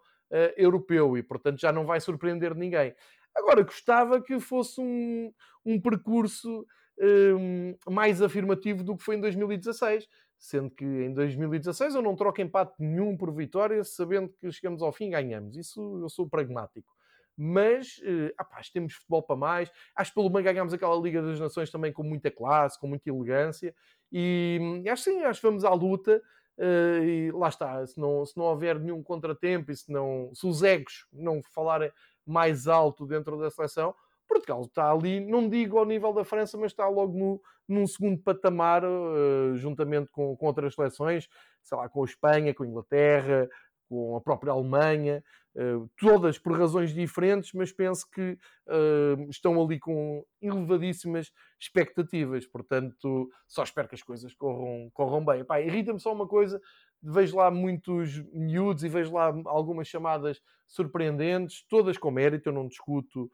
europeu 0.56 1.16
e, 1.16 1.22
portanto, 1.22 1.60
já 1.60 1.70
não 1.70 1.86
vai 1.86 2.00
surpreender 2.00 2.56
ninguém. 2.56 2.92
Agora, 3.36 3.62
gostava 3.62 4.20
que 4.20 4.40
fosse 4.40 4.80
um, 4.80 5.32
um 5.64 5.80
percurso 5.80 6.66
um, 6.98 7.76
mais 7.88 8.22
afirmativo 8.22 8.82
do 8.82 8.96
que 8.96 9.04
foi 9.04 9.16
em 9.16 9.20
2016 9.20 10.08
sendo 10.38 10.70
que 10.70 10.84
em 10.84 11.12
2016 11.12 11.94
eu 11.94 12.02
não 12.02 12.16
troco 12.16 12.40
empate 12.40 12.74
nenhum 12.78 13.16
por 13.16 13.32
vitória, 13.32 13.82
sabendo 13.84 14.28
que 14.28 14.50
chegamos 14.52 14.82
ao 14.82 14.92
fim 14.92 15.06
e 15.06 15.10
ganhamos. 15.10 15.56
Isso 15.56 16.00
eu 16.02 16.08
sou 16.08 16.28
pragmático. 16.28 16.94
Mas, 17.36 18.00
eh, 18.04 18.32
apaz, 18.38 18.70
temos 18.70 18.94
futebol 18.94 19.22
para 19.22 19.36
mais. 19.36 19.70
Acho 19.96 20.10
que 20.10 20.14
pelo 20.14 20.30
menos 20.30 20.44
ganhámos 20.44 20.72
aquela 20.72 20.94
Liga 20.96 21.20
das 21.20 21.40
Nações 21.40 21.70
também 21.70 21.92
com 21.92 22.02
muita 22.02 22.30
classe, 22.30 22.78
com 22.78 22.86
muita 22.86 23.10
elegância. 23.10 23.74
E 24.12 24.58
hum, 24.60 24.84
acho 24.88 25.02
sim, 25.02 25.22
acho 25.22 25.40
que 25.40 25.46
vamos 25.46 25.64
à 25.64 25.72
luta. 25.72 26.22
Uh, 26.56 27.02
e 27.02 27.32
lá 27.32 27.48
está, 27.48 27.84
se 27.84 27.98
não, 27.98 28.24
se 28.24 28.36
não 28.36 28.44
houver 28.44 28.78
nenhum 28.78 29.02
contratempo 29.02 29.72
e 29.72 29.76
se, 29.76 29.90
não, 29.90 30.30
se 30.32 30.46
os 30.46 30.62
egos 30.62 31.04
não 31.12 31.42
falarem 31.42 31.90
mais 32.24 32.68
alto 32.68 33.04
dentro 33.06 33.36
da 33.36 33.50
seleção, 33.50 33.92
Portugal 34.28 34.62
está 34.62 34.90
ali, 34.90 35.20
não 35.20 35.48
digo 35.48 35.78
ao 35.78 35.86
nível 35.86 36.12
da 36.12 36.24
França, 36.24 36.56
mas 36.58 36.72
está 36.72 36.88
logo 36.88 37.16
no, 37.16 37.42
num 37.68 37.86
segundo 37.86 38.20
patamar, 38.22 38.84
uh, 38.84 39.56
juntamente 39.56 40.10
com, 40.10 40.36
com 40.36 40.46
outras 40.46 40.74
seleções, 40.74 41.28
sei 41.62 41.78
lá, 41.78 41.88
com 41.88 42.02
a 42.02 42.04
Espanha, 42.04 42.54
com 42.54 42.62
a 42.62 42.66
Inglaterra, 42.66 43.48
com 43.88 44.16
a 44.16 44.20
própria 44.20 44.52
Alemanha, 44.52 45.22
uh, 45.56 45.88
todas 45.98 46.38
por 46.38 46.58
razões 46.58 46.92
diferentes, 46.92 47.52
mas 47.52 47.72
penso 47.72 48.06
que 48.10 48.38
uh, 48.66 49.30
estão 49.30 49.62
ali 49.62 49.78
com 49.78 50.24
elevadíssimas 50.40 51.30
expectativas. 51.60 52.46
Portanto, 52.46 53.28
só 53.46 53.62
espero 53.62 53.88
que 53.88 53.94
as 53.94 54.02
coisas 54.02 54.34
corram, 54.34 54.90
corram 54.92 55.24
bem. 55.24 55.44
Irrita-me 55.66 56.00
só 56.00 56.12
uma 56.12 56.26
coisa: 56.26 56.60
vejo 57.02 57.36
lá 57.36 57.50
muitos 57.50 58.22
miúdos 58.32 58.84
e 58.84 58.88
vejo 58.88 59.12
lá 59.12 59.32
algumas 59.46 59.86
chamadas 59.88 60.40
surpreendentes, 60.66 61.64
todas 61.68 61.98
com 61.98 62.10
mérito, 62.10 62.48
eu 62.48 62.52
não 62.52 62.66
discuto 62.66 63.30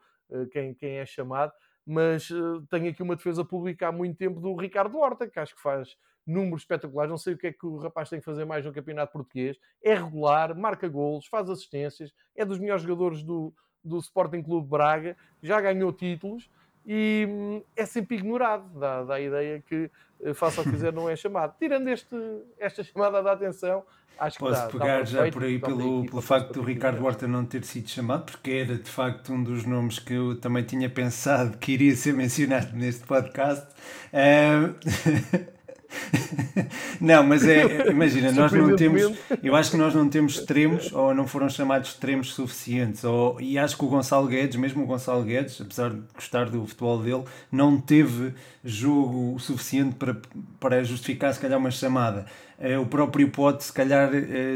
quem, 0.51 0.73
quem 0.73 0.97
é 0.97 1.05
chamado, 1.05 1.51
mas 1.85 2.29
uh, 2.29 2.65
tenho 2.69 2.89
aqui 2.89 3.01
uma 3.01 3.15
defesa 3.15 3.43
pública 3.43 3.87
há 3.87 3.91
muito 3.91 4.17
tempo 4.17 4.39
do 4.39 4.55
Ricardo 4.55 4.97
Horta, 4.97 5.27
que 5.27 5.39
acho 5.39 5.55
que 5.55 5.61
faz 5.61 5.95
números 6.25 6.61
espetaculares. 6.61 7.09
Não 7.09 7.17
sei 7.17 7.33
o 7.33 7.37
que 7.37 7.47
é 7.47 7.53
que 7.53 7.65
o 7.65 7.77
rapaz 7.77 8.09
tem 8.09 8.19
que 8.19 8.25
fazer 8.25 8.45
mais 8.45 8.65
no 8.65 8.73
campeonato 8.73 9.11
português. 9.11 9.57
É 9.83 9.93
regular, 9.93 10.55
marca 10.55 10.87
golos, 10.87 11.27
faz 11.27 11.49
assistências, 11.49 12.13
é 12.35 12.45
dos 12.45 12.59
melhores 12.59 12.83
jogadores 12.83 13.23
do, 13.23 13.53
do 13.83 13.97
Sporting 13.99 14.43
Clube 14.43 14.67
Braga, 14.67 15.17
já 15.41 15.59
ganhou 15.59 15.91
títulos 15.91 16.49
e 16.85 17.27
hum, 17.29 17.63
é 17.75 17.85
sempre 17.85 18.17
ignorado. 18.17 18.67
Dá, 18.79 19.03
dá 19.03 19.15
a 19.15 19.21
ideia 19.21 19.63
que 19.67 19.89
eh, 20.23 20.33
faça 20.33 20.61
o 20.61 20.63
que 20.63 20.71
quiser, 20.71 20.93
não 20.93 21.09
é 21.09 21.15
chamado. 21.15 21.55
Tirando 21.59 21.87
este, 21.87 22.15
esta 22.59 22.83
chamada 22.83 23.21
da 23.21 23.33
atenção, 23.33 23.83
acho 24.19 24.37
que 24.37 24.43
Posso 24.43 24.61
dá, 24.61 24.67
pegar 24.67 24.99
dá 24.99 25.05
já 25.05 25.31
por 25.31 25.43
aí 25.43 25.59
pelo, 25.59 26.05
pelo 26.05 26.21
facto 26.21 26.53
do 26.53 26.61
Ricardo 26.61 27.03
Horta 27.03 27.27
não 27.27 27.45
ter 27.45 27.63
sido 27.63 27.89
chamado, 27.89 28.31
porque 28.31 28.51
era 28.51 28.75
de 28.75 28.89
facto 28.89 29.33
um 29.33 29.43
dos 29.43 29.65
nomes 29.65 29.99
que 29.99 30.13
eu 30.13 30.39
também 30.39 30.63
tinha 30.63 30.89
pensado 30.89 31.57
que 31.57 31.73
iria 31.73 31.95
ser 31.95 32.13
mencionado 32.13 32.75
neste 32.75 33.05
podcast. 33.05 33.67
Uh... 34.13 35.51
não, 36.99 37.23
mas 37.23 37.45
é, 37.47 37.89
imagina, 37.89 38.31
nós 38.33 38.51
não 38.51 38.75
temos, 38.75 39.11
eu 39.43 39.55
acho 39.55 39.71
que 39.71 39.77
nós 39.77 39.93
não 39.93 40.09
temos 40.09 40.39
extremos 40.39 40.91
ou 40.91 41.13
não 41.13 41.27
foram 41.27 41.49
chamados 41.49 41.89
extremos 41.89 42.33
suficientes. 42.33 43.03
Ou, 43.03 43.39
e 43.39 43.57
acho 43.57 43.77
que 43.77 43.85
o 43.85 43.87
Gonçalo 43.87 44.27
Guedes, 44.27 44.55
mesmo 44.55 44.83
o 44.83 44.85
Gonçalo 44.85 45.23
Guedes, 45.23 45.59
apesar 45.61 45.89
de 45.91 46.01
gostar 46.13 46.49
do 46.49 46.65
futebol 46.65 46.99
dele, 46.99 47.23
não 47.51 47.79
teve 47.79 48.33
jogo 48.63 49.39
suficiente 49.39 49.95
para, 49.95 50.17
para 50.59 50.83
justificar 50.83 51.33
se 51.33 51.39
calhar 51.39 51.57
uma 51.57 51.71
chamada. 51.71 52.25
O 52.81 52.85
próprio 52.85 53.29
Pote 53.29 53.63
se 53.63 53.73
calhar 53.73 54.09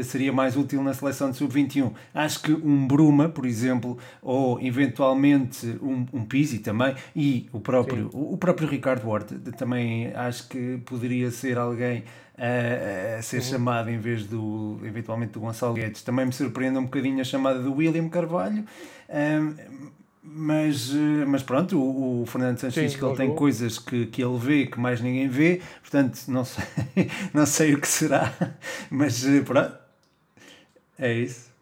seria 0.04 0.32
mais 0.32 0.56
útil 0.56 0.82
na 0.82 0.94
seleção 0.94 1.30
de 1.30 1.36
sub-21. 1.36 1.92
Acho 2.14 2.42
que 2.42 2.52
um 2.52 2.86
Bruma, 2.86 3.28
por 3.28 3.46
exemplo, 3.46 3.98
ou 4.22 4.60
eventualmente 4.60 5.66
um, 5.82 6.06
um 6.12 6.24
Pizzi 6.24 6.58
também, 6.58 6.94
e 7.14 7.48
o 7.52 7.60
próprio, 7.60 8.10
o 8.12 8.36
próprio 8.36 8.68
Ricardo 8.68 9.08
Horta, 9.08 9.34
também 9.56 10.12
acho 10.14 10.48
que 10.48 10.78
poderia 10.84 11.30
ser 11.30 11.58
alguém 11.58 12.04
a, 12.38 13.18
a 13.18 13.22
ser 13.22 13.38
uhum. 13.38 13.42
chamado 13.42 13.90
em 13.90 13.98
vez 13.98 14.26
do 14.26 14.78
eventualmente 14.84 15.32
do 15.32 15.40
Gonçalo 15.40 15.74
Guedes. 15.74 16.02
Também 16.02 16.26
me 16.26 16.32
surpreende 16.32 16.78
um 16.78 16.84
bocadinho 16.84 17.20
a 17.20 17.24
chamada 17.24 17.60
do 17.60 17.74
William 17.74 18.08
Carvalho. 18.08 18.64
Um, 19.08 19.86
mas, 20.28 20.92
mas 21.26 21.42
pronto, 21.42 21.80
o, 21.80 22.22
o 22.22 22.26
Fernando 22.26 22.58
Sim, 22.58 22.68
diz 22.68 22.96
que 22.96 23.04
ele 23.04 23.16
tem 23.16 23.34
coisas 23.34 23.78
que, 23.78 24.06
que 24.06 24.22
ele 24.22 24.36
vê 24.36 24.66
que 24.66 24.78
mais 24.78 25.00
ninguém 25.00 25.28
vê, 25.28 25.62
portanto 25.80 26.18
não 26.28 26.44
sei, 26.44 26.64
não 27.32 27.46
sei 27.46 27.74
o 27.74 27.80
que 27.80 27.86
será, 27.86 28.34
mas 28.90 29.24
pronto, 29.44 29.78
é 30.98 31.12
isso. 31.12 31.54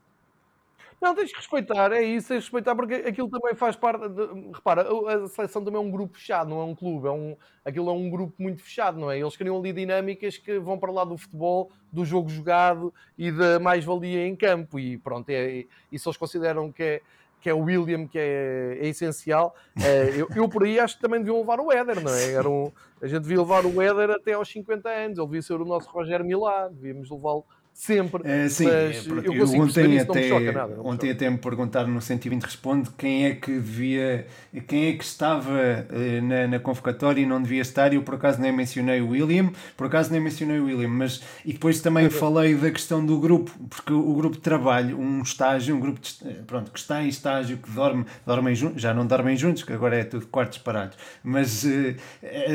Não, 1.04 1.14
tens 1.14 1.30
que 1.30 1.36
respeitar, 1.36 1.92
é 1.92 2.02
isso, 2.02 2.28
tens 2.28 2.38
que 2.38 2.44
respeitar, 2.44 2.74
porque 2.74 2.94
aquilo 2.94 3.28
também 3.28 3.54
faz 3.54 3.76
parte. 3.76 4.08
De, 4.08 4.52
repara, 4.54 4.86
a 4.88 5.28
seleção 5.28 5.62
também 5.62 5.78
é 5.78 5.84
um 5.84 5.90
grupo 5.90 6.16
fechado, 6.16 6.48
não 6.48 6.62
é 6.62 6.64
um 6.64 6.74
clube, 6.74 7.06
é 7.06 7.10
um, 7.10 7.36
aquilo 7.62 7.90
é 7.90 7.92
um 7.92 8.08
grupo 8.08 8.32
muito 8.38 8.62
fechado, 8.62 8.98
não 8.98 9.10
é? 9.10 9.20
Eles 9.20 9.36
criam 9.36 9.58
ali 9.58 9.70
dinâmicas 9.70 10.38
que 10.38 10.58
vão 10.58 10.78
para 10.78 10.90
lá 10.90 11.04
do 11.04 11.18
futebol, 11.18 11.70
do 11.92 12.06
jogo 12.06 12.30
jogado 12.30 12.94
e 13.18 13.30
da 13.30 13.60
mais-valia 13.60 14.26
em 14.26 14.34
campo, 14.34 14.78
e 14.78 14.96
pronto, 14.96 15.28
é, 15.28 15.66
e 15.92 15.98
se 15.98 16.08
eles 16.08 16.16
consideram 16.16 16.72
que 16.72 16.82
é 16.82 17.02
que 17.44 17.50
é 17.50 17.52
o 17.52 17.58
William, 17.58 18.06
que 18.06 18.18
é, 18.18 18.78
é 18.80 18.88
essencial. 18.88 19.54
É, 19.78 20.14
eu, 20.16 20.26
eu, 20.34 20.48
por 20.48 20.64
aí 20.64 20.80
acho 20.80 20.96
que 20.96 21.02
também 21.02 21.20
deviam 21.20 21.40
levar 21.40 21.60
o 21.60 21.70
Éder, 21.70 22.02
não 22.02 22.10
é? 22.10 22.32
Era 22.32 22.48
um, 22.48 22.72
a 23.02 23.06
gente 23.06 23.20
devia 23.20 23.36
levar 23.36 23.66
o 23.66 23.82
Éder 23.82 24.12
até 24.12 24.32
aos 24.32 24.48
50 24.48 24.88
anos, 24.88 25.18
ele 25.18 25.26
devia 25.26 25.42
ser 25.42 25.60
o 25.60 25.64
nosso 25.66 25.90
Rogério 25.90 26.24
Milá, 26.24 26.68
devíamos 26.68 27.10
levá-lo 27.10 27.44
sempre. 27.74 28.22
É, 28.24 28.48
sim, 28.48 28.64
mas 28.64 28.74
é, 28.74 29.28
eu, 29.28 29.34
eu 29.34 29.60
ontem 29.60 29.98
até, 29.98 30.40
me 30.40 30.52
nada, 30.52 30.80
ontem 30.80 31.10
até 31.10 31.28
me 31.28 31.36
perguntaram 31.36 31.88
no 31.88 32.00
120 32.00 32.44
Responde 32.44 32.90
quem 32.96 33.26
é 33.26 33.34
que 33.34 33.50
devia, 33.50 34.26
quem 34.66 34.86
é 34.88 34.92
que 34.92 35.04
estava 35.04 35.50
uh, 35.50 36.22
na, 36.22 36.46
na 36.46 36.58
convocatória 36.60 37.20
e 37.20 37.26
não 37.26 37.42
devia 37.42 37.60
estar. 37.60 37.92
E 37.92 37.96
eu 37.96 38.02
por 38.02 38.14
acaso 38.14 38.40
nem 38.40 38.52
mencionei 38.52 39.00
o 39.00 39.08
William, 39.08 39.50
por 39.76 39.88
acaso 39.88 40.12
nem 40.12 40.20
mencionei 40.20 40.60
o 40.60 40.66
William, 40.66 40.88
mas 40.88 41.22
e 41.44 41.52
depois 41.52 41.80
também 41.80 42.08
falei 42.08 42.54
da 42.54 42.70
questão 42.70 43.04
do 43.04 43.18
grupo, 43.18 43.50
porque 43.68 43.92
o, 43.92 44.14
grupo 44.14 44.36
de 44.36 44.42
trabalho, 44.42 44.98
um 44.98 45.22
estágio, 45.22 45.74
um 45.74 45.80
grupo 45.80 46.00
de, 46.00 46.16
eh, 46.24 46.36
pronto, 46.46 46.70
que 46.70 46.78
está 46.78 47.02
em 47.02 47.08
estágio, 47.08 47.56
que 47.56 47.70
dorme, 47.70 48.06
dormem 48.24 48.54
juntos, 48.54 48.80
já 48.80 48.94
não 48.94 49.06
dormem 49.06 49.36
juntos, 49.36 49.64
que 49.64 49.72
agora 49.72 49.96
é 49.96 50.04
tudo 50.04 50.26
quartos 50.26 50.58
parados, 50.58 50.96
mas 51.22 51.64
uh, 51.64 51.94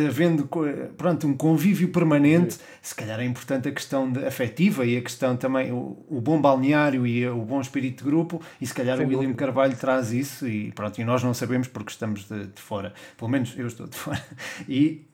havendo 0.07 0.49
pronto, 0.97 1.28
um 1.28 1.36
convívio 1.36 1.89
permanente, 1.89 2.57
se 2.82 2.95
calhar 2.95 3.20
é 3.20 3.26
importante 3.26 3.67
a 3.67 3.72
questão 3.72 4.11
de, 4.11 4.26
afetiva 4.26 4.86
e 4.86 4.97
a 4.97 5.01
questão 5.10 5.36
também, 5.36 5.72
o, 5.72 5.97
o, 6.07 6.22
bom 6.22 6.39
balneário 6.39 7.05
e 7.05 7.28
o 7.28 7.41
bom 7.41 7.60
espírito 7.60 8.03
de 8.03 8.10
grupo, 8.10 8.41
e 8.62 8.68
se 8.68 8.74
calhar 8.74 8.97
Sem 8.97 9.05
o 9.05 9.10
William. 9.10 9.34
Carvalho 9.34 9.76
traz 9.76 10.12
isso, 10.12 10.47
e 10.47 10.72
pronto, 10.72 10.99
e 11.01 11.03
nós 11.03 11.24
não 11.24 11.34
sabemos 11.34 11.68
porque 11.68 11.91
estamos 11.91 12.28
de, 12.28 12.47
de 12.47 12.62
fora, 12.62 12.93
pelo 13.18 13.30
menos 13.30 13.57
eu 13.57 13.68
estou 13.68 13.88
de 13.88 13.95
fora, 13.95 14.24
e 14.70 15.05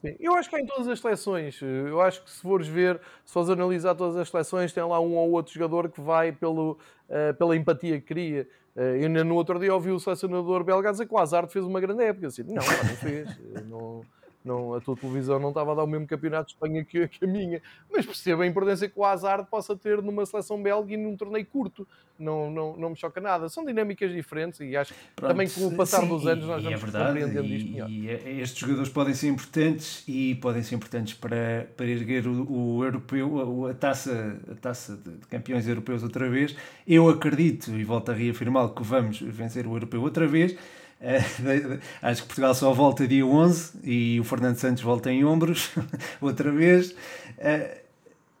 Sim. 0.00 0.14
Eu 0.20 0.34
acho 0.34 0.48
que 0.48 0.56
em 0.56 0.64
todas 0.64 0.86
as 0.86 1.00
seleções. 1.00 1.60
Eu 1.60 2.00
acho 2.00 2.22
que 2.22 2.30
se 2.30 2.40
fores 2.40 2.68
ver, 2.68 3.00
se 3.24 3.32
fores 3.32 3.50
analisar 3.50 3.96
todas 3.96 4.16
as 4.16 4.28
seleções, 4.28 4.72
tem 4.72 4.84
lá 4.84 5.00
um 5.00 5.16
ou 5.16 5.32
outro 5.32 5.52
jogador 5.52 5.88
que 5.88 6.00
vai 6.00 6.30
pelo, 6.30 6.78
uh, 7.08 7.34
pela 7.36 7.56
empatia 7.56 8.00
que 8.00 8.06
cria. 8.06 8.48
Uh, 8.76 9.24
no 9.24 9.34
outro 9.34 9.58
dia 9.58 9.74
ouvi 9.74 9.90
o 9.90 9.98
selecionador 9.98 10.62
belga 10.62 10.92
dizer 10.92 11.06
que 11.06 11.12
o 11.12 11.18
Hazard 11.18 11.52
fez 11.52 11.64
uma 11.64 11.80
grande 11.80 12.04
época. 12.04 12.28
Assim, 12.28 12.44
não, 12.44 12.54
não 12.54 12.62
fez. 12.62 13.28
não, 13.66 14.02
não, 14.44 14.74
a 14.74 14.80
tua 14.80 14.96
televisão 14.96 15.38
não 15.38 15.48
estava 15.48 15.72
a 15.72 15.74
dar 15.74 15.84
o 15.84 15.86
mesmo 15.86 16.06
campeonato 16.06 16.48
de 16.48 16.52
Espanha 16.54 16.84
que, 16.84 17.08
que 17.08 17.24
a 17.24 17.28
minha, 17.28 17.60
mas 17.90 18.06
perceba 18.06 18.44
a 18.44 18.46
importância 18.46 18.88
que 18.88 18.98
o 18.98 19.04
Hazard 19.04 19.48
possa 19.50 19.76
ter 19.76 20.00
numa 20.02 20.24
seleção 20.24 20.62
belga 20.62 20.94
e 20.94 20.96
num 20.96 21.16
torneio 21.16 21.44
curto, 21.46 21.86
não, 22.18 22.50
não, 22.50 22.76
não 22.76 22.90
me 22.90 22.96
choca 22.96 23.20
nada. 23.20 23.48
São 23.48 23.64
dinâmicas 23.64 24.12
diferentes 24.12 24.60
e 24.60 24.76
acho 24.76 24.94
que 24.94 25.00
também 25.16 25.48
com 25.48 25.66
o 25.66 25.76
passar 25.76 26.00
sim, 26.00 26.08
dos 26.08 26.26
anos 26.26 26.46
nós 26.46 26.62
vamos 26.62 26.80
é 26.80 26.82
verdade, 26.82 27.20
compreendendo 27.20 27.46
isto 27.46 27.70
melhor. 27.70 27.90
E 27.90 28.08
é, 28.08 28.40
estes 28.40 28.58
jogadores 28.58 28.88
podem 28.88 29.14
ser 29.14 29.28
importantes 29.28 30.04
e 30.08 30.34
podem 30.36 30.62
ser 30.62 30.74
importantes 30.76 31.14
para, 31.14 31.68
para 31.76 31.86
erguer 31.86 32.26
o, 32.26 32.50
o 32.50 32.84
europeu, 32.84 33.66
a 33.66 33.74
taça, 33.74 34.40
a 34.50 34.54
taça 34.54 34.96
de 34.96 35.26
campeões 35.28 35.68
europeus 35.68 36.02
outra 36.02 36.28
vez. 36.28 36.56
Eu 36.86 37.08
acredito 37.08 37.70
e 37.72 37.84
volto 37.84 38.10
a 38.10 38.14
reafirmá-lo 38.14 38.70
que 38.70 38.82
vamos 38.82 39.20
vencer 39.20 39.66
o 39.66 39.74
europeu 39.74 40.02
outra 40.02 40.26
vez 40.26 40.56
acho 42.02 42.22
que 42.22 42.28
Portugal 42.28 42.54
só 42.54 42.72
volta 42.72 43.06
dia 43.06 43.24
11 43.24 43.78
e 43.84 44.20
o 44.20 44.24
Fernando 44.24 44.56
Santos 44.56 44.82
volta 44.82 45.10
em 45.10 45.24
ombros 45.24 45.70
outra 46.20 46.50
vez. 46.50 46.94
É, 47.38 47.82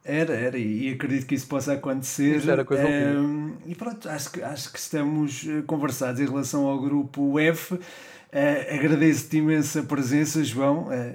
era, 0.08 0.34
era, 0.34 0.58
e 0.58 0.90
acredito 0.90 1.26
que 1.26 1.34
isso 1.34 1.46
possa 1.46 1.74
acontecer. 1.74 2.38
Isso 2.38 2.50
era 2.50 2.64
coisa 2.64 2.86
um, 2.86 3.54
e 3.66 3.74
pronto, 3.74 4.08
acho 4.08 4.32
que, 4.32 4.42
acho 4.42 4.72
que 4.72 4.78
estamos 4.78 5.46
eh, 5.46 5.62
conversados 5.66 6.18
em 6.18 6.24
relação 6.24 6.66
ao 6.66 6.80
grupo 6.80 7.38
F. 7.38 7.74
Uh, 7.74 7.80
Agradeço-te 8.74 9.36
imensa 9.36 9.82
presença, 9.82 10.42
João. 10.42 10.88
Uh, 10.88 11.14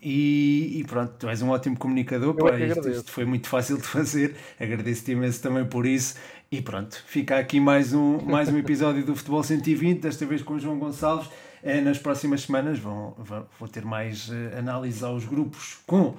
e, 0.00 0.80
e, 0.80 0.84
pronto, 0.84 1.12
tu 1.18 1.28
és 1.28 1.42
um 1.42 1.50
ótimo 1.50 1.78
comunicador. 1.78 2.34
Pá, 2.34 2.58
isto, 2.58 2.88
isto, 2.88 3.12
foi 3.12 3.26
muito 3.26 3.48
fácil 3.48 3.76
de 3.76 3.84
fazer. 3.84 4.34
Agradeço-te 4.58 5.12
imenso 5.12 5.42
também 5.42 5.66
por 5.66 5.86
isso. 5.86 6.16
E 6.52 6.60
pronto, 6.60 7.02
fica 7.06 7.38
aqui 7.38 7.58
mais 7.58 7.94
um, 7.94 8.20
mais 8.20 8.50
um 8.50 8.58
episódio 8.58 9.02
do 9.06 9.16
Futebol 9.16 9.42
120, 9.42 10.02
desta 10.02 10.26
vez 10.26 10.42
com 10.42 10.52
o 10.52 10.58
João 10.60 10.78
Gonçalves. 10.78 11.26
Eh, 11.62 11.80
nas 11.80 11.96
próximas 11.96 12.42
semanas 12.42 12.78
vão, 12.78 13.14
vão, 13.16 13.46
vou 13.58 13.66
ter 13.66 13.86
mais 13.86 14.28
uh, 14.28 14.58
análise 14.58 15.02
aos 15.02 15.24
grupos 15.24 15.78
com 15.86 16.08
uh, 16.08 16.16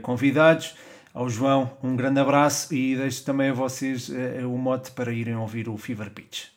convidados. 0.00 0.74
Ao 1.12 1.28
João, 1.28 1.70
um 1.82 1.94
grande 1.94 2.18
abraço 2.18 2.74
e 2.74 2.96
deixo 2.96 3.22
também 3.22 3.50
a 3.50 3.52
vocês 3.52 4.10
o 4.44 4.56
mote 4.56 4.92
para 4.92 5.12
irem 5.12 5.36
ouvir 5.36 5.68
o 5.68 5.76
Fever 5.76 6.10
Pitch. 6.10 6.55